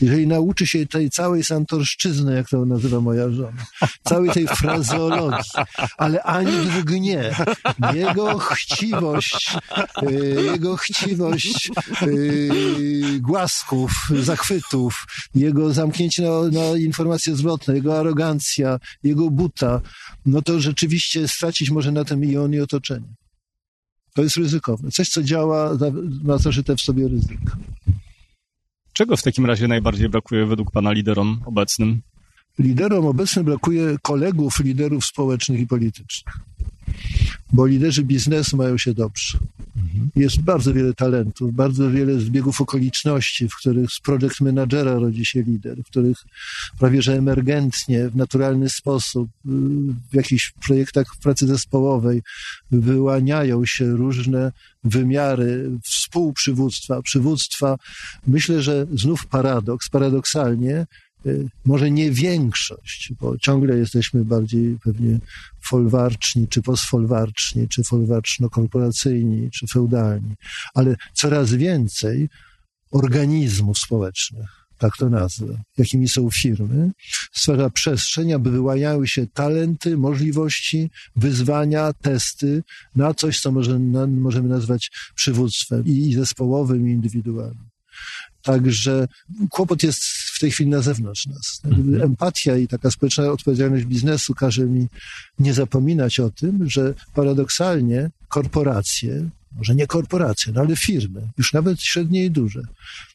jeżeli 0.00 0.26
nauczy 0.26 0.66
się 0.66 0.86
tej 0.86 1.10
całej 1.10 1.44
santorszczyzny, 1.44 2.34
jak 2.34 2.48
to 2.48 2.64
nazywa 2.64 3.00
moja 3.00 3.30
żona, 3.30 3.66
całej 4.04 4.30
tej 4.30 4.48
frazeologii, 4.48 5.50
ale 5.98 6.22
ani 6.22 6.66
drgnie. 6.66 7.34
Jego 7.94 8.38
chciwość, 8.38 9.56
y, 10.02 10.42
jego 10.44 10.76
chciwość 10.76 11.70
y, 12.02 13.18
głasków, 13.20 13.92
zachwytów, 14.22 15.06
jego 15.34 15.72
zamknięcie 15.72 16.22
na, 16.22 16.42
na 16.60 16.78
informacje 16.78 17.36
zwrotne, 17.36 17.74
jego 17.74 17.98
arogancja, 17.98 18.78
jego 19.02 19.30
buta, 19.30 19.80
no 20.26 20.42
to 20.42 20.60
rzeczywiście 20.60 21.28
stracić 21.60 21.70
może 21.70 21.92
na 21.92 22.04
tym 22.04 22.24
i 22.24 22.36
on 22.36 22.54
i 22.54 22.60
otoczenie. 22.60 23.14
To 24.14 24.22
jest 24.22 24.36
ryzykowne. 24.36 24.90
Coś, 24.90 25.08
co 25.08 25.22
działa, 25.22 25.78
ma 26.24 26.38
zażyte 26.38 26.76
w 26.76 26.80
sobie 26.80 27.08
ryzyko. 27.08 27.56
Czego 28.92 29.16
w 29.16 29.22
takim 29.22 29.46
razie 29.46 29.68
najbardziej 29.68 30.08
brakuje 30.08 30.46
według 30.46 30.70
Pana 30.70 30.92
liderom 30.92 31.42
obecnym? 31.46 32.02
Liderom 32.58 33.06
obecnym 33.06 33.44
brakuje 33.44 33.96
kolegów, 34.02 34.60
liderów 34.60 35.04
społecznych 35.04 35.60
i 35.60 35.66
politycznych 35.66 36.49
bo 37.52 37.66
liderzy 37.66 38.02
biznesu 38.02 38.56
mają 38.56 38.78
się 38.78 38.94
dobrze. 38.94 39.38
Jest 40.16 40.40
bardzo 40.40 40.74
wiele 40.74 40.94
talentów, 40.94 41.54
bardzo 41.54 41.90
wiele 41.90 42.20
zbiegów 42.20 42.60
okoliczności, 42.60 43.48
w 43.48 43.56
których 43.56 43.90
z 43.90 44.00
project 44.00 44.40
managera 44.40 44.94
rodzi 44.94 45.24
się 45.24 45.42
lider, 45.42 45.78
w 45.82 45.86
których 45.86 46.18
prawie 46.78 47.02
że 47.02 47.16
emergentnie, 47.16 48.08
w 48.08 48.16
naturalny 48.16 48.68
sposób, 48.68 49.30
w 50.10 50.14
jakichś 50.14 50.52
projektach 50.66 51.06
pracy 51.22 51.46
zespołowej 51.46 52.22
wyłaniają 52.70 53.66
się 53.66 53.84
różne 53.84 54.52
wymiary 54.84 55.70
współprzywództwa, 55.84 57.02
przywództwa. 57.02 57.76
Myślę, 58.26 58.62
że 58.62 58.86
znów 58.94 59.26
paradoks, 59.26 59.88
paradoksalnie 59.88 60.86
może 61.64 61.90
nie 61.90 62.10
większość, 62.10 63.12
bo 63.20 63.38
ciągle 63.38 63.76
jesteśmy 63.76 64.24
bardziej 64.24 64.78
pewnie 64.84 65.18
folwarczni, 65.60 66.48
czy 66.48 66.62
postfolwarczni, 66.62 67.68
czy 67.68 67.82
folwarczno-korporacyjni, 67.82 69.50
czy 69.50 69.66
feudalni, 69.66 70.34
ale 70.74 70.96
coraz 71.14 71.54
więcej 71.54 72.28
organizmów 72.90 73.78
społecznych, 73.78 74.48
tak 74.78 74.96
to 74.96 75.10
nazwę, 75.10 75.62
jakimi 75.78 76.08
są 76.08 76.30
firmy, 76.30 76.90
stwarza 77.32 77.70
przestrzeń, 77.70 78.32
aby 78.32 78.50
wyłaniały 78.50 79.08
się 79.08 79.26
talenty, 79.26 79.96
możliwości, 79.96 80.90
wyzwania, 81.16 81.92
testy 81.92 82.62
na 82.96 83.14
coś, 83.14 83.40
co 83.40 83.52
możemy 84.06 84.48
nazwać 84.48 84.90
przywództwem 85.14 85.86
i 85.86 86.14
zespołowym, 86.14 86.88
i 86.88 86.92
indywidualnym. 86.92 87.70
Także 88.42 89.08
kłopot 89.50 89.82
jest 89.82 90.02
w 90.04 90.40
tej 90.40 90.50
chwili 90.50 90.70
na 90.70 90.82
zewnątrz 90.82 91.26
nas. 91.26 91.60
Mhm. 91.64 92.02
Empatia 92.02 92.56
i 92.56 92.68
taka 92.68 92.90
społeczna 92.90 93.32
odpowiedzialność 93.32 93.84
biznesu 93.84 94.34
każe 94.34 94.66
mi 94.66 94.86
nie 95.38 95.54
zapominać 95.54 96.20
o 96.20 96.30
tym, 96.30 96.70
że 96.70 96.94
paradoksalnie 97.14 98.10
korporacje, 98.28 99.30
może 99.52 99.74
nie 99.74 99.86
korporacje, 99.86 100.52
no 100.52 100.60
ale 100.60 100.76
firmy, 100.76 101.28
już 101.38 101.52
nawet 101.52 101.82
średnie 101.82 102.24
i 102.24 102.30
duże, 102.30 102.62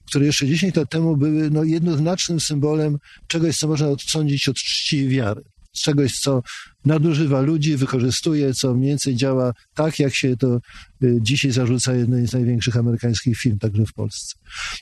które 0.05 0.26
jeszcze 0.26 0.47
10 0.47 0.76
lat 0.76 0.89
temu 0.89 1.17
były 1.17 1.49
no, 1.51 1.63
jednoznacznym 1.63 2.39
symbolem 2.39 2.97
czegoś, 3.28 3.57
co 3.57 3.67
można 3.67 3.88
odsądzić 3.88 4.49
od 4.49 4.55
czci 4.55 4.97
i 4.97 5.07
wiary 5.07 5.43
czegoś, 5.82 6.19
co 6.19 6.43
nadużywa 6.86 7.41
ludzi, 7.41 7.78
wykorzystuje, 7.78 8.53
co 8.53 8.73
mniej 8.73 8.89
więcej 8.89 9.15
działa 9.15 9.53
tak, 9.76 9.99
jak 9.99 10.15
się 10.15 10.38
to 10.38 10.59
y, 11.03 11.17
dzisiaj 11.21 11.51
zarzuca 11.51 11.93
jednej 11.93 12.28
z 12.28 12.34
największych 12.34 12.78
amerykańskich 12.78 13.38
firm, 13.38 13.59
także 13.59 13.86
w 13.86 13.93
Polsce. 13.93 14.36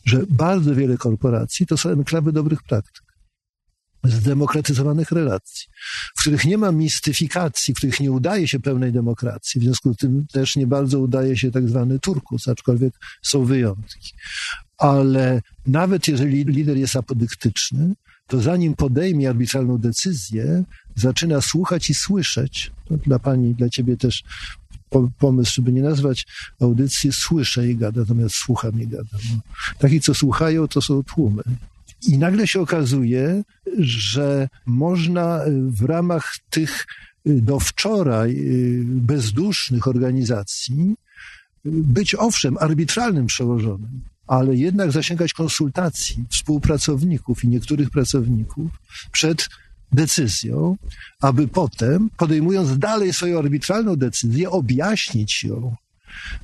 Że 0.05 0.23
bardzo 0.29 0.75
wiele 0.75 0.97
korporacji 0.97 1.65
to 1.65 1.77
są 1.77 1.89
enklawy 1.89 2.31
dobrych 2.31 2.63
praktyk 2.63 3.13
zdemokratyzowanych 4.03 5.11
relacji, 5.11 5.67
w 6.15 6.21
których 6.21 6.45
nie 6.45 6.57
ma 6.57 6.71
mistyfikacji, 6.71 7.73
w 7.73 7.77
których 7.77 7.99
nie 7.99 8.11
udaje 8.11 8.47
się 8.47 8.59
pełnej 8.59 8.91
demokracji. 8.91 9.61
W 9.61 9.63
związku 9.63 9.93
z 9.93 9.97
tym 9.97 10.25
też 10.31 10.55
nie 10.55 10.67
bardzo 10.67 10.99
udaje 10.99 11.37
się 11.37 11.51
tak 11.51 11.69
zwany 11.69 11.99
turkus, 11.99 12.47
aczkolwiek 12.47 12.93
są 13.21 13.45
wyjątki. 13.45 14.13
Ale 14.77 15.41
nawet 15.67 16.07
jeżeli 16.07 16.43
lider 16.45 16.77
jest 16.77 16.95
apodyktyczny, 16.95 17.93
to 18.27 18.41
zanim 18.41 18.75
podejmie 18.75 19.29
arbitralną 19.29 19.77
decyzję, 19.77 20.63
zaczyna 20.95 21.41
słuchać 21.41 21.89
i 21.89 21.93
słyszeć. 21.93 22.71
To 22.85 22.97
dla 22.97 23.19
pani, 23.19 23.55
dla 23.55 23.69
ciebie 23.69 23.97
też 23.97 24.23
pomysł, 25.19 25.53
żeby 25.55 25.71
nie 25.71 25.81
nazwać 25.81 26.25
audycji 26.61 27.11
słyszę 27.13 27.67
i 27.67 27.75
gada, 27.75 28.01
natomiast 28.01 28.35
słucham 28.35 28.81
i 28.81 28.87
gada. 28.87 29.17
No. 29.31 29.39
Taki, 29.79 30.01
co 30.01 30.13
słuchają, 30.13 30.67
to 30.67 30.81
są 30.81 31.03
tłumy. 31.03 31.43
I 32.07 32.17
nagle 32.17 32.47
się 32.47 32.61
okazuje, 32.61 33.43
że 33.79 34.49
można 34.65 35.41
w 35.67 35.81
ramach 35.81 36.35
tych 36.49 36.85
do 37.25 37.59
wczoraj 37.59 38.43
bezdusznych 38.85 39.87
organizacji 39.87 40.95
być 41.65 42.15
owszem 42.15 42.57
arbitralnym 42.59 43.25
przełożonym, 43.25 44.01
ale 44.27 44.55
jednak 44.55 44.91
zasięgać 44.91 45.33
konsultacji 45.33 46.23
współpracowników 46.29 47.43
i 47.43 47.47
niektórych 47.47 47.89
pracowników 47.89 48.71
przed 49.11 49.49
decyzją, 49.93 50.77
aby 51.21 51.47
potem, 51.47 52.09
podejmując 52.17 52.77
dalej 52.77 53.13
swoją 53.13 53.39
arbitralną 53.39 53.95
decyzję, 53.95 54.49
objaśnić 54.49 55.43
ją, 55.43 55.75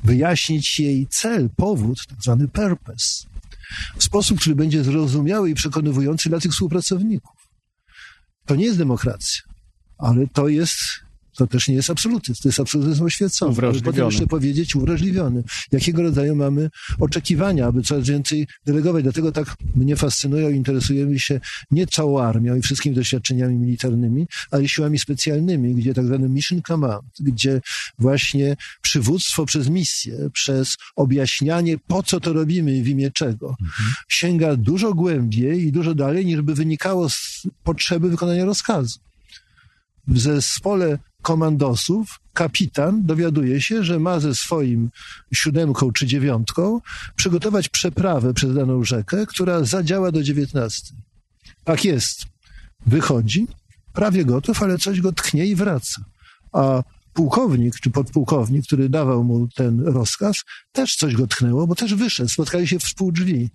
wyjaśnić 0.03 0.79
jej 0.79 1.07
cel, 1.07 1.49
powód, 1.49 1.99
tak 2.07 2.21
zwany 2.21 2.47
purpose, 2.47 3.25
w 3.97 4.03
sposób, 4.03 4.39
który 4.39 4.55
będzie 4.55 4.83
zrozumiały 4.83 5.49
i 5.49 5.53
przekonywujący 5.53 6.29
dla 6.29 6.39
tych 6.39 6.51
współpracowników. 6.51 7.35
To 8.45 8.55
nie 8.55 8.65
jest 8.65 8.77
demokracja, 8.77 9.41
ale 9.97 10.27
to 10.27 10.47
jest 10.47 10.79
to 11.39 11.47
też 11.47 11.67
nie 11.67 11.75
jest 11.75 11.89
absolutyzm, 11.89 12.41
to 12.43 12.49
jest 12.49 12.59
absolutyzm 12.59 13.03
oświecony. 13.03 13.55
Potem 13.83 14.05
jeszcze 14.05 14.27
powiedzieć 14.27 14.75
uwrażliwiony. 14.75 15.43
Jakiego 15.71 16.01
rodzaju 16.01 16.35
mamy 16.35 16.69
oczekiwania, 16.99 17.65
aby 17.65 17.81
coraz 17.81 18.07
więcej 18.07 18.47
delegować. 18.65 19.03
Dlatego 19.03 19.31
tak 19.31 19.55
mnie 19.75 19.95
fascynują 19.95 20.49
i 20.49 20.55
interesujemy 20.55 21.19
się 21.19 21.39
nie 21.71 21.87
całą 21.87 22.19
armią 22.19 22.55
i 22.55 22.61
wszystkimi 22.61 22.95
doświadczeniami 22.95 23.55
militarnymi, 23.55 24.27
ale 24.51 24.67
siłami 24.67 24.99
specjalnymi, 24.99 25.75
gdzie 25.75 25.93
tak 25.93 26.05
zwany 26.05 26.29
mission 26.29 26.61
command, 26.61 27.05
gdzie 27.19 27.61
właśnie 27.99 28.55
przywództwo 28.81 29.45
przez 29.45 29.69
misję, 29.69 30.29
przez 30.33 30.75
objaśnianie, 30.95 31.77
po 31.87 32.03
co 32.03 32.19
to 32.19 32.33
robimy 32.33 32.77
i 32.77 32.83
w 32.83 32.87
imię 32.87 33.11
czego, 33.11 33.49
mhm. 33.49 33.89
sięga 34.09 34.55
dużo 34.55 34.93
głębiej 34.93 35.63
i 35.63 35.71
dużo 35.71 35.95
dalej, 35.95 36.25
niż 36.25 36.41
by 36.41 36.55
wynikało 36.55 37.09
z 37.09 37.47
potrzeby 37.63 38.09
wykonania 38.09 38.45
rozkazu 38.45 38.99
w 40.09 40.19
zespole 40.19 40.99
komandosów 41.21 42.19
kapitan 42.33 43.05
dowiaduje 43.05 43.61
się, 43.61 43.83
że 43.83 43.99
ma 43.99 44.19
ze 44.19 44.35
swoim 44.35 44.89
siódemką 45.33 45.91
czy 45.91 46.07
dziewiątką 46.07 46.81
przygotować 47.15 47.69
przeprawę 47.69 48.33
przez 48.33 48.55
daną 48.55 48.83
rzekę, 48.83 49.25
która 49.25 49.63
zadziała 49.63 50.11
do 50.11 50.23
dziewiętnastej. 50.23 50.97
Tak 51.63 51.85
jest. 51.85 52.25
Wychodzi, 52.85 53.47
prawie 53.93 54.25
gotów, 54.25 54.63
ale 54.63 54.77
coś 54.77 55.01
go 55.01 55.11
tknie 55.11 55.45
i 55.45 55.55
wraca. 55.55 56.01
A 56.51 56.83
pułkownik 57.13 57.75
czy 57.75 57.89
podpułkownik, 57.89 58.65
który 58.65 58.89
dawał 58.89 59.23
mu 59.23 59.47
ten 59.47 59.81
rozkaz, 59.81 60.35
też 60.71 60.95
coś 60.95 61.15
go 61.15 61.27
tknęło, 61.27 61.67
bo 61.67 61.75
też 61.75 61.95
wyszedł, 61.95 62.29
spotkali 62.29 62.67
się 62.67 62.79
w 62.79 63.11
drzwi. 63.11 63.49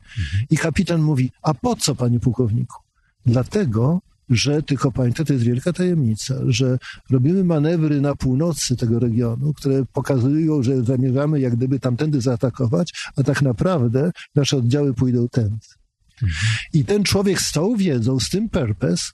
I 0.51 0.57
kapitan 0.57 1.03
mówi, 1.03 1.33
a 1.43 1.55
po 1.55 1.77
co, 1.77 1.95
panie 1.95 2.21
pułkowniku? 2.21 2.83
Dlatego, 3.27 4.01
że 4.31 4.63
tylko 4.63 4.93
pamiętaj, 4.93 5.27
to 5.27 5.33
jest 5.33 5.45
wielka 5.45 5.73
tajemnica, 5.73 6.35
że 6.47 6.79
robimy 7.11 7.45
manewry 7.45 8.01
na 8.01 8.17
północy 8.17 8.77
tego 8.77 8.99
regionu, 8.99 9.53
które 9.55 9.85
pokazują, 9.93 10.63
że 10.63 10.85
zamierzamy 10.85 11.41
jak 11.41 11.57
gdyby 11.57 11.81
tamtędy 11.81 12.21
zaatakować, 12.21 12.93
a 13.17 13.23
tak 13.23 13.43
naprawdę 13.43 14.11
nasze 14.35 14.57
oddziały 14.57 14.95
pójdą 14.95 15.29
tędy. 15.29 15.67
I 16.73 16.85
ten 16.85 17.05
człowiek 17.05 17.41
z 17.41 17.53
tą 17.53 17.77
wiedzą, 17.77 18.21
z 18.21 18.31
tym 18.31 18.49
purpose 18.49 19.05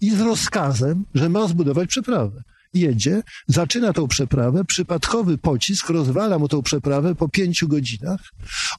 i 0.00 0.10
z 0.10 0.20
rozkazem, 0.20 1.04
że 1.14 1.28
ma 1.28 1.48
zbudować 1.48 1.88
przeprawę 1.88 2.42
jedzie, 2.74 3.22
zaczyna 3.46 3.92
tą 3.92 4.08
przeprawę, 4.08 4.64
przypadkowy 4.64 5.38
pocisk 5.38 5.90
rozwala 5.90 6.38
mu 6.38 6.48
tą 6.48 6.62
przeprawę 6.62 7.14
po 7.14 7.28
pięciu 7.28 7.68
godzinach. 7.68 8.20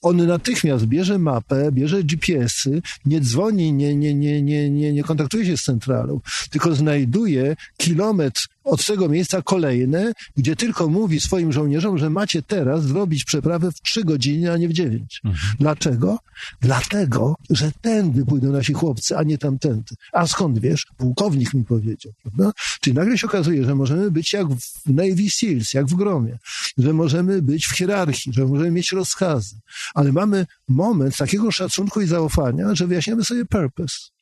On 0.02 0.28
natychmiast 0.28 0.86
bierze 0.86 1.20
mapę, 1.20 1.72
bierze 1.72 2.04
GPS-y, 2.04 2.82
nie 3.06 3.22
dzwoni, 3.22 3.74
nie, 3.74 3.96
nie, 3.96 4.16
nie, 4.16 4.41
nie, 4.41 4.70
nie, 4.70 4.94
nie 4.94 5.04
kontaktuje 5.04 5.46
się 5.46 5.58
z 5.58 5.64
centralą, 5.64 6.20
tylko 6.52 6.76
znajduje 6.76 7.56
kilometr 7.78 8.48
od 8.64 8.86
tego 8.86 9.09
miejsca 9.09 9.41
kolejne, 9.41 10.14
gdzie 10.38 10.55
tylko 10.55 10.88
mówi 10.88 11.20
swoim 11.20 11.51
żołnierzom, 11.51 11.97
że 11.97 12.09
macie 12.09 12.41
teraz 12.41 12.84
zrobić 12.84 13.26
przeprawę 13.26 13.72
w 13.72 13.82
trzy 13.82 14.03
godziny, 14.03 14.51
a 14.51 14.57
nie 14.57 14.68
w 14.68 14.74
dziewięć. 14.74 15.22
Mhm. 15.26 15.55
Dlaczego? 15.59 16.18
Dlatego, 16.61 17.36
że 17.49 17.72
tędy 17.82 18.26
pójdą 18.26 18.51
nasi 18.51 18.74
chłopcy, 18.74 19.18
a 19.18 19.24
nie 19.24 19.38
tamtędy. 19.38 19.95
A 20.14 20.28
skąd 20.28 20.59
wiesz? 20.59 20.88
Pułkownik 20.97 21.53
mi 21.53 21.66
powiedział, 21.66 22.14
prawda? 22.22 22.51
Czyli 22.82 22.95
nagle 22.95 23.18
się 23.18 23.28
okazuje, 23.28 23.66
że 23.66 23.76
możemy 23.76 24.11
być 24.11 24.34
jak 24.34 24.47
w 24.47 24.93
Navy 24.93 25.30
Seals, 25.30 25.74
jak 25.74 25.86
w 25.86 25.95
gromie, 25.95 26.38
że 26.78 26.93
możemy 26.93 27.41
być 27.41 27.66
w 27.66 27.78
hierarchii, 27.78 28.34
że 28.34 28.45
możemy 28.45 28.72
mieć 28.72 28.91
rozkazy, 28.91 29.55
ale 29.93 30.11
mamy 30.11 30.45
moment 30.68 31.18
takiego 31.18 31.51
szacunku 31.51 32.01
i 32.01 32.07
zaufania, 32.07 32.76
że 32.76 32.88
wyjaśniamy 32.88 33.24
sobie 33.24 33.45
purpose 33.45 34.14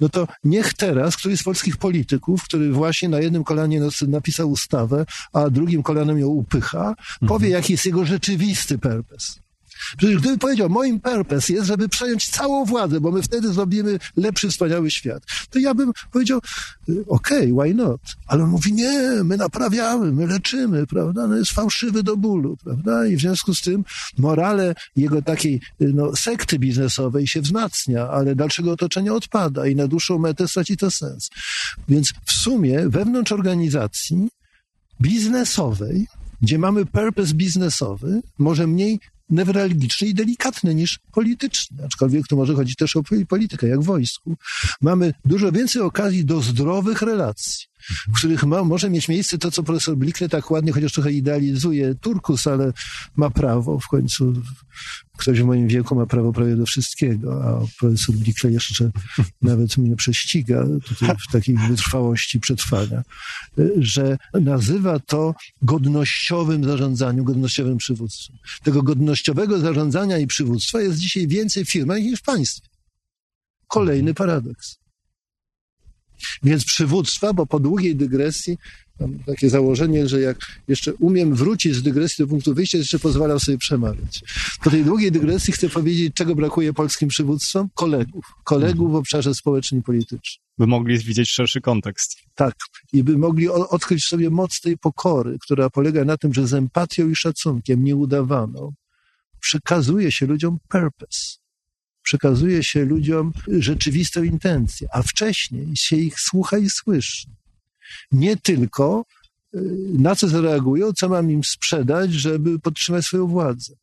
no 0.00 0.08
to 0.08 0.28
niech 0.44 0.74
teraz 0.74 1.16
któryś 1.16 1.40
z 1.40 1.42
polskich 1.42 1.76
polityków, 1.76 2.42
który 2.42 2.72
właśnie 2.72 3.08
na 3.08 3.20
jednym 3.20 3.44
kolanie 3.44 3.80
napisał 4.08 4.50
ustawę, 4.50 5.06
a 5.32 5.50
drugim 5.50 5.82
kolanem 5.82 6.18
ją 6.18 6.26
upycha, 6.26 6.94
powie, 7.20 7.46
mhm. 7.46 7.52
jaki 7.52 7.72
jest 7.72 7.86
jego 7.86 8.04
rzeczywisty 8.04 8.78
purpose. 8.78 9.45
Przecież 9.98 10.18
gdyby 10.18 10.38
powiedział, 10.38 10.70
moim 10.70 11.00
purpose 11.00 11.52
jest, 11.52 11.66
żeby 11.66 11.88
przejąć 11.88 12.28
całą 12.28 12.64
władzę, 12.64 13.00
bo 13.00 13.10
my 13.10 13.22
wtedy 13.22 13.52
zrobimy 13.52 13.98
lepszy, 14.16 14.48
wspaniały 14.48 14.90
świat, 14.90 15.22
to 15.50 15.58
ja 15.58 15.74
bym 15.74 15.92
powiedział, 16.12 16.40
y, 16.88 17.04
okej, 17.08 17.52
okay, 17.52 17.66
why 17.66 17.74
not? 17.74 18.00
Ale 18.26 18.44
on 18.44 18.50
mówi, 18.50 18.72
nie, 18.72 19.10
my 19.24 19.36
naprawiamy, 19.36 20.12
my 20.12 20.26
leczymy, 20.26 20.86
prawda? 20.86 21.26
No 21.26 21.36
jest 21.36 21.52
fałszywy 21.52 22.02
do 22.02 22.16
bólu, 22.16 22.56
prawda? 22.64 23.06
I 23.06 23.16
w 23.16 23.20
związku 23.20 23.54
z 23.54 23.62
tym 23.62 23.84
morale 24.18 24.74
jego 24.96 25.22
takiej 25.22 25.54
y, 25.54 25.92
no, 25.94 26.16
sekty 26.16 26.58
biznesowej 26.58 27.26
się 27.26 27.40
wzmacnia, 27.40 28.08
ale 28.08 28.34
dalszego 28.34 28.72
otoczenia 28.72 29.14
odpada 29.14 29.66
i 29.66 29.76
na 29.76 29.88
dłuższą 29.88 30.18
metę 30.18 30.48
straci 30.48 30.76
to 30.76 30.90
sens. 30.90 31.30
Więc 31.88 32.12
w 32.24 32.32
sumie 32.32 32.88
wewnątrz 32.88 33.32
organizacji 33.32 34.28
biznesowej, 35.00 36.06
gdzie 36.42 36.58
mamy 36.58 36.86
purpose 36.86 37.34
biznesowy, 37.34 38.20
może 38.38 38.66
mniej 38.66 39.00
newralgiczny 39.30 40.08
i 40.08 40.14
delikatny 40.14 40.74
niż 40.74 40.98
polityczny, 41.12 41.84
aczkolwiek 41.84 42.26
tu 42.26 42.36
może 42.36 42.54
chodzić 42.54 42.76
też 42.76 42.96
o 42.96 43.02
politykę, 43.28 43.68
jak 43.68 43.80
w 43.80 43.84
wojsku. 43.84 44.36
Mamy 44.80 45.14
dużo 45.24 45.52
więcej 45.52 45.82
okazji 45.82 46.24
do 46.24 46.40
zdrowych 46.40 47.02
relacji, 47.02 47.66
w 48.08 48.18
których 48.18 48.44
ma, 48.44 48.64
może 48.64 48.90
mieć 48.90 49.08
miejsce 49.08 49.38
to, 49.38 49.50
co 49.50 49.62
profesor 49.62 49.96
Blikle 49.96 50.28
tak 50.28 50.50
ładnie, 50.50 50.72
chociaż 50.72 50.92
trochę 50.92 51.12
idealizuje 51.12 51.94
Turkus, 51.94 52.46
ale 52.46 52.72
ma 53.16 53.30
prawo 53.30 53.78
w 53.78 53.88
końcu. 53.88 54.32
Ktoś 55.16 55.40
w 55.40 55.44
moim 55.44 55.68
wieku 55.68 55.94
ma 55.94 56.06
prawo 56.06 56.32
prawie 56.32 56.56
do 56.56 56.66
wszystkiego, 56.66 57.44
a 57.44 57.66
profesor 57.78 58.14
Blikle 58.14 58.50
jeszcze 58.50 58.90
nawet 59.42 59.76
mnie 59.76 59.96
prześciga 59.96 60.64
tutaj 60.84 61.16
w 61.28 61.32
takiej 61.32 61.56
wytrwałości 61.56 62.40
przetrwania, 62.40 63.02
że 63.76 64.18
nazywa 64.40 64.98
to 64.98 65.34
godnościowym 65.62 66.64
zarządzaniem, 66.64 67.24
godnościowym 67.24 67.76
przywództwem. 67.76 68.36
Tego 68.62 68.82
godnościowego 68.82 69.58
zarządzania 69.58 70.18
i 70.18 70.26
przywództwa 70.26 70.80
jest 70.80 70.98
dzisiaj 70.98 71.28
więcej 71.28 71.64
w 71.64 71.70
firmach 71.70 71.98
niż 71.98 72.20
w 72.20 72.22
państwie. 72.22 72.68
Kolejny 73.68 74.14
paradoks. 74.14 74.78
Więc 76.42 76.64
przywództwa, 76.64 77.32
bo 77.32 77.46
po 77.46 77.60
długiej 77.60 77.96
dygresji 77.96 78.58
mam 79.00 79.18
takie 79.18 79.50
założenie, 79.50 80.08
że 80.08 80.20
jak 80.20 80.38
jeszcze 80.68 80.94
umiem 80.94 81.34
wrócić 81.34 81.74
z 81.74 81.82
dygresji 81.82 82.24
do 82.24 82.28
punktu 82.28 82.54
wyjścia, 82.54 82.78
jeszcze 82.78 82.98
pozwalam 82.98 83.40
sobie 83.40 83.58
przemawiać. 83.58 84.22
Po 84.64 84.70
tej 84.70 84.84
długiej 84.84 85.12
dygresji 85.12 85.52
chcę 85.52 85.68
powiedzieć, 85.68 86.14
czego 86.14 86.34
brakuje 86.34 86.72
polskim 86.72 87.08
przywództwom? 87.08 87.68
Kolegów. 87.74 88.24
Kolegów 88.44 88.92
w 88.92 88.94
obszarze 88.94 89.34
społecznym 89.34 89.80
i 89.80 89.82
politycznym. 89.84 90.46
By 90.58 90.66
mogli 90.66 90.98
widzieć 90.98 91.30
szerszy 91.30 91.60
kontekst. 91.60 92.16
Tak. 92.34 92.54
I 92.92 93.02
by 93.02 93.18
mogli 93.18 93.48
odkryć 93.48 94.04
sobie 94.04 94.30
moc 94.30 94.60
tej 94.60 94.78
pokory, 94.78 95.36
która 95.40 95.70
polega 95.70 96.04
na 96.04 96.16
tym, 96.16 96.34
że 96.34 96.46
z 96.46 96.54
empatią 96.54 97.08
i 97.08 97.16
szacunkiem 97.16 97.84
nieudawaną 97.84 98.72
przekazuje 99.40 100.12
się 100.12 100.26
ludziom 100.26 100.58
purpose 100.68 101.45
przekazuje 102.06 102.64
się 102.64 102.84
ludziom 102.84 103.32
rzeczywistą 103.48 104.22
intencję, 104.22 104.88
a 104.92 105.02
wcześniej 105.02 105.76
się 105.76 105.96
ich 105.96 106.20
słucha 106.20 106.58
i 106.58 106.70
słyszy. 106.70 107.26
Nie 108.12 108.36
tylko 108.36 109.04
y, 109.54 109.58
na 109.98 110.16
co 110.16 110.28
zareagują, 110.28 110.92
co 110.92 111.08
mam 111.08 111.30
im 111.30 111.44
sprzedać, 111.44 112.12
żeby 112.12 112.58
podtrzymać 112.58 113.04
swoją 113.04 113.26
władzę. 113.26 113.74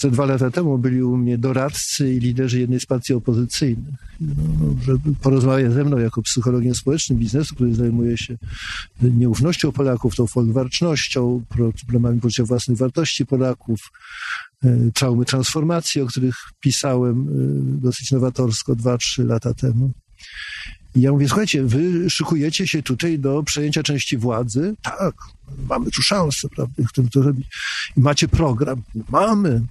Te 0.00 0.10
dwa 0.10 0.26
lata 0.26 0.50
temu 0.50 0.78
byli 0.78 1.02
u 1.02 1.16
mnie 1.16 1.38
doradcy 1.38 2.14
i 2.14 2.18
liderzy 2.18 2.60
jednej 2.60 2.80
z 2.80 2.86
partii 2.86 3.14
opozycyjnych, 3.14 3.94
no, 4.20 4.34
porozmawiać 5.20 5.72
ze 5.72 5.84
mną 5.84 5.98
jako 5.98 6.22
psychologiem 6.22 6.74
społecznym 6.74 7.18
biznesu, 7.18 7.54
który 7.54 7.74
zajmuje 7.74 8.18
się 8.18 8.38
nieufnością 9.02 9.72
Polaków, 9.72 10.16
tą 10.16 10.26
folwarcznością, 10.26 11.44
problemami 11.86 12.20
poczucia 12.20 12.44
własnej 12.44 12.76
wartości 12.76 13.26
Polaków, 13.26 13.80
e, 14.64 14.90
traumy 14.94 15.24
transformacji, 15.24 16.00
o 16.00 16.06
których 16.06 16.36
pisałem 16.60 17.20
e, 17.20 17.80
dosyć 17.80 18.10
nowatorsko 18.10 18.74
dwa, 18.74 18.98
trzy 18.98 19.24
lata 19.24 19.54
temu. 19.54 19.92
I 20.94 21.00
ja 21.00 21.12
mówię, 21.12 21.28
słuchajcie, 21.28 21.64
wy 21.64 22.10
szykujecie 22.10 22.66
się 22.66 22.82
tutaj 22.82 23.18
do 23.18 23.42
przejęcia 23.42 23.82
części 23.82 24.18
władzy? 24.18 24.74
Tak, 24.82 25.14
mamy 25.68 25.90
tu 25.90 26.02
szansę, 26.02 26.48
prawda, 26.48 26.82
chcemy 26.88 27.10
to 27.10 27.22
robić. 27.22 27.46
I 27.96 28.00
macie 28.00 28.28
program? 28.28 28.82
Mamy. 29.08 29.62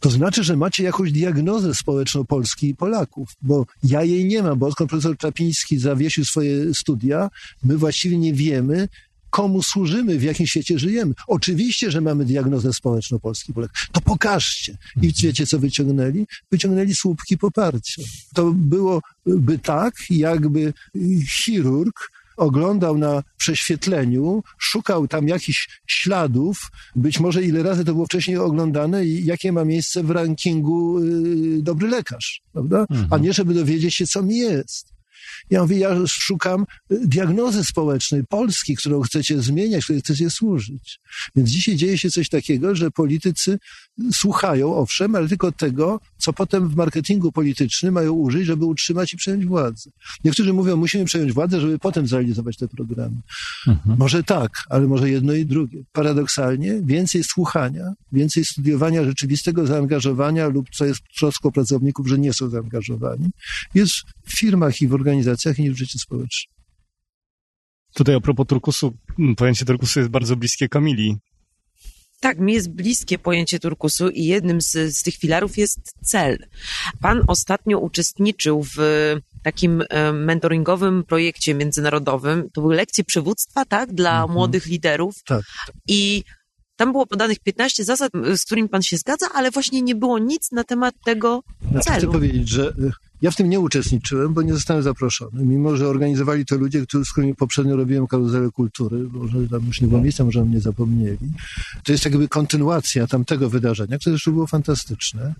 To 0.00 0.10
znaczy, 0.10 0.44
że 0.44 0.56
macie 0.56 0.82
jakąś 0.82 1.12
diagnozę 1.12 1.74
społeczną 1.74 2.24
Polski 2.24 2.68
i 2.68 2.74
Polaków, 2.74 3.28
bo 3.42 3.66
ja 3.82 4.02
jej 4.02 4.24
nie 4.24 4.42
mam, 4.42 4.58
bo 4.58 4.66
odkąd 4.66 4.90
profesor 4.90 5.16
Czapiński 5.16 5.78
zawiesił 5.78 6.24
swoje 6.24 6.74
studia, 6.74 7.30
my 7.64 7.76
właściwie 7.76 8.18
nie 8.18 8.34
wiemy, 8.34 8.88
komu 9.30 9.62
służymy, 9.62 10.18
w 10.18 10.22
jakim 10.22 10.46
świecie 10.46 10.78
żyjemy. 10.78 11.14
Oczywiście, 11.26 11.90
że 11.90 12.00
mamy 12.00 12.24
diagnozę 12.24 12.72
społeczną 12.72 13.18
Polski 13.18 13.50
i 13.50 13.54
Polaków. 13.54 13.76
To 13.92 14.00
pokażcie. 14.00 14.76
I 15.02 15.12
wiecie, 15.22 15.46
co 15.46 15.58
wyciągnęli? 15.58 16.26
Wyciągnęli 16.50 16.94
słupki 16.94 17.38
poparcia. 17.38 18.02
To 18.34 18.52
byłoby 18.52 19.58
tak, 19.62 19.94
jakby 20.10 20.72
chirurg 21.28 22.10
oglądał 22.36 22.98
na 22.98 23.22
prześwietleniu, 23.36 24.42
szukał 24.58 25.08
tam 25.08 25.28
jakichś 25.28 25.80
śladów, 25.86 26.70
być 26.96 27.20
może 27.20 27.42
ile 27.42 27.62
razy 27.62 27.84
to 27.84 27.92
było 27.92 28.06
wcześniej 28.06 28.36
oglądane 28.36 29.06
i 29.06 29.24
jakie 29.24 29.52
ma 29.52 29.64
miejsce 29.64 30.02
w 30.02 30.10
rankingu 30.10 31.04
yy, 31.04 31.62
dobry 31.62 31.88
lekarz, 31.88 32.42
prawda? 32.52 32.86
Mhm. 32.90 33.08
A 33.10 33.18
nie, 33.18 33.32
żeby 33.32 33.54
dowiedzieć 33.54 33.94
się, 33.94 34.06
co 34.06 34.22
mi 34.22 34.38
jest. 34.38 34.96
Ja 35.50 35.62
mówię, 35.62 35.78
ja 35.78 35.96
szukam 36.06 36.66
y, 36.92 37.06
diagnozy 37.06 37.64
społecznej 37.64 38.24
Polski, 38.24 38.76
którą 38.76 39.02
chcecie 39.02 39.42
zmieniać, 39.42 39.84
której 39.84 40.02
chcecie 40.02 40.30
służyć. 40.30 41.00
Więc 41.36 41.50
dzisiaj 41.50 41.76
dzieje 41.76 41.98
się 41.98 42.10
coś 42.10 42.28
takiego, 42.28 42.74
że 42.74 42.90
politycy 42.90 43.58
słuchają, 44.12 44.74
owszem, 44.74 45.14
ale 45.14 45.28
tylko 45.28 45.52
tego, 45.52 46.00
co 46.18 46.32
potem 46.32 46.68
w 46.68 46.76
marketingu 46.76 47.32
politycznym 47.32 47.94
mają 47.94 48.12
użyć, 48.12 48.46
żeby 48.46 48.64
utrzymać 48.64 49.12
i 49.12 49.16
przejąć 49.16 49.46
władzę. 49.46 49.90
Niektórzy 50.24 50.52
mówią, 50.52 50.76
musimy 50.76 51.04
przejąć 51.04 51.32
władzę, 51.32 51.60
żeby 51.60 51.78
potem 51.78 52.06
zrealizować 52.06 52.56
te 52.56 52.68
programy. 52.68 53.16
Mhm. 53.66 53.98
Może 53.98 54.22
tak, 54.22 54.50
ale 54.70 54.86
może 54.86 55.10
jedno 55.10 55.32
i 55.32 55.46
drugie. 55.46 55.82
Paradoksalnie 55.92 56.80
więcej 56.84 57.24
słuchania, 57.24 57.92
więcej 58.12 58.44
studiowania 58.44 59.04
rzeczywistego 59.04 59.66
zaangażowania 59.66 60.48
lub 60.48 60.66
co 60.70 60.84
jest 60.84 61.00
troską 61.18 61.50
pracowników, 61.50 62.08
że 62.08 62.18
nie 62.18 62.32
są 62.32 62.48
zaangażowani, 62.48 63.30
jest 63.74 63.94
w 64.24 64.38
firmach 64.38 64.80
i 64.80 64.88
w 64.88 64.94
organizacjach 64.94 65.58
i 65.58 65.70
w 65.70 65.76
życiu 65.76 65.98
społecznym. 65.98 66.56
Tutaj 67.94 68.14
a 68.14 68.20
propos 68.20 68.46
turkusu, 68.46 68.96
pojęcie 69.36 69.64
turkusu 69.64 69.98
jest 69.98 70.10
bardzo 70.10 70.36
bliskie 70.36 70.68
Kamili. 70.68 71.16
Tak, 72.26 72.38
mi 72.38 72.52
jest 72.52 72.70
bliskie 72.70 73.18
pojęcie 73.18 73.58
turkusu 73.58 74.08
i 74.08 74.24
jednym 74.24 74.60
z, 74.60 74.96
z 74.96 75.02
tych 75.02 75.14
filarów 75.14 75.58
jest 75.58 75.94
cel. 76.04 76.38
Pan 77.00 77.22
ostatnio 77.26 77.78
uczestniczył 77.78 78.62
w 78.76 78.78
takim 79.42 79.82
e, 79.88 80.12
mentoringowym 80.12 81.04
projekcie 81.04 81.54
międzynarodowym. 81.54 82.48
To 82.52 82.60
były 82.60 82.76
lekcje 82.76 83.04
przywództwa, 83.04 83.64
tak, 83.64 83.92
dla 83.92 84.10
mhm. 84.10 84.32
młodych 84.32 84.66
liderów. 84.66 85.22
Tak. 85.22 85.42
I 85.88 86.24
tam 86.76 86.92
było 86.92 87.06
podanych 87.06 87.38
15 87.38 87.84
zasad, 87.84 88.12
z 88.36 88.44
którymi 88.44 88.68
pan 88.68 88.82
się 88.82 88.96
zgadza, 88.96 89.26
ale 89.34 89.50
właśnie 89.50 89.82
nie 89.82 89.94
było 89.94 90.18
nic 90.18 90.52
na 90.52 90.64
temat 90.64 90.94
tego 91.04 91.42
celu. 91.84 91.98
Chcę 91.98 92.06
powiedzieć, 92.06 92.48
że 92.48 92.72
ja 93.22 93.30
w 93.30 93.36
tym 93.36 93.50
nie 93.50 93.60
uczestniczyłem, 93.60 94.34
bo 94.34 94.42
nie 94.42 94.54
zostałem 94.54 94.82
zaproszony. 94.82 95.44
Mimo, 95.44 95.76
że 95.76 95.88
organizowali 95.88 96.46
to 96.46 96.56
ludzie, 96.56 96.84
z 97.04 97.12
którymi 97.12 97.34
poprzednio 97.34 97.76
robiłem 97.76 98.06
karuzelę 98.06 98.50
kultury, 98.50 99.08
może 99.12 99.48
tam 99.48 99.66
już 99.66 99.80
nie 99.80 99.88
było 99.88 100.00
miejsca, 100.00 100.24
może 100.24 100.44
mnie 100.44 100.60
zapomnieli. 100.60 101.32
To 101.84 101.92
jest 101.92 102.04
jakby 102.04 102.28
kontynuacja 102.28 103.06
tamtego 103.06 103.50
wydarzenia, 103.50 103.98
które 103.98 104.12
zresztą 104.12 104.32
było 104.32 104.46
fantastyczne. 104.46 105.34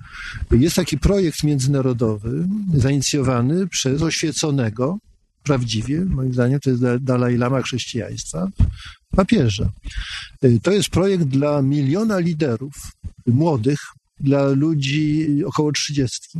Jest 0.50 0.76
taki 0.76 0.98
projekt 0.98 1.42
międzynarodowy, 1.42 2.48
zainicjowany 2.74 3.66
przez 3.66 4.02
oświeconego, 4.02 4.98
prawdziwie, 5.42 6.04
moim 6.04 6.32
zdaniem, 6.32 6.60
to 6.60 6.70
jest 6.70 6.82
Dalai 7.00 7.36
Lama 7.36 7.62
chrześcijaństwa, 7.62 8.48
papieża. 9.10 9.72
To 10.62 10.70
jest 10.72 10.88
projekt 10.88 11.24
dla 11.24 11.62
miliona 11.62 12.18
liderów, 12.18 12.74
młodych, 13.26 13.78
dla 14.20 14.48
ludzi 14.48 15.28
około 15.44 15.72
trzydziestki 15.72 16.38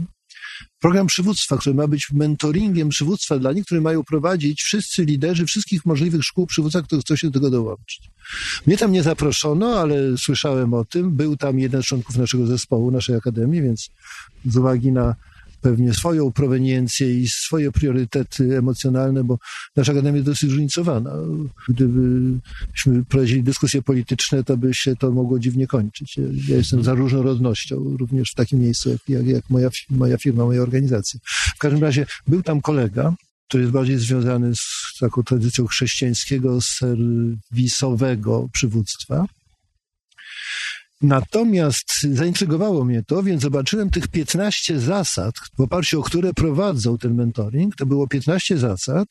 program 0.87 1.07
przywództwa, 1.07 1.57
który 1.57 1.75
ma 1.75 1.87
być 1.87 2.11
mentoringiem 2.13 2.89
przywództwa 2.89 3.39
dla 3.39 3.53
nich, 3.53 3.65
który 3.65 3.81
mają 3.81 4.05
prowadzić 4.05 4.63
wszyscy 4.63 5.05
liderzy 5.05 5.47
wszystkich 5.47 5.87
możliwych 5.87 6.23
szkół 6.25 6.47
przywództwa, 6.47 6.83
którzy 6.83 7.03
chcą 7.03 7.17
się 7.17 7.27
do 7.27 7.33
tego 7.33 7.51
dołączyć. 7.51 8.11
Mnie 8.67 8.77
tam 8.77 8.93
nie 8.93 9.03
zaproszono, 9.03 9.81
ale 9.81 10.19
słyszałem 10.19 10.75
o 10.75 10.85
tym. 10.85 11.11
Był 11.11 11.37
tam 11.37 11.59
jeden 11.59 11.83
z 11.83 11.87
członków 11.87 12.17
naszego 12.17 12.47
zespołu, 12.47 12.91
naszej 12.91 13.17
akademii, 13.17 13.63
więc 13.63 13.91
z 14.45 14.57
uwagi 14.57 14.93
na 14.93 15.15
pewnie 15.67 15.95
swoją 15.95 16.33
proweniencję 16.33 17.21
i 17.21 17.29
swoje 17.29 17.73
priorytety 17.73 18.59
emocjonalne, 18.59 19.25
bo 19.25 19.39
nasza 19.77 19.93
akademia 19.93 20.17
jest 20.17 20.27
dosyć 20.27 20.51
zróżnicowana. 20.51 21.13
Gdybyśmy 21.69 23.05
prowadzili 23.09 23.43
dyskusje 23.43 23.83
polityczne, 23.83 24.45
to 24.45 24.57
by 24.57 24.75
się 24.75 24.97
to 24.97 25.11
mogło 25.11 25.39
dziwnie 25.39 25.67
kończyć. 25.67 26.17
Ja 26.49 26.57
jestem 26.57 26.85
za 26.85 26.95
różnorodnością, 26.95 27.97
również 28.01 28.31
w 28.31 28.35
takim 28.35 28.61
miejscu, 28.61 28.91
jak, 28.91 29.01
jak, 29.09 29.27
jak 29.27 29.51
moja, 29.51 29.71
moja 29.91 30.19
firma, 30.19 30.45
moja 30.45 30.63
organizacja. 30.63 31.21
W 31.57 31.59
każdym 31.59 31.83
razie 31.83 32.07
był 32.27 32.43
tam 32.43 32.61
kolega, 32.61 33.15
który 33.49 33.63
jest 33.63 33.73
bardziej 33.73 33.99
związany 33.99 34.57
z 34.57 34.99
taką 35.01 35.23
tradycją 35.23 35.67
chrześcijańskiego, 35.67 36.59
serwisowego 36.61 38.49
przywództwa. 38.53 39.27
Natomiast 41.03 42.03
zaintrygowało 42.13 42.85
mnie 42.85 43.03
to, 43.03 43.23
więc 43.23 43.43
zobaczyłem 43.43 43.91
tych 43.91 44.09
15 44.09 44.81
zasad, 44.81 45.35
w 45.59 45.61
oparciu 45.61 46.01
o 46.01 46.03
które 46.03 46.35
prowadzą 46.35 46.99
ten 46.99 47.15
mentoring. 47.15 47.77
To 47.77 47.87
było 47.87 48.09
15 48.09 48.59
zasad 48.59 49.09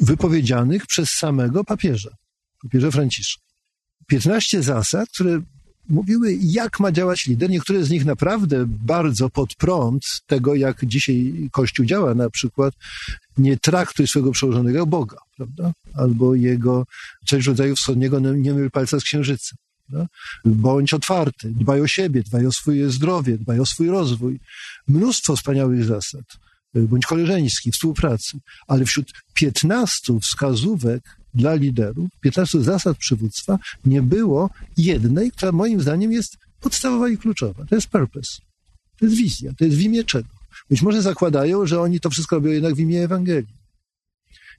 wypowiedzianych 0.00 0.86
przez 0.86 1.10
samego 1.10 1.64
papieża, 1.64 2.10
papieża 2.62 2.90
Franciszka. 2.90 3.44
15 4.06 4.62
zasad, 4.62 5.08
które 5.08 5.40
mówiły, 5.88 6.38
jak 6.40 6.80
ma 6.80 6.92
działać 6.92 7.26
lider. 7.26 7.50
Niektóre 7.50 7.84
z 7.84 7.90
nich 7.90 8.04
naprawdę 8.04 8.64
bardzo 8.66 9.30
pod 9.30 9.54
prąd 9.54 10.02
tego, 10.26 10.54
jak 10.54 10.84
dzisiaj 10.84 11.48
Kościół 11.52 11.86
działa. 11.86 12.14
Na 12.14 12.30
przykład 12.30 12.74
nie 13.38 13.56
traktuj 13.56 14.06
swojego 14.06 14.32
przełożonego 14.32 14.86
Boga, 14.86 15.18
prawda? 15.36 15.72
Albo 15.94 16.34
jego 16.34 16.86
coś 17.26 17.46
rodzaju 17.46 17.76
wschodniego 17.76 18.18
nie 18.20 18.54
myl 18.54 18.70
palca 18.70 19.00
z 19.00 19.04
księżycem. 19.04 19.58
No? 19.88 20.06
Bądź 20.44 20.94
otwarty, 20.94 21.52
dbaj 21.56 21.80
o 21.80 21.86
siebie, 21.86 22.22
dbaj 22.22 22.46
o 22.46 22.52
swoje 22.52 22.90
zdrowie, 22.90 23.38
dbaj 23.38 23.60
o 23.60 23.66
swój 23.66 23.88
rozwój. 23.88 24.40
Mnóstwo 24.88 25.36
wspaniałych 25.36 25.84
zasad. 25.84 26.24
Bądź 26.74 27.06
koleżeński, 27.06 27.72
współpracy. 27.72 28.38
Ale 28.66 28.84
wśród 28.84 29.12
15 29.34 30.20
wskazówek 30.20 31.02
dla 31.34 31.54
liderów, 31.54 32.10
15 32.20 32.62
zasad 32.62 32.98
przywództwa, 32.98 33.58
nie 33.84 34.02
było 34.02 34.50
jednej, 34.76 35.30
która 35.30 35.52
moim 35.52 35.80
zdaniem 35.80 36.12
jest 36.12 36.36
podstawowa 36.60 37.08
i 37.08 37.18
kluczowa. 37.18 37.64
To 37.64 37.74
jest 37.74 37.86
purpose. 37.86 38.42
To 38.98 39.06
jest 39.06 39.16
wizja. 39.16 39.52
To 39.58 39.64
jest 39.64 39.76
w 39.76 39.80
imię 39.80 40.04
czego. 40.04 40.28
Być 40.70 40.82
może 40.82 41.02
zakładają, 41.02 41.66
że 41.66 41.80
oni 41.80 42.00
to 42.00 42.10
wszystko 42.10 42.36
robią 42.36 42.50
jednak 42.50 42.74
w 42.74 42.78
imię 42.78 43.04
Ewangelii. 43.04 43.56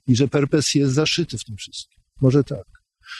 I 0.06 0.16
że 0.16 0.28
purpose 0.28 0.78
jest 0.78 0.94
zaszyty 0.94 1.38
w 1.38 1.44
tym 1.44 1.56
wszystkim. 1.56 1.98
Może 2.20 2.44
tak. 2.44 2.64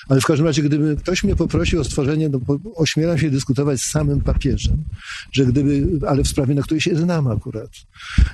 Ale 0.08 0.20
w 0.20 0.24
każdym 0.24 0.46
razie, 0.46 0.62
gdyby 0.62 0.96
ktoś 0.96 1.24
mnie 1.24 1.36
poprosił 1.36 1.80
o 1.80 1.84
stworzenie, 1.84 2.28
no, 2.28 2.40
ośmielam 2.74 3.18
się 3.18 3.30
dyskutować 3.30 3.80
z 3.80 3.90
samym 3.90 4.20
papieżem, 4.20 4.84
że 5.32 5.46
gdyby, 5.46 6.06
ale 6.08 6.22
w 6.22 6.28
sprawie, 6.28 6.54
na 6.54 6.62
której 6.62 6.80
się 6.80 6.96
znam 6.96 7.26
akurat, 7.26 7.70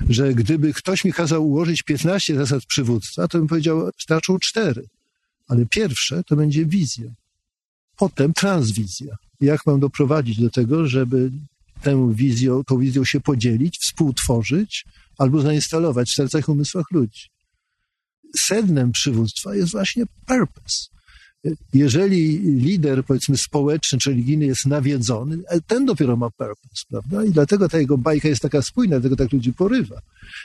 że 0.09 0.33
gdyby 0.33 0.73
ktoś 0.73 1.05
mi 1.05 1.13
kazał 1.13 1.47
ułożyć 1.47 1.83
15 1.83 2.35
zasad 2.35 2.65
przywództwa, 2.65 3.27
to 3.27 3.37
bym 3.37 3.47
powiedział, 3.47 3.89
starczą 3.97 4.39
cztery. 4.39 4.87
Ale 5.47 5.65
pierwsze 5.65 6.23
to 6.23 6.35
będzie 6.35 6.65
wizja. 6.65 7.11
Potem 7.97 8.33
transwizja. 8.33 9.15
Jak 9.41 9.65
mam 9.65 9.79
doprowadzić 9.79 10.41
do 10.41 10.49
tego, 10.49 10.87
żeby 10.87 11.31
tę 11.81 12.13
wizją, 12.15 12.63
tą 12.63 12.79
wizją 12.79 13.05
się 13.05 13.19
podzielić, 13.19 13.77
współtworzyć 13.79 14.85
albo 15.17 15.41
zainstalować 15.41 16.09
w 16.09 16.13
sercach 16.13 16.47
i 16.47 16.51
umysłach 16.51 16.85
ludzi. 16.91 17.29
Sednem 18.37 18.91
przywództwa 18.91 19.55
jest 19.55 19.71
właśnie 19.71 20.03
purpose 20.25 20.92
jeżeli 21.73 22.37
lider, 22.39 23.05
powiedzmy, 23.05 23.37
społeczny 23.37 23.99
czy 23.99 24.09
religijny 24.09 24.45
jest 24.45 24.65
nawiedzony, 24.65 25.37
e, 25.47 25.61
ten 25.61 25.85
dopiero 25.85 26.17
ma 26.17 26.29
purpose, 26.29 26.85
prawda? 26.89 27.23
I 27.23 27.31
dlatego 27.31 27.69
ta 27.69 27.79
jego 27.79 27.97
bajka 27.97 28.27
jest 28.27 28.41
taka 28.41 28.61
spójna, 28.61 28.99
dlatego 28.99 29.15
tak 29.15 29.33
ludzi 29.33 29.53
porywa. 29.53 30.01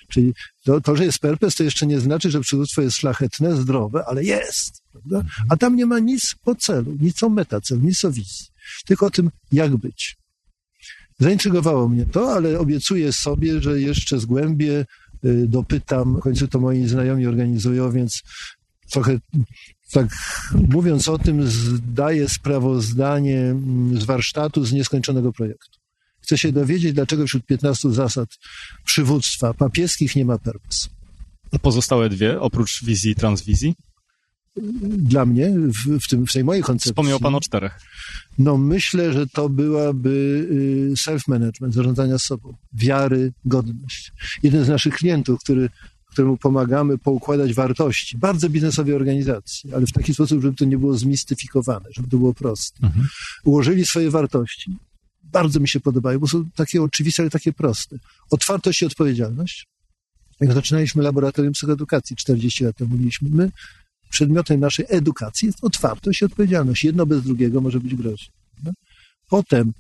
Czyli 0.09 0.34
to, 0.64 0.80
to, 0.80 0.96
że 0.96 1.05
jest 1.05 1.18
purpose, 1.18 1.57
to 1.57 1.64
jeszcze 1.64 1.86
nie 1.86 2.01
znaczy, 2.01 2.30
że 2.30 2.40
przywództwo 2.40 2.82
jest 2.82 2.96
szlachetne, 2.96 3.57
zdrowe, 3.57 4.05
ale 4.07 4.24
jest, 4.24 4.82
prawda? 4.92 5.30
A 5.49 5.57
tam 5.57 5.76
nie 5.76 5.86
ma 5.86 5.99
nic 5.99 6.34
po 6.44 6.55
celu, 6.55 6.96
nic 7.01 7.22
o 7.22 7.28
metacelu, 7.28 7.80
nic 7.80 8.05
o 8.05 8.11
wizji. 8.11 8.46
Tylko 8.86 9.07
o 9.07 9.11
tym, 9.11 9.30
jak 9.53 9.76
być. 9.76 10.16
Zaintrygowało 11.18 11.88
mnie 11.88 12.07
to, 12.07 12.32
ale 12.32 12.59
obiecuję 12.59 13.12
sobie, 13.12 13.61
że 13.61 13.80
jeszcze 13.80 14.20
zgłębię, 14.20 14.86
y, 15.24 15.46
dopytam, 15.46 16.16
w 16.16 16.20
końcu 16.20 16.49
to 16.49 16.61
moi 16.61 16.88
znajomi 16.88 17.26
organizują, 17.26 17.92
więc 17.92 18.22
trochę 18.90 19.18
tak 19.93 20.09
mówiąc 20.68 21.09
o 21.09 21.18
tym, 21.18 21.47
zdaję 21.47 22.28
sprawozdanie 22.28 23.39
mm, 23.39 24.01
z 24.01 24.05
warsztatu 24.05 24.64
z 24.64 24.72
nieskończonego 24.72 25.32
projektu. 25.32 25.78
Chcę 26.20 26.39
się 26.39 26.53
dowiedzieć, 26.53 26.93
dlaczego 26.93 27.26
wśród 27.26 27.47
15 27.47 27.91
zasad 27.91 28.28
przywództwa 28.84 29.55
papieskich 29.55 30.16
nie 30.16 30.24
ma 30.24 30.39
purpose. 30.39 30.89
Pozostałe 31.62 32.09
dwie, 32.09 32.41
oprócz 32.41 32.84
wizji 32.84 33.11
i 33.11 33.14
transwizji? 33.14 33.74
dla 34.99 35.26
mnie, 35.26 35.55
w, 35.59 35.99
w, 36.05 36.09
tym, 36.09 36.26
w 36.26 36.32
tej 36.32 36.45
mojej 36.45 36.62
koncepcji. 36.62 36.91
Wspomniał 36.91 37.20
pan 37.20 37.34
o 37.34 37.41
czterech. 37.41 37.80
No 38.39 38.57
myślę, 38.57 39.12
że 39.12 39.26
to 39.26 39.49
byłaby 39.49 40.49
y, 40.91 40.95
self-management, 40.97 41.72
zarządzania 41.72 42.18
sobą, 42.18 42.57
wiary, 42.72 43.32
godność. 43.45 44.12
Jeden 44.43 44.64
z 44.64 44.68
naszych 44.68 44.95
klientów, 44.95 45.41
który, 45.41 45.70
któremu 46.11 46.37
pomagamy 46.37 46.99
poukładać 46.99 47.55
wartości, 47.55 48.19
bardzo 48.19 48.49
biznesowej 48.49 48.95
organizacji, 48.95 49.75
ale 49.75 49.87
w 49.87 49.93
taki 49.93 50.15
sposób, 50.15 50.43
żeby 50.43 50.57
to 50.57 50.65
nie 50.65 50.79
było 50.79 50.99
zmistyfikowane, 50.99 51.89
żeby 51.93 52.09
to 52.09 52.17
było 52.17 52.35
proste. 52.35 52.87
Mhm. 52.87 53.07
Ułożyli 53.45 53.87
swoje 53.87 54.11
wartości. 54.11 54.77
Bardzo 55.23 55.61
mi 55.61 55.69
się 55.69 55.81
podobają, 55.81 56.19
bo 56.19 56.29
są 56.29 56.51
takie 56.57 56.83
oczywiste, 56.83 57.23
ale 57.23 57.31
takie 57.31 57.53
proste. 57.53 57.97
Otwartość 58.31 58.83
i 58.83 58.87
odpowiedzialność. 58.87 59.67
Jak 60.41 60.53
zaczynaliśmy 60.53 61.03
laboratorium 61.03 61.53
psychoedukacji 61.53 62.17
40 62.17 62.65
lat 62.65 62.77
temu, 62.77 62.91
mówiliśmy, 62.91 63.29
my 63.33 63.51
przedmiotem 64.11 64.61
naszej 64.61 64.87
edukacji 64.89 65.47
jest 65.47 65.65
otwartość 65.65 66.23
i 66.23 66.25
odpowiedzialność. 66.25 66.85
Jedno 66.85 67.07
bez 67.07 67.23
drugiego 67.23 67.61
może 67.61 67.81
być 67.81 67.95
groźne. 67.95 68.33
Potem 69.29 69.73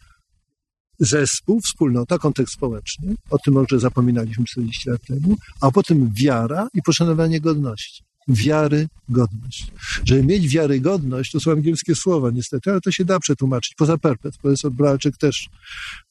zespół, 0.98 1.60
wspólnota, 1.60 2.18
kontekst 2.18 2.54
społeczny, 2.54 3.14
o 3.30 3.38
tym 3.38 3.54
może 3.54 3.80
zapominaliśmy 3.80 4.44
40 4.44 4.90
lat 4.90 5.00
temu, 5.06 5.36
a 5.60 5.70
potem 5.70 6.10
wiara 6.14 6.68
i 6.74 6.82
poszanowanie 6.82 7.40
godności 7.40 8.08
wiarygodność. 8.28 9.72
Żeby 10.04 10.24
mieć 10.24 10.48
wiarygodność, 10.48 11.32
to 11.32 11.40
są 11.40 11.52
angielskie 11.52 11.94
słowa 11.94 12.30
niestety, 12.30 12.70
ale 12.70 12.80
to 12.80 12.92
się 12.92 13.04
da 13.04 13.20
przetłumaczyć. 13.20 13.74
Poza 13.74 13.98
perpet. 13.98 14.36
Profesor 14.36 14.72
Bralczyk 14.72 15.16
też 15.16 15.48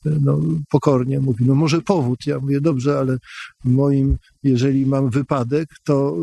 e, 0.06 0.10
no, 0.22 0.40
pokornie 0.70 1.20
mówi, 1.20 1.46
no 1.46 1.56
może 1.56 1.82
powód. 1.82 2.20
Ja 2.26 2.40
mówię, 2.40 2.62
dobrze, 2.62 3.00
ale 3.00 3.18
moim, 3.64 4.18
jeżeli 4.44 4.86
mam 4.86 5.10
wypadek, 5.10 5.70
to 5.84 6.18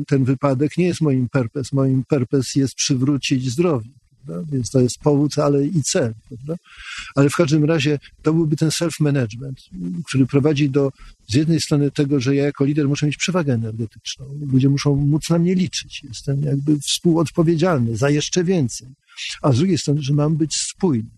e, 0.00 0.04
ten 0.06 0.24
wypadek 0.24 0.76
nie 0.78 0.86
jest 0.86 1.00
moim 1.00 1.28
perpes. 1.28 1.72
Moim 1.72 2.04
perpes 2.08 2.54
jest 2.54 2.74
przywrócić 2.74 3.50
zdrowie. 3.50 3.90
Prawda? 4.26 4.52
Więc 4.52 4.70
to 4.70 4.80
jest 4.80 4.98
powód, 4.98 5.38
ale 5.38 5.66
i 5.66 5.82
cel. 5.82 6.14
Prawda? 6.28 6.54
Ale 7.14 7.30
w 7.30 7.34
każdym 7.34 7.64
razie 7.64 7.98
to 8.22 8.34
byłby 8.34 8.56
ten 8.56 8.68
self-management, 8.68 9.54
który 10.08 10.26
prowadzi 10.26 10.70
do 10.70 10.90
z 11.28 11.34
jednej 11.34 11.60
strony 11.60 11.90
tego, 11.90 12.20
że 12.20 12.34
ja 12.34 12.44
jako 12.44 12.64
lider 12.64 12.88
muszę 12.88 13.06
mieć 13.06 13.16
przewagę 13.16 13.54
energetyczną. 13.54 14.26
Ludzie 14.52 14.68
muszą 14.68 14.96
móc 14.96 15.30
na 15.30 15.38
mnie 15.38 15.54
liczyć. 15.54 16.02
Jestem 16.04 16.42
jakby 16.42 16.80
współodpowiedzialny 16.80 17.96
za 17.96 18.10
jeszcze 18.10 18.44
więcej. 18.44 18.88
A 19.42 19.52
z 19.52 19.58
drugiej 19.58 19.78
strony, 19.78 20.02
że 20.02 20.14
mam 20.14 20.36
być 20.36 20.54
spójny. 20.54 21.10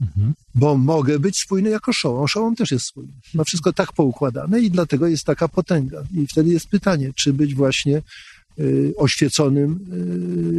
Mhm. 0.00 0.34
Bo 0.54 0.76
mogę 0.76 1.18
być 1.18 1.38
spójny 1.38 1.70
jako 1.70 1.92
szołom. 1.92 2.28
Szołom 2.28 2.56
też 2.56 2.70
jest 2.70 2.86
spójny. 2.86 3.12
Ma 3.34 3.44
wszystko 3.44 3.72
tak 3.72 3.92
poukładane 3.92 4.60
i 4.60 4.70
dlatego 4.70 5.06
jest 5.06 5.24
taka 5.24 5.48
potęga. 5.48 6.02
I 6.12 6.26
wtedy 6.26 6.50
jest 6.50 6.68
pytanie, 6.68 7.12
czy 7.14 7.32
być 7.32 7.54
właśnie 7.54 8.02
oświeconym 8.96 9.78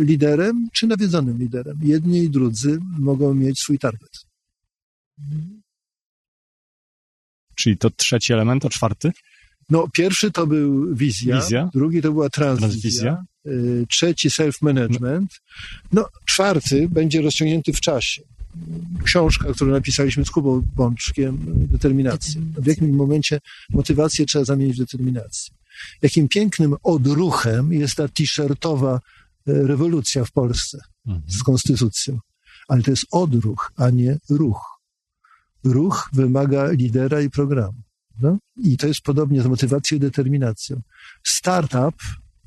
y, 0.02 0.06
liderem, 0.06 0.68
czy 0.74 0.88
nawiedzonym 0.88 1.38
liderem. 1.38 1.78
Jedni 1.84 2.24
i 2.24 2.30
drudzy 2.30 2.80
mogą 3.00 3.34
mieć 3.34 3.60
swój 3.60 3.80
target. 3.80 4.12
Czyli 7.56 7.78
to 7.78 7.90
trzeci 7.90 8.34
element, 8.34 8.66
a 8.66 8.70
czwarty? 8.70 9.12
No, 9.70 9.88
pierwszy 9.94 10.32
to 10.32 10.48
był 10.48 10.96
wizja, 10.96 11.42
wizja? 11.42 11.70
drugi 11.74 12.02
to 12.02 12.12
była 12.12 12.30
transwizja, 12.30 13.02
transwizja? 13.02 13.26
Y, 13.48 13.86
trzeci 13.90 14.30
self-management. 14.30 15.28
No, 15.92 16.06
czwarty 16.26 16.90
będzie 16.90 17.22
rozciągnięty 17.22 17.74
w 17.74 17.80
czasie. 17.82 18.22
Książka, 19.04 19.54
którą 19.54 19.72
napisaliśmy 19.72 20.26
z 20.26 20.30
Kubą 20.30 20.62
Bączkiem, 20.76 21.38
determinacja. 21.46 22.42
W 22.58 22.68
jakim 22.68 22.96
momencie 22.96 23.40
motywację 23.70 24.26
trzeba 24.26 24.46
zamienić 24.46 24.76
w 24.76 24.80
determinację 24.80 25.58
jakim 26.02 26.28
pięknym 26.28 26.76
odruchem 26.84 27.74
jest 27.74 27.96
ta 27.96 28.08
t-shirtowa 28.08 28.94
e, 28.96 29.00
rewolucja 29.54 30.26
w 30.26 30.32
Polsce 30.32 30.78
mhm. 31.08 31.32
z 31.32 31.44
konstytucją. 31.44 32.20
Ale 32.68 32.84
to 32.84 32.92
jest 32.92 33.06
odruch, 33.12 33.72
a 33.76 33.90
nie 33.90 34.18
ruch. 34.30 34.62
Ruch 35.64 36.10
wymaga 36.14 36.72
lidera 36.72 37.22
i 37.22 37.30
programu. 37.30 37.82
No? 38.22 38.38
I 38.64 38.78
to 38.78 38.88
jest 38.88 39.02
podobnie 39.02 39.42
z 39.42 39.46
motywacją 39.46 39.98
i 39.98 40.00
determinacją. 40.00 40.82
Startup 41.24 41.96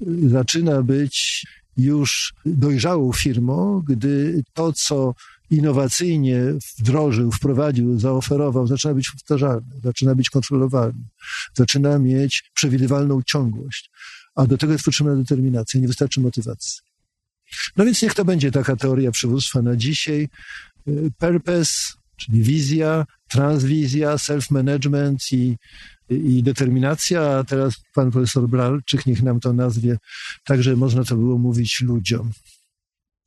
y, 0.03 0.29
zaczyna 0.29 0.83
być 0.83 1.47
już 1.77 2.35
dojrzałą 2.45 3.13
firmą, 3.13 3.83
gdy 3.89 4.43
to, 4.53 4.73
co 4.73 5.15
innowacyjnie 5.51 6.43
wdrożył, 6.79 7.31
wprowadził, 7.33 7.99
zaoferował, 7.99 8.67
zaczyna 8.67 8.95
być 8.95 9.11
powtarzalny, 9.11 9.81
zaczyna 9.85 10.15
być 10.15 10.31
kontrolowalny, 10.31 11.05
zaczyna 11.55 11.99
mieć 11.99 12.51
przewidywalną 12.55 13.23
ciągłość. 13.23 13.91
A 14.35 14.47
do 14.47 14.59
tego 14.59 14.73
jest 14.73 14.85
potrzebna 14.85 15.17
determinacja, 15.17 15.81
nie 15.81 15.89
wystarczy 15.89 16.21
motywacji. 16.21 16.81
No 17.77 17.85
więc 17.85 18.03
niech 18.03 18.15
to 18.15 18.25
będzie 18.25 18.51
taka 18.51 18.77
teoria 18.77 19.11
przywództwa 19.11 19.63
na 19.63 19.77
dzisiaj. 19.77 20.29
Y, 20.89 21.11
purpose, 21.19 21.93
czyli 22.17 22.43
wizja, 22.43 23.05
transwizja, 23.29 24.17
self-management 24.17 25.33
i, 25.33 25.57
i 26.11 26.43
determinacja, 26.43 27.23
a 27.23 27.45
teraz 27.45 27.75
pan 27.95 28.11
profesor 28.11 28.49
Blalczyk 28.49 29.07
niech 29.07 29.23
nam 29.23 29.41
to 29.41 29.53
nazwie, 29.53 29.99
tak, 30.45 30.63
że 30.63 30.77
można 30.77 31.05
to 31.05 31.17
było 31.17 31.39
mówić 31.39 31.81
ludziom 31.81 32.33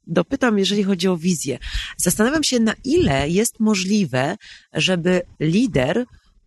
dopytam, 0.08 0.60
jeżeli 0.60 0.84
chodzi 0.84 1.08
o 1.08 1.18
wizję. 1.18 1.60
Zastanawiam 1.98 2.44
się, 2.44 2.60
na 2.60 2.74
ile 2.84 3.30
jest 3.30 3.60
możliwe, 3.60 4.38
żeby 4.74 5.22
lider, 5.40 6.06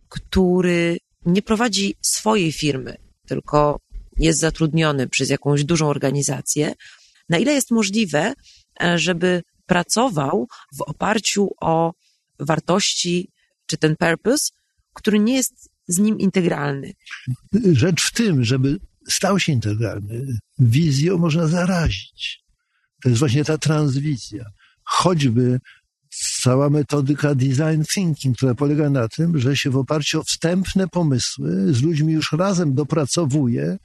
który 0.09 0.97
nie 1.25 1.41
prowadzi 1.41 1.95
swojej 2.01 2.51
firmy, 2.51 2.97
tylko 3.27 3.79
jest 4.17 4.39
zatrudniony 4.39 5.07
przez 5.07 5.29
jakąś 5.29 5.63
dużą 5.63 5.87
organizację, 5.87 6.73
na 7.29 7.37
ile 7.37 7.53
jest 7.53 7.71
możliwe, 7.71 8.33
e, 8.83 8.99
żeby 8.99 9.43
pracował 9.65 10.47
w 10.77 10.81
oparciu 10.81 11.49
o 11.61 11.93
wartości 12.39 13.31
czy 13.65 13.77
ten 13.77 13.95
purpose, 13.95 14.51
który 14.93 15.19
nie 15.19 15.35
jest 15.35 15.69
z 15.87 15.97
nim 15.97 16.19
integralny. 16.19 16.93
Rzecz 17.73 18.01
w 18.01 18.11
tym, 18.11 18.43
żeby 18.43 18.79
stał 19.09 19.39
się 19.39 19.51
integralny, 19.51 20.25
wizją 20.59 21.17
można 21.17 21.47
zarazić. 21.47 22.46
To 23.03 23.09
jest 23.09 23.19
właśnie 23.19 23.45
ta 23.45 23.57
transwizja. 23.57 24.45
Choćby 24.83 25.59
cała 26.41 26.69
metodyka 26.69 27.35
design 27.35 27.81
thinking, 27.93 28.37
która 28.37 28.55
polega 28.55 28.89
na 28.89 29.07
tym, 29.07 29.39
że 29.39 29.57
się 29.57 29.69
w 29.69 29.77
oparciu 29.77 30.19
o 30.19 30.23
wstępne 30.23 30.87
pomysły 30.87 31.73
z 31.73 31.81
ludźmi 31.81 32.13
już 32.13 32.31
razem 32.31 32.73
dopracowuje 32.73 33.77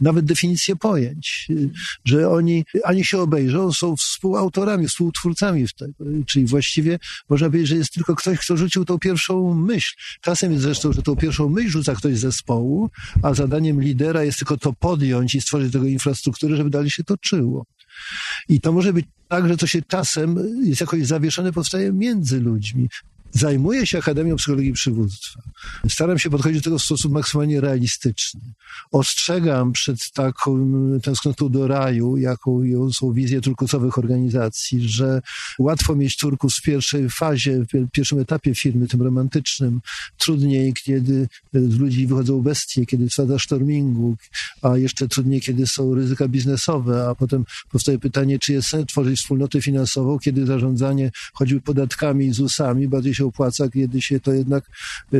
nawet 0.00 0.24
definicję 0.24 0.76
pojęć, 0.76 1.48
że 2.04 2.30
oni 2.30 2.64
ani 2.84 3.04
się 3.04 3.18
obejrzą, 3.18 3.72
są 3.72 3.96
współautorami, 3.96 4.88
współtwórcami 4.88 5.66
w 5.66 5.74
tego. 5.74 6.04
Czyli 6.26 6.46
właściwie 6.46 6.98
można 7.28 7.46
powiedzieć, 7.46 7.68
że 7.68 7.76
jest 7.76 7.92
tylko 7.92 8.16
ktoś, 8.16 8.38
kto 8.38 8.56
rzucił 8.56 8.84
tą 8.84 8.98
pierwszą 8.98 9.54
myśl. 9.54 9.94
Czasem 10.20 10.52
jest 10.52 10.64
zresztą, 10.64 10.92
że 10.92 11.02
tą 11.02 11.16
pierwszą 11.16 11.48
myśl 11.48 11.70
rzuca 11.70 11.94
ktoś 11.94 12.16
z 12.16 12.20
zespołu, 12.20 12.90
a 13.22 13.34
zadaniem 13.34 13.82
lidera 13.82 14.24
jest 14.24 14.38
tylko 14.38 14.56
to 14.56 14.72
podjąć 14.72 15.34
i 15.34 15.40
stworzyć 15.40 15.72
tego 15.72 15.86
infrastrukturę, 15.86 16.56
żeby 16.56 16.70
dalej 16.70 16.90
się 16.90 17.04
toczyło. 17.04 17.66
I 18.48 18.60
to 18.60 18.72
może 18.72 18.92
być 18.92 19.06
tak, 19.28 19.48
że 19.48 19.56
to 19.56 19.66
się 19.66 19.82
czasem 19.82 20.38
jest 20.64 20.80
jakoś 20.80 21.06
zawieszone, 21.06 21.52
powstaje 21.52 21.92
między 21.92 22.40
ludźmi. 22.40 22.88
Zajmuję 23.32 23.86
się 23.86 23.98
Akademią 23.98 24.36
Psychologii 24.36 24.72
Przywództwa. 24.72 25.42
Staram 25.88 26.18
się 26.18 26.30
podchodzić 26.30 26.60
do 26.60 26.64
tego 26.64 26.78
w 26.78 26.82
sposób 26.82 27.12
maksymalnie 27.12 27.60
realistyczny. 27.60 28.40
Ostrzegam 28.92 29.72
przed 29.72 30.10
taką 30.10 30.72
tęsknotą 31.02 31.48
do 31.48 31.66
raju, 31.66 32.16
jaką 32.16 32.62
są 32.92 33.12
wizje 33.12 33.40
turkusowych 33.40 33.98
organizacji, 33.98 34.88
że 34.88 35.22
łatwo 35.58 35.96
mieć 35.96 36.16
turkus 36.16 36.56
w 36.56 36.62
pierwszej 36.62 37.10
fazie, 37.10 37.64
w 37.72 37.90
pierwszym 37.92 38.18
etapie 38.18 38.54
firmy, 38.54 38.88
tym 38.88 39.02
romantycznym. 39.02 39.80
Trudniej, 40.18 40.74
kiedy 40.74 41.28
z 41.52 41.78
ludzi 41.78 42.06
wychodzą 42.06 42.42
bestie, 42.42 42.86
kiedy 42.86 43.08
trwa 43.08 43.38
stormingu, 43.38 44.16
a 44.62 44.76
jeszcze 44.76 45.08
trudniej, 45.08 45.40
kiedy 45.40 45.66
są 45.66 45.94
ryzyka 45.94 46.28
biznesowe, 46.28 47.08
a 47.08 47.14
potem 47.14 47.44
powstaje 47.70 47.98
pytanie, 47.98 48.38
czy 48.38 48.52
jest 48.52 48.68
sens 48.68 48.86
tworzyć 48.86 49.20
wspólnotę 49.20 49.62
finansową, 49.62 50.18
kiedy 50.18 50.46
zarządzanie 50.46 51.10
choćby 51.32 51.60
podatkami 51.60 52.26
i 52.26 52.32
ZUS-ami 52.32 52.88
bardziej 52.88 53.14
się 53.14 53.19
opłaca, 53.24 53.68
kiedy 53.68 54.02
się 54.02 54.20
to 54.20 54.32
jednak 54.32 54.64
e, 55.12 55.18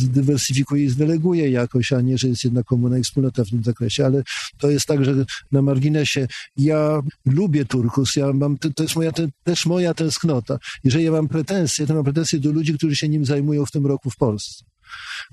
zdywersyfikuje 0.00 0.84
i 0.84 0.88
zdeleguje 0.88 1.50
jakoś, 1.50 1.92
a 1.92 2.00
nie, 2.00 2.18
że 2.18 2.28
jest 2.28 2.44
jedna 2.44 2.62
komuna 2.62 2.98
i 2.98 3.02
wspólnota 3.02 3.44
w 3.44 3.50
tym 3.50 3.64
zakresie. 3.64 4.06
Ale 4.06 4.22
to 4.58 4.70
jest 4.70 4.86
tak, 4.86 5.04
że 5.04 5.24
na 5.52 5.62
marginesie 5.62 6.28
ja 6.56 7.00
lubię 7.26 7.64
turkus, 7.64 8.16
ja 8.16 8.32
mam, 8.32 8.58
to 8.58 8.82
jest 8.82 8.96
moja, 8.96 9.12
też 9.44 9.66
moja 9.66 9.94
tęsknota. 9.94 10.58
Jeżeli 10.84 11.04
ja 11.04 11.12
mam 11.12 11.28
pretensje, 11.28 11.86
to 11.86 11.94
mam 11.94 12.04
pretensje 12.04 12.38
do 12.38 12.52
ludzi, 12.52 12.74
którzy 12.74 12.96
się 12.96 13.08
nim 13.08 13.24
zajmują 13.24 13.66
w 13.66 13.70
tym 13.70 13.86
roku 13.86 14.10
w 14.10 14.16
Polsce 14.16 14.64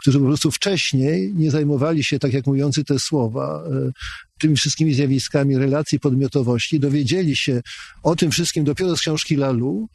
którzy 0.01 0.19
po 0.19 0.25
prostu 0.25 0.51
wcześniej 0.51 1.33
nie 1.35 1.51
zajmowali 1.51 2.03
się, 2.03 2.19
tak 2.19 2.33
jak 2.33 2.47
mówiący 2.47 2.83
te 2.83 2.99
słowa, 2.99 3.63
e, 3.71 3.91
tymi 4.39 4.55
wszystkimi 4.55 4.93
zjawiskami 4.93 5.57
relacji 5.57 5.99
podmiotowości, 5.99 6.79
dowiedzieli 6.79 7.35
się 7.35 7.61
o 8.03 8.15
tym 8.15 8.31
wszystkim 8.31 8.63
dopiero 8.63 8.97
z 8.97 8.99
książki 8.99 9.35
Lalu, 9.35 9.87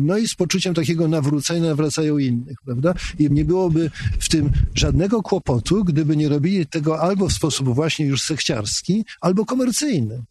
no 0.00 0.18
i 0.18 0.28
z 0.28 0.34
poczuciem 0.34 0.74
takiego 0.74 1.08
nawrócenia 1.08 1.68
nawracają 1.68 2.18
innych, 2.18 2.56
prawda? 2.64 2.94
I 3.18 3.30
nie 3.30 3.44
byłoby 3.44 3.90
w 4.20 4.28
tym 4.28 4.50
żadnego 4.74 5.22
kłopotu, 5.22 5.84
gdyby 5.84 6.16
nie 6.16 6.28
robili 6.28 6.66
tego 6.66 7.00
albo 7.00 7.28
w 7.28 7.32
sposób 7.32 7.68
właśnie 7.74 8.06
już 8.06 8.22
sekciarski, 8.22 9.04
albo 9.20 9.44
komercyjny. 9.44 10.22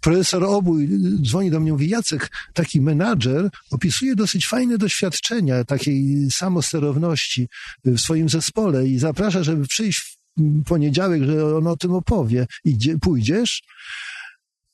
Profesor 0.00 0.44
Obój 0.44 0.84
y, 0.84 0.88
dzwoni 1.22 1.50
do 1.50 1.60
mnie, 1.60 1.72
mówi, 1.72 1.88
Jacek, 1.88 2.30
taki 2.54 2.80
menadżer 2.80 3.50
opisuje 3.70 4.16
dosyć 4.16 4.46
fajne 4.46 4.78
doświadczenia 4.78 5.64
takiej 5.64 6.30
samosterowności 6.30 7.48
w 7.84 8.00
swoim 8.00 8.28
zespole 8.28 8.86
i 8.86 8.98
zaprasza, 8.98 9.42
żeby 9.42 9.66
przyjść 9.66 9.98
w 9.98 10.16
poniedziałek, 10.64 11.22
że 11.22 11.56
on 11.56 11.66
o 11.66 11.76
tym 11.76 11.92
opowie. 11.92 12.46
Idzie, 12.64 12.98
pójdziesz? 12.98 13.62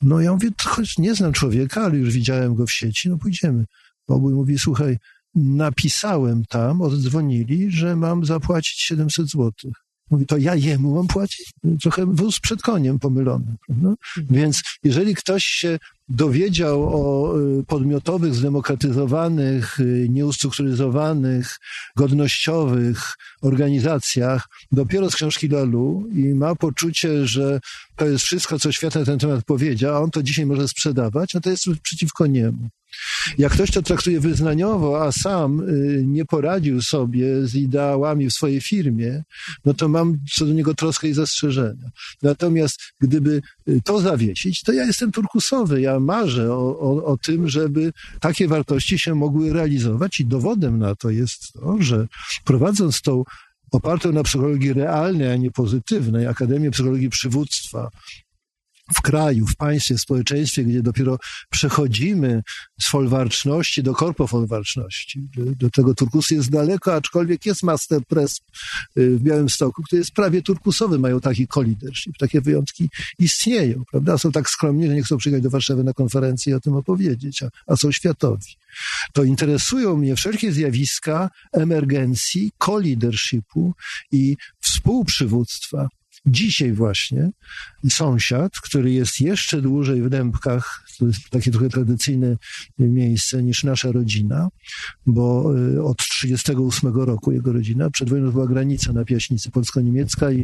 No 0.03 0.21
ja 0.21 0.33
mówię, 0.33 0.49
choć 0.65 0.99
nie 0.99 1.15
znam 1.15 1.33
człowieka, 1.33 1.83
ale 1.83 1.97
już 1.97 2.15
widziałem 2.15 2.55
go 2.55 2.67
w 2.67 2.73
sieci, 2.73 3.09
no 3.09 3.19
pójdziemy. 3.19 3.65
Obój 4.09 4.35
mówi, 4.35 4.59
słuchaj, 4.59 4.97
napisałem 5.35 6.45
tam, 6.45 6.81
oddzwonili, 6.81 7.71
że 7.71 7.97
mam 7.97 8.25
zapłacić 8.25 8.81
700 8.81 9.27
złotych. 9.27 9.73
Mówi, 10.11 10.27
to 10.27 10.37
ja 10.37 10.55
jemu 10.55 10.95
mam 10.95 11.07
płacić? 11.07 11.53
Trochę 11.81 12.07
wóz 12.07 12.41
przed 12.41 12.63
koniem 12.63 12.99
pomylony. 12.99 13.57
Prawda? 13.67 13.95
Więc 14.31 14.63
jeżeli 14.85 15.15
ktoś 15.15 15.45
się 15.45 15.79
dowiedział 16.09 16.89
o 16.89 17.35
y, 17.41 17.65
podmiotowych, 17.65 18.35
zdemokratyzowanych, 18.35 19.81
y, 19.81 20.07
nieustrukturyzowanych, 20.11 21.57
godnościowych 21.97 23.15
organizacjach 23.43 24.49
dopiero 24.73 25.11
z 25.11 25.15
książki 25.15 25.49
Lalu 25.49 26.09
i 26.13 26.35
ma 26.35 26.55
poczucie, 26.55 27.27
że 27.27 27.61
to 27.97 28.07
jest 28.07 28.25
wszystko, 28.25 28.59
co 28.59 28.73
świat 28.73 28.95
na 28.95 29.05
ten 29.05 29.19
temat 29.19 29.45
powiedział, 29.45 29.95
a 29.95 30.01
on 30.01 30.11
to 30.11 30.23
dzisiaj 30.23 30.47
może 30.47 30.69
sprzedawać, 30.69 31.35
no 31.35 31.41
to 31.41 31.51
jest 31.51 31.65
przeciwko 31.83 32.27
niemu. 32.27 32.69
Jak 33.38 33.53
ktoś 33.53 33.70
to 33.70 33.82
traktuje 33.82 34.20
wyznaniowo, 34.20 35.07
a 35.07 35.12
sam 35.12 35.61
y, 35.61 36.05
nie 36.07 36.24
poradził 36.24 36.82
sobie 36.82 37.47
z 37.47 37.55
ideałami 37.55 38.30
w 38.30 38.32
swojej 38.32 38.61
firmie, 38.61 39.22
no 39.64 39.74
to 39.74 39.88
mam 39.88 40.18
co 40.32 40.47
do 40.47 40.53
niego 40.53 40.74
troskę 40.74 41.09
i 41.09 41.14
zastrzeżenia. 41.14 41.90
Natomiast 42.22 42.80
gdyby 43.01 43.43
y, 43.68 43.80
to 43.84 44.01
zawiesić, 44.01 44.62
to 44.62 44.72
ja 44.72 44.84
jestem 44.84 45.12
turkusowy. 45.12 45.80
Ja 45.80 46.01
marzę 46.01 46.53
o, 46.53 46.78
o, 46.78 47.05
o 47.05 47.16
tym, 47.16 47.49
żeby 47.49 47.93
takie 48.20 48.49
wartości 48.49 48.99
się 48.99 49.14
mogły 49.14 49.53
realizować 49.53 50.20
i 50.20 50.26
dowodem 50.26 50.78
na 50.78 50.95
to 50.95 51.11
jest 51.11 51.53
to, 51.53 51.76
że 51.80 52.07
prowadząc 52.45 53.03
tą 53.03 53.24
opartą 53.72 54.12
na 54.12 54.22
psychologii 54.22 54.72
realnej, 54.72 55.30
a 55.30 55.36
nie 55.36 55.51
pozytywnej, 55.51 56.26
Akademię 56.26 56.70
Psychologii 56.70 57.11
Przywództwa, 57.11 57.90
w 58.93 59.03
kraju, 59.03 59.47
w 59.47 59.57
państwie, 59.57 59.95
w 59.95 60.01
społeczeństwie, 60.01 60.64
gdzie 60.64 60.82
dopiero 60.82 61.18
przechodzimy 61.51 62.43
z 62.80 62.88
folwarczności 62.88 63.82
do 63.82 63.95
korpofolwarczności. 63.95 65.28
Do 65.36 65.70
tego 65.70 65.95
turkus 65.95 66.30
jest 66.30 66.51
daleko, 66.51 66.95
aczkolwiek 66.95 67.47
jest 67.47 67.62
master 67.62 68.01
press 68.07 68.40
y, 68.99 69.11
w 69.16 69.22
Białymstoku, 69.22 69.82
który 69.82 70.01
jest 70.01 70.12
prawie 70.12 70.43
turkusowy, 70.43 70.99
mają 70.99 71.20
taki 71.20 71.49
co-leadership. 71.49 72.18
Takie 72.18 72.40
wyjątki 72.40 72.88
istnieją, 73.18 73.82
prawda? 73.90 74.18
Są 74.18 74.32
tak 74.32 74.51
skromni, 74.51 74.86
że 74.86 74.95
nie 74.95 75.03
chcą 75.03 75.16
przyjechać 75.16 75.43
do 75.43 75.51
Warszawy 75.51 75.84
na 75.84 75.93
konferencję 75.93 76.53
i 76.53 76.55
o 76.55 76.61
tym 76.61 76.74
opowiedzieć, 76.74 77.43
a, 77.43 77.49
a 77.66 77.76
są 77.76 77.93
światowi. 77.93 78.57
To 79.12 79.24
interesują 79.24 79.97
mnie 79.97 80.16
wszelkie 80.16 80.53
zjawiska 80.53 81.30
emergencji, 81.53 82.53
co-leadershipu 82.59 83.74
i 84.12 84.36
współprzywództwa 84.61 85.88
Dzisiaj 86.27 86.73
właśnie 86.73 87.31
sąsiad, 87.91 88.53
który 88.62 88.93
jest 88.93 89.20
jeszcze 89.20 89.62
dłużej 89.62 90.03
w 90.03 90.09
Dębkach, 90.09 90.85
to 90.99 91.07
jest 91.07 91.31
takie 91.31 91.51
trochę 91.51 91.68
tradycyjne 91.68 92.37
miejsce 92.79 93.43
niż 93.43 93.64
nasza 93.64 93.93
rodzina, 93.93 94.49
bo 95.07 95.55
y, 95.59 95.83
od 95.83 95.97
1938 95.97 96.95
roku 96.95 97.33
jego 97.33 97.53
rodzina, 97.53 97.91
przed 97.91 98.11
wojną 98.11 98.31
była 98.31 98.47
granica 98.47 98.93
na 98.93 99.05
Piaśnicy 99.05 99.51
polsko-niemiecka 99.51 100.33
i 100.33 100.41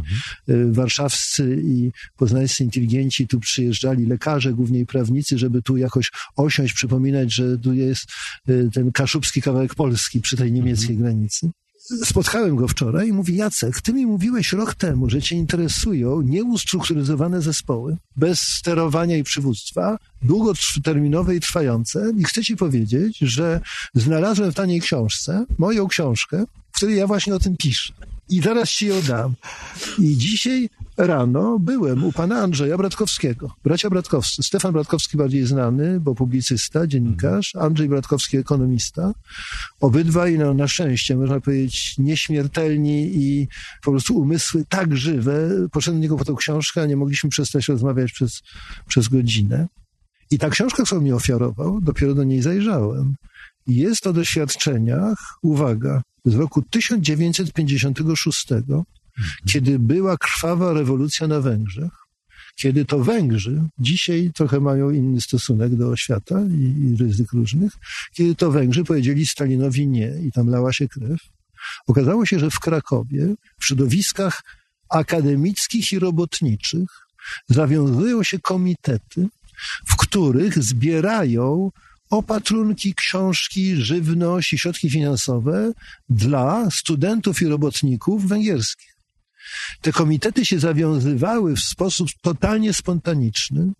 y, 0.48 0.72
warszawscy 0.72 1.62
i 1.64 1.90
poznańscy 2.16 2.64
inteligenci 2.64 3.28
tu 3.28 3.40
przyjeżdżali, 3.40 4.06
lekarze, 4.06 4.52
głównie 4.52 4.86
prawnicy, 4.86 5.38
żeby 5.38 5.62
tu 5.62 5.76
jakoś 5.76 6.10
osiąść, 6.36 6.74
przypominać, 6.74 7.34
że 7.34 7.58
tu 7.58 7.72
jest 7.72 8.04
y, 8.48 8.68
ten 8.72 8.92
kaszubski 8.92 9.42
kawałek 9.42 9.74
Polski 9.74 10.20
przy 10.20 10.36
tej 10.36 10.52
niemieckiej 10.52 10.96
mhm. 10.96 10.98
granicy 10.98 11.50
spotkałem 12.04 12.56
go 12.56 12.68
wczoraj 12.68 13.08
i 13.08 13.12
mówi, 13.12 13.36
Jacek, 13.36 13.80
ty 13.80 13.92
mi 13.92 14.06
mówiłeś 14.06 14.52
rok 14.52 14.74
temu, 14.74 15.10
że 15.10 15.22
cię 15.22 15.36
interesują 15.36 16.20
nieustrukturyzowane 16.20 17.42
zespoły, 17.42 17.96
bez 18.16 18.40
sterowania 18.40 19.16
i 19.16 19.22
przywództwa, 19.22 19.98
długoterminowe 20.22 21.36
i 21.36 21.40
trwające 21.40 22.12
i 22.16 22.24
chcę 22.24 22.42
ci 22.42 22.56
powiedzieć, 22.56 23.18
że 23.18 23.60
znalazłem 23.94 24.52
w 24.52 24.54
taniej 24.54 24.80
książce 24.80 25.44
moją 25.58 25.88
książkę, 25.88 26.44
w 26.72 26.76
której 26.76 26.96
ja 26.96 27.06
właśnie 27.06 27.34
o 27.34 27.38
tym 27.38 27.56
piszę. 27.56 27.92
I 28.28 28.42
zaraz 28.42 28.70
ci 28.70 28.86
ją 28.86 29.02
dam. 29.02 29.34
I 29.98 30.16
dzisiaj 30.16 30.68
rano 30.96 31.58
byłem 31.58 32.04
u 32.04 32.12
pana 32.12 32.38
Andrzeja 32.38 32.76
Bratkowskiego. 32.76 33.50
Bracia 33.64 33.90
Bratkowscy. 33.90 34.42
Stefan 34.42 34.72
Bratkowski 34.72 35.16
bardziej 35.16 35.46
znany, 35.46 36.00
bo 36.00 36.14
publicysta, 36.14 36.86
dziennikarz. 36.86 37.56
Andrzej 37.56 37.88
Bratkowski 37.88 38.36
ekonomista. 38.36 39.12
Obydwaj, 39.80 40.38
no, 40.38 40.54
na 40.54 40.68
szczęście, 40.68 41.16
można 41.16 41.40
powiedzieć, 41.40 41.98
nieśmiertelni 41.98 43.10
i 43.16 43.48
po 43.82 43.90
prostu 43.90 44.16
umysły 44.16 44.64
tak 44.68 44.96
żywe. 44.96 45.50
Poszedłem 45.72 46.00
do 46.00 46.02
niego 46.02 46.16
po 46.16 46.24
tą 46.24 46.36
książkę, 46.36 46.82
a 46.82 46.86
nie 46.86 46.96
mogliśmy 46.96 47.30
przestać 47.30 47.68
rozmawiać 47.68 48.12
przez, 48.12 48.42
przez 48.88 49.08
godzinę. 49.08 49.66
I 50.30 50.38
ta 50.38 50.50
książka, 50.50 50.82
którą 50.82 51.00
mi 51.00 51.12
ofiarował, 51.12 51.80
dopiero 51.80 52.14
do 52.14 52.24
niej 52.24 52.42
zajrzałem. 52.42 53.14
Jest 53.68 54.06
o 54.06 54.12
doświadczeniach, 54.12 55.18
uwaga, 55.42 56.02
z 56.24 56.34
roku 56.34 56.62
1956, 56.62 58.46
kiedy 59.52 59.78
była 59.78 60.16
krwawa 60.16 60.72
rewolucja 60.72 61.26
na 61.26 61.40
Węgrzech, 61.40 61.90
kiedy 62.56 62.84
to 62.84 62.98
Węgrzy 62.98 63.62
dzisiaj 63.78 64.30
trochę 64.34 64.60
mają 64.60 64.90
inny 64.90 65.20
stosunek 65.20 65.74
do 65.76 65.96
świata 65.96 66.40
i, 66.50 66.92
i 66.92 66.96
ryzyk 66.96 67.32
różnych, 67.32 67.72
kiedy 68.12 68.34
to 68.34 68.50
Węgrzy 68.50 68.84
powiedzieli 68.84 69.26
Stalinowi 69.26 69.88
nie 69.88 70.12
i 70.26 70.32
tam 70.32 70.48
lała 70.48 70.72
się 70.72 70.88
krew, 70.88 71.20
okazało 71.86 72.26
się, 72.26 72.38
że 72.38 72.50
w 72.50 72.60
Krakowie, 72.60 73.34
w 73.60 73.64
środowiskach 73.64 74.42
akademickich 74.88 75.92
i 75.92 75.98
robotniczych, 75.98 76.88
zawiązują 77.48 78.22
się 78.22 78.38
komitety, 78.38 79.28
w 79.86 79.96
których 79.96 80.62
zbierają 80.62 81.70
opatrunki, 82.10 82.94
książki, 82.94 83.76
żywność 83.76 84.52
i 84.52 84.58
środki 84.58 84.90
finansowe 84.90 85.72
dla 86.08 86.70
studentów 86.70 87.42
i 87.42 87.46
robotników 87.46 88.28
węgierskich. 88.28 88.98
Te 89.80 89.92
komitety 89.92 90.44
się 90.44 90.58
zawiązywały 90.58 91.56
w 91.56 91.60
sposób 91.60 92.08
totalnie 92.22 92.72
spontaniczny, 92.72 93.72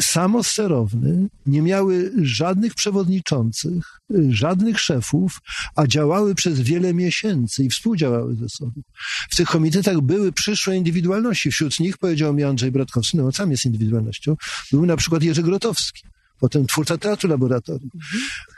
samosterowny, 0.00 1.28
nie 1.46 1.62
miały 1.62 2.12
żadnych 2.22 2.74
przewodniczących, 2.74 4.00
żadnych 4.28 4.80
szefów, 4.80 5.38
a 5.76 5.86
działały 5.86 6.34
przez 6.34 6.60
wiele 6.60 6.94
miesięcy 6.94 7.64
i 7.64 7.70
współdziałały 7.70 8.36
ze 8.36 8.48
sobą. 8.48 8.82
W 9.30 9.36
tych 9.36 9.48
komitetach 9.48 10.00
były 10.00 10.32
przyszłe 10.32 10.76
indywidualności. 10.76 11.50
Wśród 11.50 11.80
nich, 11.80 11.98
powiedział 11.98 12.34
mi 12.34 12.44
Andrzej 12.44 12.70
Bratkowski, 12.70 13.16
no 13.16 13.32
sam 13.32 13.50
jest 13.50 13.64
indywidualnością, 13.64 14.36
był 14.72 14.86
na 14.86 14.96
przykład 14.96 15.22
Jerzy 15.22 15.42
Grotowski 15.42 16.02
potem 16.42 16.66
twórca 16.66 16.98
teatru 16.98 17.28
laboratorium. 17.28 17.90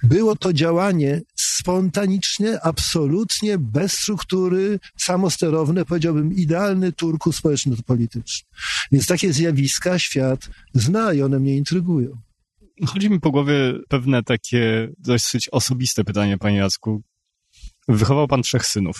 Było 0.02 0.36
to 0.36 0.52
działanie 0.52 1.20
spontaniczne, 1.36 2.60
absolutnie 2.62 3.58
bez 3.58 3.92
struktury, 3.92 4.80
samosterowne, 4.96 5.84
powiedziałbym 5.84 6.32
idealny 6.32 6.92
turku 6.92 7.32
społeczno-polityczny. 7.32 8.48
Więc 8.92 9.06
takie 9.06 9.32
zjawiska 9.32 9.98
świat 9.98 10.50
zna 10.74 11.12
i 11.12 11.22
one 11.22 11.38
mnie 11.40 11.56
intrygują. 11.56 12.10
Chodzi 12.86 13.10
mi 13.10 13.20
po 13.20 13.30
głowie 13.30 13.74
pewne 13.88 14.22
takie 14.22 14.88
dosyć 14.98 15.48
osobiste 15.48 16.04
pytanie, 16.04 16.38
panie 16.38 16.56
Jacku. 16.56 17.02
Wychował 17.88 18.28
pan 18.28 18.42
trzech 18.42 18.66
synów. 18.66 18.96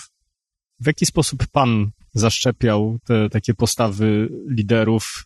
W 0.79 0.87
jaki 0.87 1.05
sposób 1.05 1.47
pan 1.47 1.91
zaszczepiał 2.13 2.99
te 3.05 3.29
takie 3.29 3.53
postawy 3.53 4.29
liderów 4.49 5.25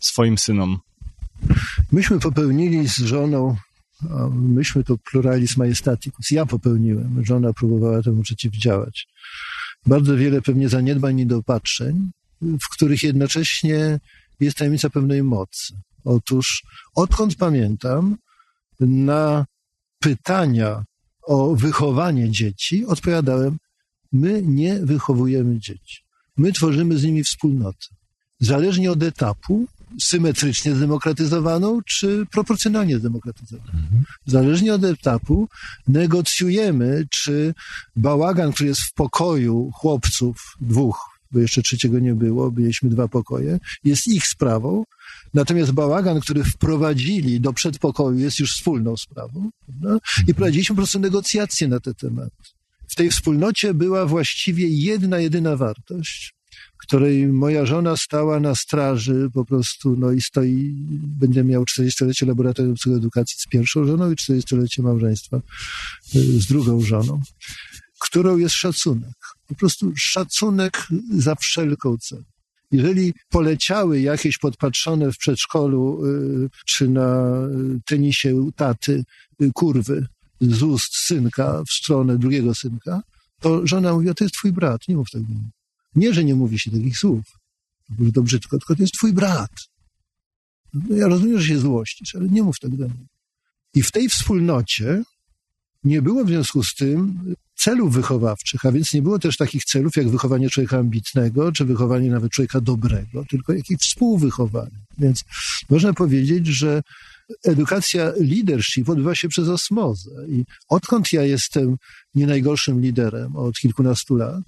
swoim 0.00 0.38
synom? 0.38 0.78
Myśmy 1.92 2.20
popełnili 2.20 2.88
z 2.88 2.98
żoną, 2.98 3.56
myśmy 4.32 4.84
to 4.84 4.96
pluralis 5.10 5.56
majestaticus, 5.56 6.30
ja 6.30 6.46
popełniłem, 6.46 7.24
żona 7.24 7.52
próbowała 7.52 8.02
temu 8.02 8.22
przeciwdziałać. 8.22 9.06
Bardzo 9.86 10.16
wiele 10.16 10.42
pewnie 10.42 10.68
zaniedbań 10.68 11.20
i 11.20 11.26
dopatrzeń, 11.26 12.10
w 12.42 12.68
których 12.74 13.02
jednocześnie 13.02 14.00
jest 14.40 14.56
tajemnica 14.56 14.90
pewnej 14.90 15.22
mocy. 15.22 15.74
Otóż, 16.04 16.62
odkąd 16.94 17.36
pamiętam, 17.36 18.16
na 18.80 19.46
pytania 19.98 20.84
o 21.22 21.54
wychowanie 21.56 22.30
dzieci 22.30 22.86
odpowiadałem, 22.86 23.56
my 24.12 24.42
nie 24.42 24.78
wychowujemy 24.78 25.58
dzieci. 25.58 26.02
My 26.36 26.52
tworzymy 26.52 26.98
z 26.98 27.04
nimi 27.04 27.24
wspólnotę. 27.24 27.86
Zależnie 28.40 28.90
od 28.92 29.02
etapu, 29.02 29.66
symetrycznie 30.00 30.74
zdemokratyzowaną, 30.74 31.82
czy 31.82 32.26
proporcjonalnie 32.30 32.98
zdemokratyzowaną. 32.98 33.72
Zależnie 34.26 34.74
od 34.74 34.84
etapu 34.84 35.48
negocjujemy, 35.88 37.06
czy 37.10 37.54
bałagan, 37.96 38.52
który 38.52 38.68
jest 38.68 38.80
w 38.80 38.92
pokoju 38.92 39.70
chłopców, 39.74 40.56
dwóch, 40.60 41.12
bo 41.32 41.38
jeszcze 41.38 41.62
trzeciego 41.62 41.98
nie 41.98 42.14
było, 42.14 42.50
byliśmy 42.50 42.90
dwa 42.90 43.08
pokoje, 43.08 43.58
jest 43.84 44.08
ich 44.08 44.26
sprawą, 44.26 44.84
natomiast 45.34 45.72
bałagan, 45.72 46.20
który 46.20 46.44
wprowadzili 46.44 47.40
do 47.40 47.52
przedpokoju 47.52 48.18
jest 48.18 48.38
już 48.38 48.54
wspólną 48.54 48.96
sprawą. 48.96 49.50
Prawda? 49.66 49.98
I 50.28 50.34
prowadziliśmy 50.34 50.76
po 50.76 50.80
prostu 50.80 50.98
negocjacje 50.98 51.68
na 51.68 51.80
ten 51.80 51.94
temat. 51.94 52.32
W 52.88 52.94
tej 52.94 53.10
wspólnocie 53.10 53.74
była 53.74 54.06
właściwie 54.06 54.68
jedna, 54.68 55.18
jedyna 55.18 55.56
wartość, 55.56 56.34
której 56.82 57.26
moja 57.26 57.66
żona 57.66 57.96
stała 57.96 58.40
na 58.40 58.54
straży 58.54 59.28
po 59.34 59.44
prostu, 59.44 59.96
no 59.98 60.12
i 60.12 60.20
stoi, 60.20 60.74
będzie 61.20 61.44
miał 61.44 61.64
40-lecie 61.64 62.26
laboratorium 62.26 62.74
psychoedukacji 62.74 63.36
z 63.38 63.46
pierwszą 63.46 63.84
żoną 63.84 64.10
i 64.10 64.14
40-lecie 64.14 64.82
małżeństwa 64.82 65.36
y, 65.36 66.40
z 66.40 66.46
drugą 66.46 66.80
żoną, 66.80 67.20
którą 68.00 68.36
jest 68.36 68.54
szacunek. 68.54 69.14
Po 69.46 69.54
prostu 69.54 69.92
szacunek 69.96 70.86
za 71.18 71.34
wszelką 71.34 71.96
cenę. 71.98 72.24
Jeżeli 72.72 73.14
poleciały 73.30 74.00
jakieś 74.00 74.38
podpatrzone 74.38 75.12
w 75.12 75.18
przedszkolu 75.18 76.06
y, 76.06 76.50
czy 76.66 76.88
na 76.88 77.32
tenisie 77.86 78.36
u 78.36 78.52
taty 78.52 79.04
y, 79.42 79.50
kurwy 79.54 80.06
z 80.40 80.62
ust 80.62 80.96
synka 80.96 81.62
w 81.68 81.72
stronę 81.72 82.18
drugiego 82.18 82.54
synka, 82.54 83.02
to 83.40 83.66
żona 83.66 83.92
mówi, 83.92 84.14
to 84.14 84.24
jest 84.24 84.34
twój 84.34 84.52
brat, 84.52 84.88
nie 84.88 84.96
mów 84.96 85.10
tego. 85.10 85.26
Nie, 85.94 86.14
że 86.14 86.24
nie 86.24 86.34
mówi 86.34 86.58
się 86.58 86.70
takich 86.70 86.98
słów, 86.98 87.24
to 88.14 88.22
brzydko, 88.22 88.58
tylko 88.58 88.76
to 88.76 88.82
jest 88.82 88.94
twój 88.94 89.12
brat. 89.12 89.50
No 90.74 90.96
ja 90.96 91.08
rozumiem, 91.08 91.40
że 91.40 91.46
się 91.46 91.58
złościsz, 91.58 92.14
ale 92.14 92.28
nie 92.28 92.42
mów 92.42 92.58
tak 92.60 92.76
do 92.76 92.88
mnie. 92.88 93.06
I 93.74 93.82
w 93.82 93.90
tej 93.90 94.08
wspólnocie 94.08 95.02
nie 95.84 96.02
było 96.02 96.24
w 96.24 96.28
związku 96.28 96.62
z 96.62 96.74
tym 96.74 97.20
celów 97.54 97.94
wychowawczych, 97.94 98.66
a 98.66 98.72
więc 98.72 98.92
nie 98.92 99.02
było 99.02 99.18
też 99.18 99.36
takich 99.36 99.64
celów 99.64 99.96
jak 99.96 100.08
wychowanie 100.08 100.50
człowieka 100.50 100.78
ambitnego, 100.78 101.52
czy 101.52 101.64
wychowanie 101.64 102.10
nawet 102.10 102.32
człowieka 102.32 102.60
dobrego, 102.60 103.24
tylko 103.30 103.52
jakieś 103.52 103.78
współwychowanie. 103.78 104.78
Więc 104.98 105.24
można 105.70 105.92
powiedzieć, 105.92 106.46
że 106.46 106.82
edukacja 107.44 108.12
leadership 108.20 108.88
odbywa 108.88 109.14
się 109.14 109.28
przez 109.28 109.48
osmozę. 109.48 110.10
I 110.28 110.44
odkąd 110.68 111.12
ja 111.12 111.22
jestem 111.22 111.76
nie 112.14 112.26
najgorszym 112.26 112.80
liderem 112.80 113.36
od 113.36 113.58
kilkunastu 113.58 114.16
lat, 114.16 114.44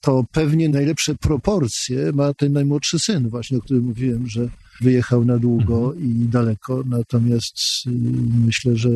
to 0.00 0.24
pewnie 0.32 0.68
najlepsze 0.68 1.14
proporcje 1.14 2.12
ma 2.12 2.34
ten 2.34 2.52
najmłodszy 2.52 2.98
syn, 2.98 3.28
właśnie 3.28 3.58
o 3.58 3.60
którym 3.60 3.84
mówiłem, 3.84 4.26
że 4.26 4.48
wyjechał 4.80 5.24
na 5.24 5.38
długo 5.38 5.92
mhm. 5.92 6.04
i 6.04 6.28
daleko. 6.28 6.82
Natomiast 6.86 7.56
y, 7.86 7.90
myślę, 8.46 8.76
że 8.76 8.90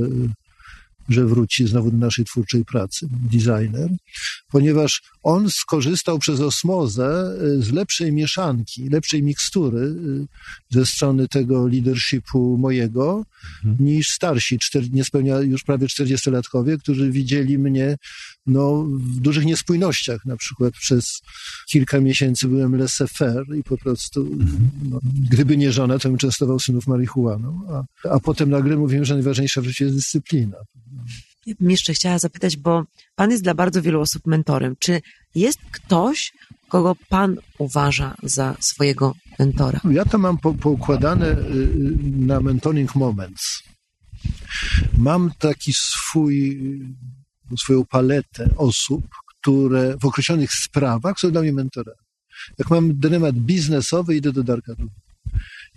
że 1.08 1.26
wróci 1.26 1.66
znowu 1.66 1.90
do 1.90 1.96
naszej 1.96 2.24
twórczej 2.24 2.64
pracy, 2.64 3.06
designer, 3.10 3.90
ponieważ 4.50 5.02
on 5.22 5.50
skorzystał 5.50 6.18
przez 6.18 6.40
osmozę 6.40 7.36
y, 7.42 7.62
z 7.62 7.72
lepszej 7.72 8.12
mieszanki, 8.12 8.88
lepszej 8.88 9.22
mikstury 9.22 9.78
y, 9.78 10.26
ze 10.70 10.86
strony 10.86 11.28
tego 11.28 11.68
leadershipu 11.68 12.58
mojego, 12.58 13.24
mhm. 13.64 13.86
niż 13.86 14.08
starsi, 14.08 14.58
niespełnia 14.92 15.40
już 15.40 15.62
prawie 15.62 15.86
40-latkowie, 15.86 16.78
którzy 16.78 17.10
widzieli 17.10 17.58
mnie 17.58 17.96
no, 18.46 18.84
w 18.84 19.20
dużych 19.20 19.44
niespójnościach. 19.44 20.24
Na 20.24 20.36
przykład 20.36 20.74
przez 20.74 21.22
kilka 21.70 22.00
miesięcy 22.00 22.48
byłem 22.48 22.72
laissez-faire 22.72 23.58
i 23.58 23.62
po 23.62 23.78
prostu, 23.78 24.20
mhm. 24.20 24.70
no, 24.90 25.00
gdyby 25.30 25.56
nie 25.56 25.72
żona, 25.72 25.98
to 25.98 26.08
bym 26.08 26.18
częstował 26.18 26.58
synów 26.60 26.86
marihuaną, 26.86 27.60
a, 27.68 28.08
a 28.08 28.20
potem 28.20 28.50
nagle 28.50 28.76
mówiłem, 28.76 29.04
że 29.04 29.14
najważniejsza 29.14 29.60
w 29.60 29.64
życiu 29.64 29.84
jest 29.84 29.96
dyscyplina. 29.96 30.56
Ja 31.46 31.54
bym 31.60 31.70
jeszcze 31.70 31.94
chciała 31.94 32.18
zapytać, 32.18 32.56
bo 32.56 32.84
Pan 33.14 33.30
jest 33.30 33.42
dla 33.42 33.54
bardzo 33.54 33.82
wielu 33.82 34.00
osób 34.00 34.26
mentorem. 34.26 34.76
Czy 34.78 35.00
jest 35.34 35.58
ktoś, 35.72 36.32
kogo 36.68 36.96
Pan 37.08 37.36
uważa 37.58 38.14
za 38.22 38.56
swojego 38.60 39.14
mentora? 39.38 39.80
Ja 39.90 40.04
to 40.04 40.18
mam 40.18 40.38
po, 40.38 40.54
poukładane 40.54 41.26
y, 41.26 41.32
y, 41.32 41.98
na 42.16 42.40
mentoring 42.40 42.94
moments. 42.94 43.62
Mam 44.98 45.30
taki 45.38 45.72
swój, 45.74 46.60
swoją 47.58 47.84
paletę 47.84 48.48
osób, 48.56 49.04
które 49.40 49.96
w 49.98 50.04
określonych 50.04 50.50
sprawach 50.52 51.20
są 51.20 51.30
dla 51.30 51.40
mnie 51.40 51.52
mentorami. 51.52 51.98
Jak 52.58 52.70
mam 52.70 52.98
dylemat 52.98 53.34
biznesowy, 53.34 54.16
idę 54.16 54.32
do 54.32 54.42
Darka 54.42 54.72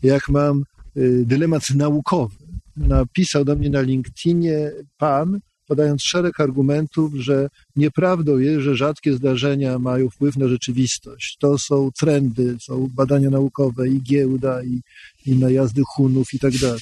Jak 0.04 0.30
mam 0.30 0.64
y, 0.98 1.24
dylemat 1.26 1.70
naukowy, 1.70 2.47
napisał 2.78 3.46
do 3.46 3.56
mnie 3.56 3.70
na 3.70 3.82
LinkedInie 3.82 4.72
pan, 4.98 5.40
podając 5.68 6.04
szereg 6.04 6.40
argumentów, 6.40 7.14
że 7.16 7.50
nieprawdą 7.76 8.38
jest, 8.38 8.62
że 8.62 8.76
rzadkie 8.76 9.14
zdarzenia 9.14 9.80
mają 9.80 10.10
wpływ 10.10 10.38
na 10.38 10.48
rzeczywistość. 10.48 11.38
To 11.40 11.58
są 11.58 11.90
trendy, 12.00 12.58
są 12.62 12.88
badania 12.96 13.30
naukowe 13.30 13.90
i 13.90 14.02
giełda, 14.02 14.64
i, 14.64 14.82
i 15.26 15.36
najazdy 15.36 15.82
Hunów 15.88 16.34
i 16.34 16.40
tak 16.40 16.54
dalej. 16.58 16.82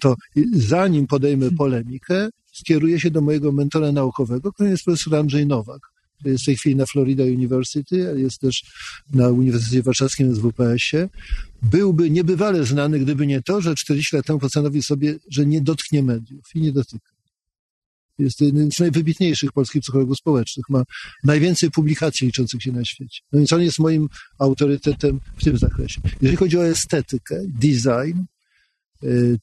To 0.00 0.14
zanim 0.52 1.06
podejmę 1.06 1.50
polemikę, 1.50 2.28
skieruję 2.52 3.00
się 3.00 3.10
do 3.10 3.20
mojego 3.20 3.52
mentora 3.52 3.92
naukowego, 3.92 4.52
którym 4.52 4.72
jest 4.72 4.84
profesor 4.84 5.16
Andrzej 5.16 5.46
Nowak. 5.46 5.95
Jest 6.24 6.42
w 6.42 6.46
tej 6.46 6.56
chwili 6.56 6.76
na 6.76 6.86
Florida 6.86 7.24
University, 7.24 8.14
jest 8.16 8.40
też 8.40 8.64
na 9.12 9.28
Uniwersytecie 9.28 9.82
Warszawskim 9.82 10.34
z 10.34 10.38
WPS-ie. 10.38 11.08
Byłby 11.62 12.10
niebywale 12.10 12.64
znany, 12.64 12.98
gdyby 12.98 13.26
nie 13.26 13.42
to, 13.42 13.60
że 13.60 13.74
40 13.74 14.16
lat 14.16 14.26
temu 14.26 14.38
postanowił 14.38 14.82
sobie, 14.82 15.18
że 15.30 15.46
nie 15.46 15.60
dotknie 15.60 16.02
mediów 16.02 16.44
i 16.54 16.60
nie 16.60 16.72
dotyka. 16.72 17.16
Jest 18.18 18.40
jednym 18.40 18.72
z 18.72 18.80
najwybitniejszych 18.80 19.52
polskich 19.52 19.82
psychologów 19.82 20.18
społecznych. 20.18 20.68
Ma 20.68 20.82
najwięcej 21.24 21.70
publikacji 21.70 22.26
liczących 22.26 22.62
się 22.62 22.72
na 22.72 22.84
świecie. 22.84 23.20
No 23.32 23.38
więc 23.38 23.52
on 23.52 23.62
jest 23.62 23.78
moim 23.78 24.08
autorytetem 24.38 25.20
w 25.36 25.44
tym 25.44 25.58
zakresie. 25.58 26.00
Jeżeli 26.20 26.36
chodzi 26.36 26.58
o 26.58 26.66
estetykę, 26.66 27.42
design, 27.46 28.18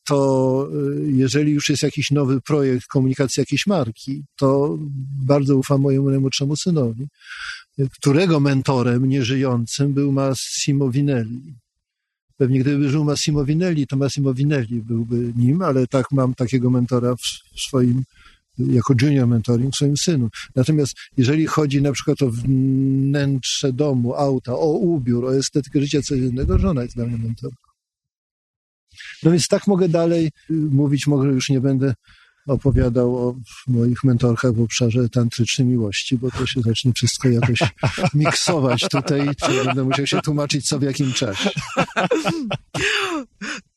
to 0.07 0.69
y, 0.97 1.11
jeżeli 1.11 1.51
już 1.51 1.69
jest 1.69 1.83
jakiś 1.83 2.11
nowy 2.11 2.41
projekt 2.41 2.87
komunikacji 2.87 3.41
jakiejś 3.41 3.67
marki, 3.67 4.23
to 4.35 4.77
bardzo 5.25 5.57
ufam 5.57 5.81
mojemu 5.81 6.09
najmłodszemu 6.09 6.55
synowi, 6.55 7.07
którego 7.91 8.39
mentorem 8.39 9.05
nieżyjącym 9.05 9.93
był 9.93 10.11
Massimo 10.11 10.89
Vinelli. 10.89 11.55
Pewnie 12.37 12.59
gdyby 12.59 12.89
żył 12.89 13.03
Massimo 13.03 13.45
Vinelli, 13.45 13.87
to 13.87 13.97
Massimo 13.97 14.33
Vinelli 14.33 14.81
byłby 14.81 15.33
nim, 15.35 15.61
ale 15.61 15.87
tak 15.87 16.11
mam 16.11 16.33
takiego 16.33 16.69
mentora 16.69 17.15
w 17.15 17.59
swoim 17.61 18.03
jako 18.57 18.93
junior 19.01 19.27
mentoring 19.27 19.75
swoim 19.75 19.97
synu. 19.97 20.29
Natomiast 20.55 20.95
jeżeli 21.17 21.45
chodzi 21.47 21.81
na 21.81 21.91
przykład 21.91 22.21
o 22.21 22.29
wnętrze 22.29 23.73
domu, 23.73 24.13
auta, 24.13 24.53
o 24.53 24.71
ubiór, 24.71 25.25
o 25.25 25.35
estetykę 25.35 25.81
życia 25.81 26.01
codziennego, 26.01 26.59
żona 26.59 26.83
jest 26.83 26.95
dla 26.95 27.05
mnie 27.05 27.17
mentorką. 27.17 27.62
No 29.23 29.31
więc 29.31 29.47
tak 29.47 29.67
mogę 29.67 29.89
dalej 29.89 30.25
y, 30.25 30.53
mówić, 30.53 31.07
może 31.07 31.29
już 31.29 31.49
nie 31.49 31.61
będę 31.61 31.93
opowiadał 32.47 33.17
o 33.17 33.35
moich 33.67 34.03
mentorkach 34.03 34.53
w 34.53 34.61
obszarze 34.61 35.09
tantrycznej 35.09 35.67
miłości, 35.67 36.17
bo 36.17 36.31
to 36.31 36.45
się 36.45 36.61
zacznie 36.61 36.93
wszystko 36.93 37.29
jakoś 37.29 37.59
miksować 38.13 38.81
tutaj, 38.91 39.29
czy 39.45 39.65
będę 39.65 39.83
musiał 39.83 40.07
się 40.07 40.21
tłumaczyć 40.21 40.67
co 40.67 40.79
w 40.79 40.81
jakim 40.81 41.13
czasie. 41.13 41.49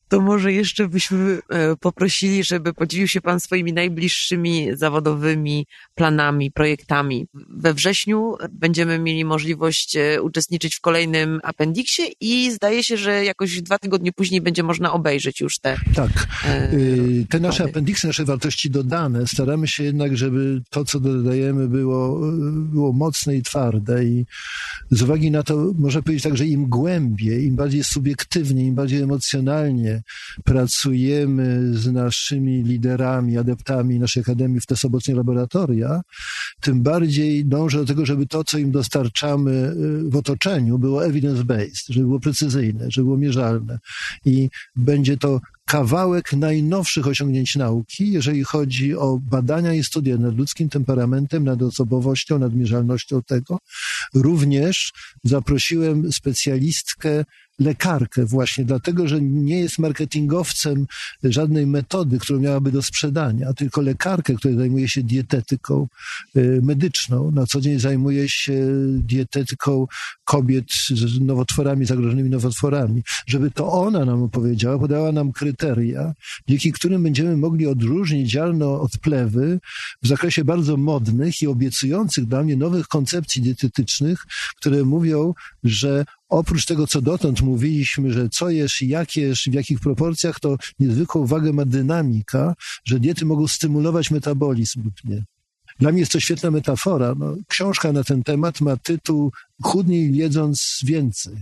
to 0.09 0.21
może 0.21 0.53
jeszcze 0.53 0.89
byśmy 0.89 1.39
e, 1.49 1.77
poprosili, 1.77 2.45
żeby 2.45 2.75
podzielił 2.75 3.09
się 3.09 3.21
Pan 3.21 3.41
swoimi 3.41 3.73
najbliższymi 3.73 4.69
zawodowymi 4.73 5.67
planami, 5.95 6.51
projektami. 6.51 7.27
We 7.35 7.75
wrześniu 7.75 8.35
będziemy 8.53 8.99
mieli 8.99 9.25
możliwość 9.25 9.97
e, 9.97 10.23
uczestniczyć 10.23 10.77
w 10.77 10.81
kolejnym 10.81 11.41
apendiksie 11.43 12.03
i 12.21 12.51
zdaje 12.53 12.85
się, 12.85 12.97
że 12.97 13.25
jakoś 13.25 13.63
dwa 13.63 13.79
tygodnie 13.79 14.13
później 14.13 14.41
będzie 14.41 14.63
można 14.63 14.93
obejrzeć 14.93 15.41
już 15.41 15.59
te. 15.59 15.77
Tak. 15.95 16.11
E, 16.45 16.73
y, 16.73 17.27
te 17.31 17.41
nasze 17.41 17.65
apendiksy, 17.65 18.07
nasze 18.07 18.25
wartości 18.25 18.71
dodane, 18.71 19.27
staramy 19.27 19.69
się 19.69 19.85
jednak, 19.85 20.17
żeby 20.17 20.63
to, 20.71 20.85
co 20.85 21.01
dodajemy, 21.01 21.69
było, 21.69 22.21
było 22.49 22.93
mocne 22.93 23.37
i 23.37 23.43
twarde 23.43 24.05
i 24.05 24.27
z 24.91 25.03
uwagi 25.03 25.31
na 25.31 25.43
to, 25.43 25.73
można 25.79 26.03
powiedzieć 26.03 26.25
tak, 26.25 26.37
że 26.37 26.47
im 26.47 26.69
głębiej, 26.69 27.45
im 27.45 27.57
bardziej 27.57 27.85
subiektywnie, 27.85 28.67
im 28.67 28.75
bardziej 28.75 29.03
emocjonalnie 29.03 29.96
pracujemy 30.45 31.75
z 31.75 31.93
naszymi 31.93 32.63
liderami, 32.63 33.39
adeptami 33.39 33.99
naszej 33.99 34.21
akademii 34.21 34.61
w 34.61 34.67
te 34.67 34.77
sobotnie 34.77 35.15
laboratoria, 35.15 36.01
tym 36.61 36.83
bardziej 36.83 37.45
dążę 37.45 37.79
do 37.79 37.85
tego, 37.85 38.07
żeby 38.07 38.27
to, 38.27 38.45
co 38.45 38.59
im 38.59 38.71
dostarczamy 38.71 39.53
y, 39.53 40.11
w 40.11 40.17
otoczeniu, 40.17 40.79
było 40.79 41.07
evidence-based, 41.07 41.85
żeby 41.89 42.07
było 42.07 42.21
precyzyjne, 42.21 42.87
żeby 42.91 43.05
było 43.05 43.17
mierzalne. 43.17 43.79
I 44.25 44.49
będzie 44.77 45.17
to 45.17 45.41
kawałek 45.67 46.33
najnowszych 46.33 47.07
osiągnięć 47.07 47.57
nauki, 47.57 48.13
jeżeli 48.13 48.45
chodzi 48.45 48.97
o 48.97 49.19
badania 49.23 49.75
i 49.75 49.85
studia 49.85 50.17
nad 50.17 50.37
ludzkim 50.37 50.69
temperamentem, 50.69 51.45
nad 51.45 51.63
osobowością, 51.63 52.39
nad 52.39 52.55
mierzalnością 52.55 53.23
tego. 53.23 53.59
Również 54.15 54.93
zaprosiłem 55.25 56.13
specjalistkę 56.13 57.25
lekarkę 57.59 58.27
właśnie, 58.27 58.65
dlatego 58.65 59.09
że 59.09 59.21
nie 59.21 59.61
jest 59.61 59.79
marketingowcem 59.79 60.87
żadnej 61.25 61.67
metody, 61.67 62.19
którą 62.19 62.41
miałaby 62.41 62.73
do 62.73 62.83
sprzedania, 62.83 63.53
tylko 63.53 63.81
lekarkę, 63.81 64.35
która 64.35 64.55
zajmuje 64.55 64.89
się 64.89 65.03
dietetyką 65.03 65.89
y, 66.37 66.61
medyczną. 66.63 67.31
Na 67.31 67.47
co 67.47 67.61
dzień 67.61 67.81
zajmuje 67.81 68.29
się 68.29 68.55
dietetyką 68.91 69.87
kobiet 70.25 70.65
z 70.89 71.21
nowotworami, 71.21 71.87
zagrożonymi 71.87 72.31
nowotworami. 72.31 73.03
Żeby 73.27 73.51
to 73.51 73.73
ona 73.73 74.05
nam 74.05 74.23
opowiedziała, 74.23 74.79
podała 74.79 75.13
nam 75.13 75.33
kryteria, 75.33 76.13
dzięki 76.49 76.73
którym 76.73 77.03
będziemy 77.03 77.37
mogli 77.37 77.67
odróżnić 77.67 78.31
ziarno 78.31 78.81
od 78.81 78.99
plewy 78.99 79.61
w 80.03 80.09
zakresie 80.09 80.45
bardzo 80.45 80.77
modnych 80.77 81.43
i 81.43 81.47
obiecujących 81.47 82.25
dla 82.25 82.43
mnie 82.43 82.57
nowych 82.57 82.89
koncepcji 82.89 83.43
dietetycznych, 83.43 84.27
które 84.57 84.85
mówią, 84.85 85.35
że 85.65 86.05
oprócz 86.29 86.65
tego, 86.65 86.87
co 86.87 87.03
dotąd 87.03 87.41
mówiliśmy, 87.41 88.13
że 88.13 88.29
co 88.29 88.51
jesz 88.51 88.83
i 88.83 88.89
jak 88.89 89.17
jesz, 89.17 89.49
w 89.51 89.55
jakich 89.55 89.81
proporcjach, 89.81 90.41
to 90.41 90.57
niezwykłą 90.79 91.27
wagę 91.27 91.53
ma 91.53 91.65
dynamika, 91.65 92.55
że 92.85 93.01
diety 93.01 93.25
mogą 93.25 93.49
stymulować 93.49 94.11
metabolizm 94.11 94.85
lub 94.85 94.95
nie. 95.05 95.25
Dla 95.79 95.93
mnie 95.93 96.01
jest 96.01 96.13
to 96.13 96.21
świetna 96.21 96.51
metafora. 96.51 97.15
No, 97.19 97.37
książka 97.49 97.93
na 97.93 98.05
ten 98.05 98.23
temat 98.23 98.61
ma 98.61 98.77
tytuł 98.77 99.33
Chudniej 99.63 100.17
jedząc 100.17 100.81
więcej. 100.85 101.37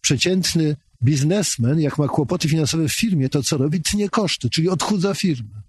Przeciętny 0.00 0.76
biznesmen, 1.02 1.80
jak 1.80 1.98
ma 1.98 2.08
kłopoty 2.08 2.48
finansowe 2.48 2.88
w 2.88 2.92
firmie, 2.92 3.28
to 3.28 3.42
co 3.42 3.56
robi? 3.56 3.82
Tnie 3.82 4.08
koszty, 4.08 4.50
czyli 4.50 4.68
odchudza 4.68 5.14
firmę. 5.14 5.62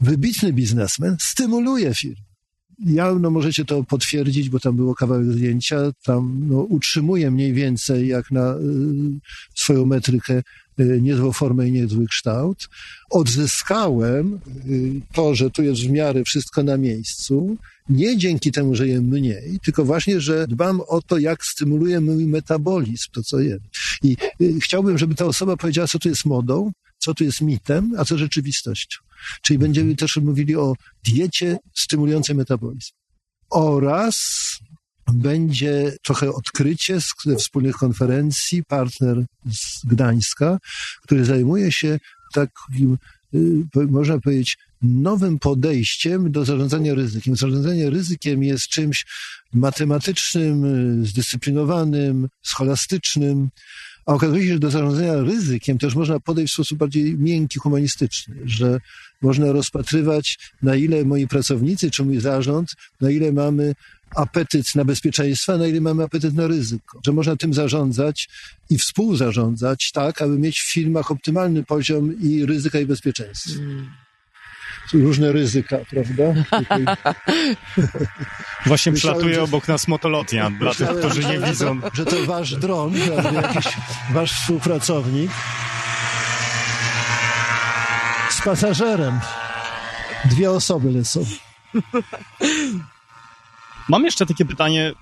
Wybitny 0.00 0.52
biznesmen 0.52 1.16
stymuluje 1.20 1.94
firmę 1.94 2.33
ja, 2.78 3.14
no 3.14 3.30
możecie 3.30 3.64
to 3.64 3.84
potwierdzić, 3.84 4.50
bo 4.50 4.60
tam 4.60 4.76
było 4.76 4.94
kawałek 4.94 5.32
zdjęcia, 5.32 5.76
tam 6.04 6.46
no, 6.48 6.56
utrzymuje 6.56 7.30
mniej 7.30 7.52
więcej 7.52 8.08
jak 8.08 8.30
na 8.30 8.54
y, 8.54 8.60
swoją 9.54 9.86
metrykę 9.86 10.42
y, 10.80 11.00
niezłą 11.02 11.32
formę 11.32 11.68
i 11.68 11.72
niezły 11.72 12.06
kształt. 12.06 12.68
Odzyskałem 13.10 14.40
y, 14.68 15.00
to, 15.12 15.34
że 15.34 15.50
tu 15.50 15.62
jest 15.62 15.80
w 15.80 15.90
miarę 15.90 16.24
wszystko 16.24 16.62
na 16.62 16.76
miejscu, 16.76 17.56
nie 17.88 18.16
dzięki 18.16 18.52
temu, 18.52 18.74
że 18.74 18.88
jem 18.88 19.04
mniej, 19.04 19.60
tylko 19.64 19.84
właśnie, 19.84 20.20
że 20.20 20.46
dbam 20.48 20.80
o 20.88 21.02
to, 21.02 21.18
jak 21.18 21.44
stymuluje 21.44 22.00
mój 22.00 22.26
metabolizm, 22.26 23.06
to 23.12 23.22
co 23.22 23.40
jem. 23.40 23.60
I 24.02 24.16
y, 24.40 24.60
chciałbym, 24.60 24.98
żeby 24.98 25.14
ta 25.14 25.24
osoba 25.24 25.56
powiedziała, 25.56 25.88
co 25.88 25.98
tu 25.98 26.08
jest 26.08 26.24
modą, 26.24 26.72
co 27.04 27.14
tu 27.14 27.24
jest 27.24 27.40
mitem, 27.40 27.92
a 27.98 28.04
co 28.04 28.18
rzeczywistością. 28.18 28.98
Czyli 29.42 29.58
będziemy 29.58 29.96
też 29.96 30.16
mówili 30.16 30.56
o 30.56 30.74
diecie 31.08 31.58
stymulującej 31.74 32.36
metabolizm. 32.36 32.92
Oraz 33.50 34.16
będzie 35.12 35.96
trochę 36.02 36.32
odkrycie 36.32 36.98
ze 37.24 37.36
wspólnych 37.36 37.76
konferencji, 37.76 38.64
partner 38.64 39.24
z 39.52 39.86
Gdańska, 39.86 40.58
który 41.02 41.24
zajmuje 41.24 41.72
się 41.72 41.98
takim, 42.32 42.98
y, 43.34 43.66
można 43.88 44.18
powiedzieć, 44.20 44.58
nowym 44.82 45.38
podejściem 45.38 46.32
do 46.32 46.44
zarządzania 46.44 46.94
ryzykiem. 46.94 47.36
Zarządzanie 47.36 47.90
ryzykiem 47.90 48.42
jest 48.42 48.68
czymś 48.68 49.06
matematycznym, 49.52 50.64
y, 51.02 51.06
zdyscyplinowanym, 51.06 52.28
scholastycznym, 52.42 53.48
a 54.06 54.12
okazuje 54.12 54.46
się, 54.46 54.52
że 54.52 54.58
do 54.58 54.70
zarządzania 54.70 55.16
ryzykiem 55.16 55.78
też 55.78 55.94
można 55.94 56.20
podejść 56.20 56.52
w 56.52 56.54
sposób 56.54 56.78
bardziej 56.78 57.18
miękki, 57.18 57.58
humanistyczny, 57.58 58.34
że 58.44 58.80
można 59.22 59.52
rozpatrywać, 59.52 60.38
na 60.62 60.76
ile 60.76 61.04
moi 61.04 61.28
pracownicy 61.28 61.90
czy 61.90 62.04
mój 62.04 62.20
zarząd, 62.20 62.74
na 63.00 63.10
ile 63.10 63.32
mamy 63.32 63.74
apetyt 64.14 64.74
na 64.74 64.84
bezpieczeństwo, 64.84 65.58
na 65.58 65.66
ile 65.66 65.80
mamy 65.80 66.02
apetyt 66.02 66.34
na 66.34 66.46
ryzyko. 66.46 67.00
Że 67.06 67.12
można 67.12 67.36
tym 67.36 67.54
zarządzać 67.54 68.28
i 68.70 68.78
współzarządzać 68.78 69.90
tak, 69.92 70.22
aby 70.22 70.38
mieć 70.38 70.60
w 70.60 70.72
firmach 70.72 71.10
optymalny 71.10 71.64
poziom 71.64 72.20
i 72.20 72.46
ryzyka 72.46 72.80
i 72.80 72.86
bezpieczeństwa. 72.86 73.54
Hmm 73.54 74.03
różne 74.92 75.32
ryzyka, 75.32 75.78
prawda? 75.90 76.24
Właśnie 78.66 78.92
Myślałem, 78.92 79.18
przelatuje 79.18 79.34
że... 79.34 79.42
obok 79.42 79.68
nas 79.68 79.88
motolotnia, 79.88 80.50
dla 80.50 80.74
tych, 80.74 80.88
którzy 80.88 81.24
nie 81.24 81.38
widzą. 81.38 81.80
Że 81.92 82.04
to 82.04 82.26
wasz 82.26 82.54
dron, 82.54 82.94
prawda? 83.06 83.32
jakiś 83.32 83.72
wasz 84.12 84.32
współpracownik 84.32 85.30
z 88.30 88.42
pasażerem. 88.42 89.20
Dwie 90.24 90.50
osoby 90.50 90.90
lecą. 90.90 91.24
Mam 93.88 94.04
jeszcze 94.04 94.26
takie 94.26 94.44
pytanie, 94.44 94.92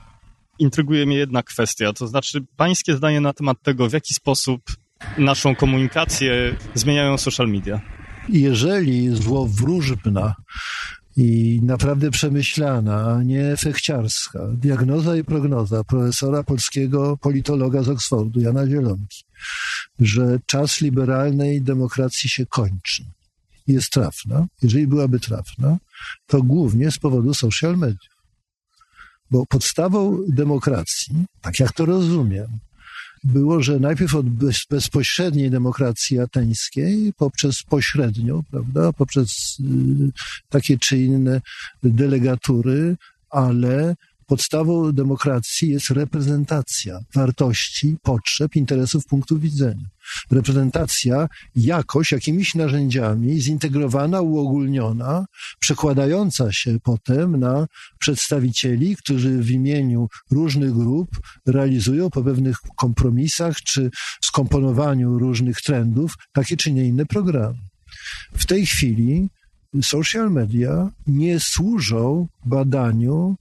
intryguje 0.58 1.06
mnie 1.06 1.16
jedna 1.16 1.42
kwestia, 1.42 1.92
to 1.92 2.06
znaczy 2.06 2.44
pańskie 2.56 2.96
zdanie 2.96 3.20
na 3.20 3.32
temat 3.32 3.62
tego, 3.62 3.88
w 3.88 3.92
jaki 3.92 4.14
sposób 4.14 4.62
naszą 5.18 5.56
komunikację 5.56 6.56
zmieniają 6.74 7.18
social 7.18 7.48
media 7.48 8.01
jeżeli 8.28 9.16
złowróżbna 9.16 10.34
i 11.16 11.60
naprawdę 11.62 12.10
przemyślana, 12.10 13.14
a 13.14 13.22
nie 13.22 13.56
fechciarska 13.56 14.40
diagnoza 14.52 15.16
i 15.16 15.24
prognoza 15.24 15.84
profesora 15.84 16.42
polskiego 16.42 17.16
politologa 17.16 17.82
z 17.82 17.88
Oksfordu, 17.88 18.40
Jana 18.40 18.66
Zielonki, 18.66 19.24
że 19.98 20.38
czas 20.46 20.80
liberalnej 20.80 21.62
demokracji 21.62 22.30
się 22.30 22.46
kończy, 22.46 23.04
jest 23.66 23.90
trafna, 23.90 24.46
jeżeli 24.62 24.86
byłaby 24.86 25.20
trafna, 25.20 25.78
to 26.26 26.42
głównie 26.42 26.90
z 26.90 26.98
powodu 26.98 27.34
social 27.34 27.76
mediów. 27.76 28.12
Bo 29.30 29.46
podstawą 29.46 30.18
demokracji, 30.28 31.24
tak 31.40 31.60
jak 31.60 31.72
to 31.72 31.84
rozumiem, 31.84 32.48
było, 33.24 33.62
że 33.62 33.80
najpierw 33.80 34.14
od 34.14 34.26
bezpośredniej 34.70 35.50
demokracji 35.50 36.18
ateńskiej, 36.20 37.12
poprzez 37.16 37.62
pośrednią, 37.62 38.42
prawda, 38.50 38.92
poprzez 38.92 39.58
y, 39.60 39.64
takie 40.48 40.78
czy 40.78 40.98
inne 40.98 41.40
delegatury, 41.82 42.96
ale 43.30 43.94
podstawą 44.26 44.92
demokracji 44.92 45.70
jest 45.70 45.90
reprezentacja 45.90 46.98
wartości, 47.14 47.96
potrzeb, 48.02 48.56
interesów, 48.56 49.06
punktów 49.06 49.40
widzenia. 49.40 49.84
Reprezentacja 50.30 51.28
jakoś, 51.56 52.12
jakimiś 52.12 52.54
narzędziami, 52.54 53.40
zintegrowana, 53.40 54.20
uogólniona, 54.20 55.24
przekładająca 55.58 56.52
się 56.52 56.78
potem 56.82 57.36
na 57.36 57.66
przedstawicieli, 57.98 58.96
którzy 58.96 59.38
w 59.38 59.50
imieniu 59.50 60.08
różnych 60.30 60.72
grup 60.72 61.08
realizują 61.46 62.10
po 62.10 62.22
pewnych 62.22 62.56
kompromisach 62.76 63.56
czy 63.56 63.90
skomponowaniu 64.24 65.18
różnych 65.18 65.60
trendów 65.60 66.14
takie 66.32 66.56
czy 66.56 66.72
nie 66.72 66.84
inne 66.84 67.06
programy. 67.06 67.58
W 68.32 68.46
tej 68.46 68.66
chwili 68.66 69.28
social 69.82 70.30
media 70.30 70.90
nie 71.06 71.40
służą 71.40 72.28
badaniu 72.46 73.36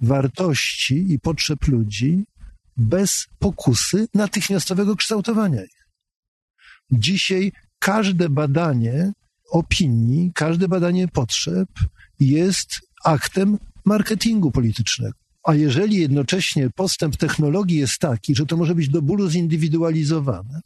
wartości 0.00 1.12
i 1.12 1.18
potrzeb 1.18 1.68
ludzi 1.68 2.24
bez 2.76 3.26
pokusy 3.38 4.08
natychmiastowego 4.14 4.96
kształtowania 4.96 5.64
ich. 5.64 5.86
Dzisiaj 6.90 7.52
każde 7.78 8.28
badanie 8.28 9.12
opinii, 9.50 10.32
każde 10.34 10.68
badanie 10.68 11.08
potrzeb 11.08 11.68
jest 12.20 12.80
aktem 13.04 13.58
marketingu 13.84 14.50
politycznego. 14.50 15.18
A 15.42 15.54
jeżeli 15.54 15.96
jednocześnie 15.96 16.70
postęp 16.70 17.16
technologii 17.16 17.78
jest 17.78 17.98
taki, 17.98 18.34
że 18.34 18.46
to 18.46 18.56
może 18.56 18.74
być 18.74 18.88
do 18.88 19.02
bólu 19.02 19.30
zindywidualizowane, 19.30 20.60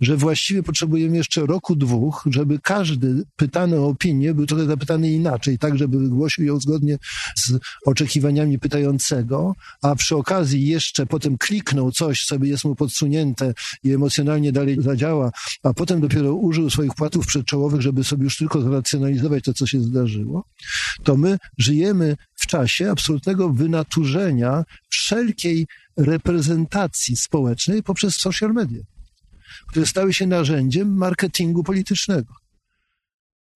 że 0.00 0.16
właściwie 0.16 0.62
potrzebujemy 0.62 1.16
jeszcze 1.16 1.46
roku, 1.46 1.76
dwóch, 1.76 2.24
żeby 2.30 2.58
każdy 2.62 3.22
pytany 3.36 3.80
o 3.80 3.86
opinię 3.86 4.34
był 4.34 4.46
trochę 4.46 4.64
zapytany 4.64 5.12
inaczej, 5.12 5.58
tak 5.58 5.78
żeby 5.78 5.98
wygłosił 5.98 6.44
ją 6.44 6.60
zgodnie 6.60 6.98
z 7.36 7.58
oczekiwaniami 7.86 8.58
pytającego, 8.58 9.54
a 9.82 9.94
przy 9.94 10.16
okazji 10.16 10.66
jeszcze 10.66 11.06
potem 11.06 11.38
kliknął 11.38 11.92
coś, 11.92 12.24
co 12.24 12.36
jest 12.42 12.64
mu 12.64 12.74
podsunięte 12.74 13.54
i 13.82 13.92
emocjonalnie 13.92 14.52
dalej 14.52 14.82
zadziała, 14.82 15.30
a 15.62 15.74
potem 15.74 16.00
dopiero 16.00 16.34
użył 16.34 16.70
swoich 16.70 16.94
płatów 16.94 17.26
przedczołowych, 17.26 17.80
żeby 17.80 18.04
sobie 18.04 18.24
już 18.24 18.36
tylko 18.36 18.62
zracjonalizować 18.62 19.44
to, 19.44 19.54
co 19.54 19.66
się 19.66 19.80
zdarzyło, 19.80 20.44
to 21.04 21.16
my 21.16 21.38
żyjemy 21.58 22.16
w 22.34 22.46
czasie 22.46 22.90
absolutnego 22.90 23.50
wynaturzenia 23.50 24.64
wszelkiej 24.88 25.66
reprezentacji 25.96 27.16
społecznej 27.16 27.82
poprzez 27.82 28.16
social 28.16 28.52
media 28.52 28.82
które 29.66 29.86
stały 29.86 30.14
się 30.14 30.26
narzędziem 30.26 30.96
marketingu 30.96 31.64
politycznego. 31.64 32.34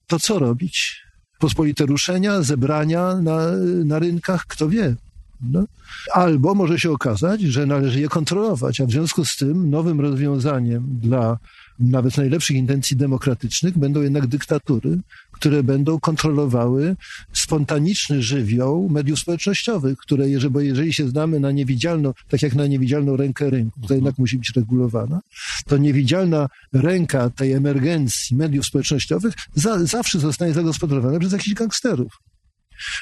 To 0.07 0.19
co 0.19 0.39
robić? 0.39 1.03
Pospolite 1.39 1.87
ruszenia, 1.87 2.43
zebrania 2.43 3.15
na, 3.15 3.51
na 3.85 3.99
rynkach, 3.99 4.47
kto 4.47 4.69
wie. 4.69 4.97
No. 5.41 5.65
Albo 6.13 6.55
może 6.55 6.79
się 6.79 6.91
okazać, 6.91 7.41
że 7.41 7.67
należy 7.67 8.01
je 8.01 8.09
kontrolować, 8.09 8.81
a 8.81 8.87
w 8.87 8.91
związku 8.91 9.25
z 9.25 9.37
tym 9.37 9.71
nowym 9.71 10.01
rozwiązaniem 10.01 10.99
dla 11.03 11.39
nawet 11.79 12.17
najlepszych 12.17 12.57
intencji 12.57 12.97
demokratycznych, 12.97 13.79
będą 13.79 14.03
jednak 14.03 14.27
dyktatury, 14.27 15.01
które 15.45 15.63
będą 15.63 16.01
kontrolowały 16.01 16.97
spontaniczny 17.33 18.23
żywioł 18.23 18.89
mediów 18.89 19.19
społecznościowych, 19.19 19.99
które, 19.99 20.29
jeżeli, 20.29 20.53
bo 20.53 20.61
jeżeli 20.61 20.93
się 20.93 21.09
znamy 21.09 21.41
na 21.41 21.51
niewidzialną, 21.51 22.13
tak 22.29 22.43
jak 22.43 22.55
na 22.55 22.67
niewidzialną 22.67 23.17
rękę 23.17 23.51
rynku, 23.51 23.81
która 23.81 23.95
jednak 23.95 24.19
musi 24.19 24.39
być 24.39 24.53
regulowana, 24.57 25.21
to 25.67 25.77
niewidzialna 25.77 26.49
ręka 26.73 27.31
tej 27.31 27.53
emergencji 27.53 28.37
mediów 28.37 28.67
społecznościowych 28.67 29.35
za, 29.55 29.87
zawsze 29.87 30.19
zostanie 30.19 30.53
zagospodarowana 30.53 31.19
przez 31.19 31.33
jakichś 31.33 31.55
gangsterów. 31.55 32.13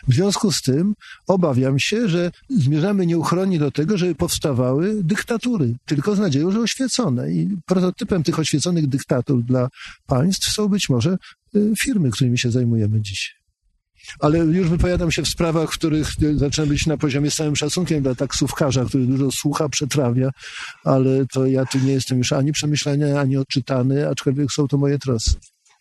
W 0.09 0.15
związku 0.15 0.53
z 0.53 0.63
tym 0.63 0.95
obawiam 1.27 1.79
się, 1.79 2.09
że 2.09 2.31
zmierzamy 2.51 3.07
nieuchronnie 3.07 3.59
do 3.59 3.71
tego, 3.71 3.99
żeby 3.99 4.15
powstawały 4.15 5.05
dyktatury, 5.05 5.75
tylko 5.87 6.17
z 6.17 6.19
nadzieją, 6.19 6.51
że 6.51 6.61
oświecone. 6.61 7.33
I 7.33 7.57
prototypem 7.67 8.23
tych 8.23 8.39
oświeconych 8.39 8.87
dyktatur 8.87 9.43
dla 9.43 9.69
państw 10.07 10.53
są 10.53 10.69
być 10.69 10.89
może 10.89 11.17
y, 11.57 11.73
firmy, 11.81 12.11
którymi 12.11 12.39
się 12.39 12.51
zajmujemy 12.51 13.01
dziś. 13.01 13.43
Ale 14.21 14.39
już 14.39 14.69
wypowiadam 14.69 15.11
się 15.11 15.23
w 15.23 15.29
sprawach, 15.29 15.73
w 15.73 15.79
których 15.79 16.09
zaczynam 16.37 16.69
być 16.69 16.87
na 16.87 16.97
poziomie 16.97 17.31
z 17.31 17.35
całym 17.35 17.57
szacunkiem 17.57 18.03
dla 18.03 18.15
taksówkarza, 18.15 18.85
który 18.85 19.07
dużo 19.07 19.31
słucha, 19.33 19.69
przetrawia, 19.69 20.31
ale 20.85 21.27
to 21.27 21.47
ja 21.47 21.67
tu 21.67 21.79
nie 21.79 21.93
jestem 21.93 22.19
już 22.19 22.33
ani 22.33 22.53
przemyślany, 22.53 23.19
ani 23.19 23.37
odczytany, 23.37 24.09
aczkolwiek 24.09 24.53
są 24.53 24.69
to 24.69 24.79
moje 24.79 24.99
trosy. 24.99 25.35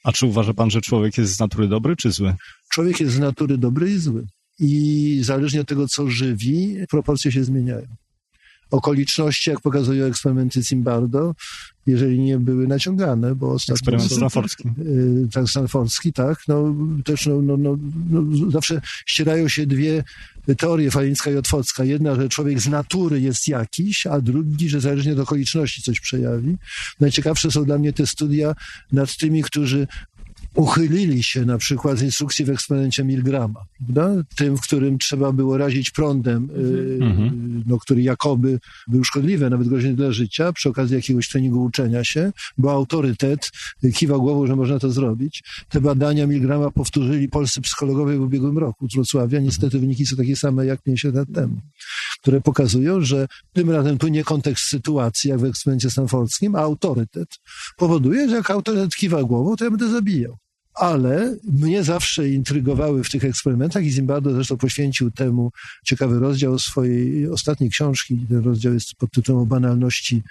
A 0.04 0.12
czy 0.12 0.26
uważa 0.26 0.54
pan, 0.54 0.70
że 0.70 0.82
człowiek 0.82 1.18
jest 1.18 1.36
z 1.36 1.40
natury 1.40 1.68
dobry 1.68 1.96
czy 1.96 2.12
zły? 2.12 2.36
Człowiek 2.72 3.00
jest 3.00 3.14
z 3.14 3.20
natury 3.20 3.58
dobry 3.58 3.92
i 3.92 3.98
zły. 3.98 4.26
I 4.60 5.20
zależnie 5.24 5.62
od 5.62 5.68
tego, 5.68 5.88
co 5.88 6.08
żywi, 6.08 6.76
proporcje 6.90 7.32
się 7.32 7.44
zmieniają. 7.44 7.88
Okoliczności, 8.72 9.50
jak 9.50 9.62
pokazują 9.62 10.06
eksperymenty 10.06 10.64
Zimbardo, 10.64 11.36
jeżeli 11.88 12.20
nie 12.20 12.40
były 12.40 12.68
naciągane, 12.68 13.36
bo 13.36 13.52
ostatnio... 13.52 13.74
Eksperyment 13.74 14.12
stanfordzki. 14.12 14.70
Yy, 14.78 15.28
tak, 15.34 15.50
stanfordzki, 15.50 16.14
tak. 16.14 16.40
No, 16.48 16.76
też 17.06 17.26
no, 17.26 17.42
no, 17.42 17.58
no, 17.58 17.78
no, 18.10 18.52
zawsze 18.52 18.82
ścierają 19.06 19.48
się 19.48 19.66
dwie 19.66 20.04
teorie, 20.58 20.92
Falińska 20.92 21.32
i 21.32 21.36
Otwocka. 21.36 21.84
Jedna, 21.84 22.16
że 22.16 22.30
człowiek 22.30 22.60
z 22.60 22.68
natury 22.68 23.22
jest 23.22 23.48
jakiś, 23.48 24.08
a 24.08 24.22
drugi, 24.22 24.70
że 24.70 24.82
zależnie 24.82 25.14
od 25.14 25.20
okoliczności 25.20 25.82
coś 25.82 26.00
przejawi. 26.00 26.58
Najciekawsze 27.00 27.52
są 27.52 27.66
dla 27.66 27.78
mnie 27.78 27.94
te 27.94 28.08
studia 28.08 28.56
nad 28.92 29.18
tymi, 29.18 29.44
którzy 29.44 29.88
uchylili 30.56 31.24
się 31.24 31.46
na 31.46 31.58
przykład 31.58 31.98
z 31.98 32.02
instrukcji 32.02 32.46
w 32.46 32.50
eksperymencie 32.50 33.04
Milgrama, 33.04 33.60
prawda? 33.78 34.24
tym, 34.36 34.58
w 34.58 34.62
którym 34.62 34.98
trzeba 34.98 35.32
było 35.32 35.58
razić 35.58 35.92
prądem, 35.92 36.50
mm 37.02 37.52
no, 37.68 37.80
który 37.80 38.02
jakoby 38.02 38.60
był 38.88 39.04
szkodliwy, 39.04 39.50
nawet 39.50 39.68
groźny 39.68 39.94
dla 39.94 40.12
życia, 40.12 40.54
przy 40.54 40.70
okazji 40.70 40.96
jakiegoś 40.96 41.30
treningu 41.30 41.64
uczenia 41.64 42.04
się, 42.04 42.32
bo 42.58 42.72
autorytet 42.72 43.52
kiwał 43.94 44.22
głową, 44.22 44.48
że 44.48 44.56
można 44.56 44.80
to 44.80 44.92
zrobić. 44.92 45.44
Te 45.70 45.82
badania 45.82 46.28
Milgrama 46.28 46.72
powtórzyli 46.72 47.30
polscy 47.30 47.62
psychologowie 47.62 48.18
w 48.18 48.22
ubiegłym 48.22 48.58
roku 48.58 48.90
z 48.90 48.96
Wrocławia. 48.96 49.40
Niestety 49.40 49.66
mhm. 49.66 49.82
wyniki 49.82 50.06
są 50.06 50.16
takie 50.16 50.36
same 50.36 50.66
jak 50.66 50.82
50 50.82 51.16
lat 51.16 51.28
temu, 51.34 51.62
które 52.22 52.42
pokazują, 52.42 53.02
że 53.02 53.28
tym 53.54 53.70
razem 53.70 53.98
tu 53.98 54.08
nie 54.08 54.24
kontekst 54.24 54.64
sytuacji, 54.64 55.30
jak 55.30 55.40
w 55.40 55.46
eksperymencie 55.46 55.90
stanfordzkim, 55.90 56.56
a 56.56 56.60
autorytet 56.60 57.30
powoduje, 57.78 58.30
że 58.30 58.36
jak 58.36 58.52
autorytet 58.52 58.96
kiwa 58.96 59.24
głową, 59.24 59.56
to 59.56 59.64
ja 59.64 59.72
będę 59.72 59.90
zabijał 59.90 60.41
ale 60.74 61.36
mnie 61.44 61.84
zawsze 61.84 62.30
intrygowały 62.30 63.04
w 63.04 63.10
tych 63.10 63.26
eksperymentach 63.26 63.86
i 63.86 63.92
Zimbardo 63.92 64.34
zresztą 64.34 64.58
poświęcił 64.58 65.12
temu 65.12 65.52
ciekawy 65.86 66.20
rozdział 66.20 66.60
swojej 66.60 67.30
ostatniej 67.30 67.70
książki. 67.70 68.26
Ten 68.30 68.44
rozdział 68.44 68.74
jest 68.74 68.96
pod 68.96 69.12
tytułem 69.12 69.42
o 69.42 69.46
banalności 69.46 70.24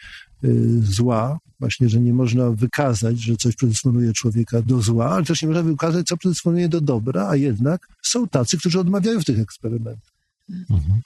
y, 0.44 0.82
zła, 0.82 1.38
właśnie, 1.60 1.88
że 1.88 2.00
nie 2.00 2.12
można 2.12 2.50
wykazać, 2.50 3.18
że 3.18 3.36
coś 3.36 3.56
predysponuje 3.56 4.12
człowieka 4.12 4.62
do 4.62 4.82
zła, 4.82 5.10
ale 5.10 5.24
też 5.24 5.42
nie 5.42 5.48
można 5.48 5.62
wykazać, 5.62 6.06
co 6.06 6.16
predysponuje 6.16 6.68
do 6.68 6.80
dobra, 6.80 7.28
a 7.28 7.36
jednak 7.36 7.88
są 8.02 8.28
tacy, 8.28 8.58
którzy 8.58 8.80
odmawiają 8.80 9.20
w 9.20 9.24
tych 9.24 9.40
eksperymentach. 9.40 10.12
Mhm. 10.70 11.00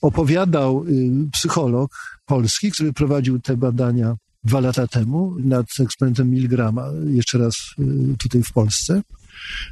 Opowiadał 0.00 0.84
y, 0.84 1.10
psycholog 1.32 2.20
polski, 2.26 2.70
który 2.70 2.92
prowadził 2.92 3.40
te 3.40 3.56
badania 3.56 4.16
dwa 4.46 4.60
lata 4.60 4.86
temu 4.86 5.36
nad 5.38 5.66
eksperymentem 5.80 6.30
Milgrama, 6.30 6.86
jeszcze 7.14 7.38
raz 7.38 7.54
y, 7.78 8.16
tutaj 8.18 8.42
w 8.42 8.52
Polsce, 8.52 9.02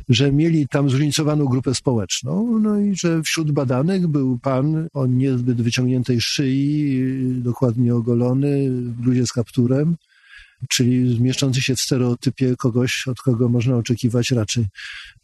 że 0.08 0.32
mieli 0.32 0.68
tam 0.68 0.90
zróżnicowaną 0.90 1.44
grupę 1.44 1.74
społeczną, 1.74 2.58
no 2.58 2.80
i 2.80 2.96
że 2.96 3.22
wśród 3.22 3.52
badanych 3.52 4.06
był 4.06 4.38
pan 4.38 4.88
o 4.92 5.06
niezbyt 5.06 5.62
wyciągniętej 5.62 6.20
szyi, 6.20 7.02
dokładnie 7.42 7.94
ogolony, 7.94 8.70
w 8.70 8.90
bluzie 8.90 9.26
z 9.26 9.32
kapturem, 9.32 9.96
czyli 10.68 11.20
mieszczący 11.20 11.60
się 11.60 11.76
w 11.76 11.80
stereotypie 11.80 12.56
kogoś, 12.56 13.04
od 13.08 13.18
kogo 13.20 13.48
można 13.48 13.76
oczekiwać 13.76 14.30
raczej, 14.30 14.66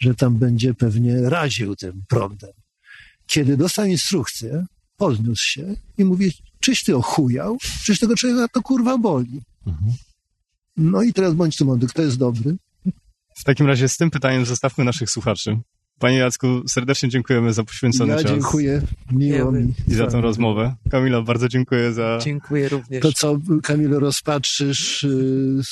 że 0.01 0.14
tam 0.14 0.36
będzie 0.36 0.74
pewnie 0.74 1.20
raził 1.20 1.77
tym 1.77 2.02
prądem. 2.09 2.52
Kiedy 3.27 3.56
dostał 3.56 3.86
instrukcję, 3.86 4.64
podniósł 4.97 5.44
się 5.44 5.74
i 5.98 6.05
mówi, 6.05 6.32
czyś 6.61 6.85
ty 6.85 6.97
ochujał? 6.97 7.59
Czyś 7.85 7.99
tego 7.99 8.16
człowieka 8.16 8.49
to 8.49 8.62
kurwa 8.62 8.99
boli? 8.99 9.41
Mhm. 9.66 9.93
No 10.77 11.03
i 11.03 11.12
teraz 11.12 11.35
bądź 11.35 11.57
tu 11.57 11.65
mądry, 11.65 11.89
kto 11.89 12.03
jest 12.03 12.19
dobry? 12.19 12.57
W 13.37 13.45
takim 13.45 13.66
razie 13.66 13.89
z 13.89 13.97
tym 13.97 14.11
pytaniem 14.11 14.47
zostawmy 14.47 14.85
naszych 14.85 15.11
słuchaczy. 15.11 15.61
Panie 16.01 16.16
Jacku, 16.19 16.69
serdecznie 16.69 17.09
dziękujemy 17.09 17.53
za 17.53 17.65
poświęcony 17.65 18.12
ja 18.12 18.23
czas. 18.23 18.32
Dziękuję, 18.32 18.82
miło 19.12 19.53
mi. 19.53 19.74
I 19.89 19.95
za 19.95 20.07
tę 20.07 20.20
rozmowę. 20.20 20.74
Kamilo, 20.91 21.23
bardzo 21.23 21.49
dziękuję 21.49 21.93
za... 21.93 22.19
Dziękuję 22.23 22.69
również. 22.69 23.03
To 23.03 23.12
co, 23.12 23.39
Kamilo, 23.62 24.01
rozpatrzysz 24.01 25.03
yy, 25.03 25.62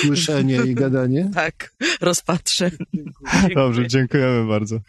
słyszenie 0.00 0.56
i 0.56 0.74
gadanie? 0.74 1.30
Tak, 1.34 1.74
rozpatrzę. 2.00 2.70
Dziękuję. 2.94 3.54
Dobrze, 3.54 3.86
dziękujemy 3.86 4.48
bardzo. 4.48 4.80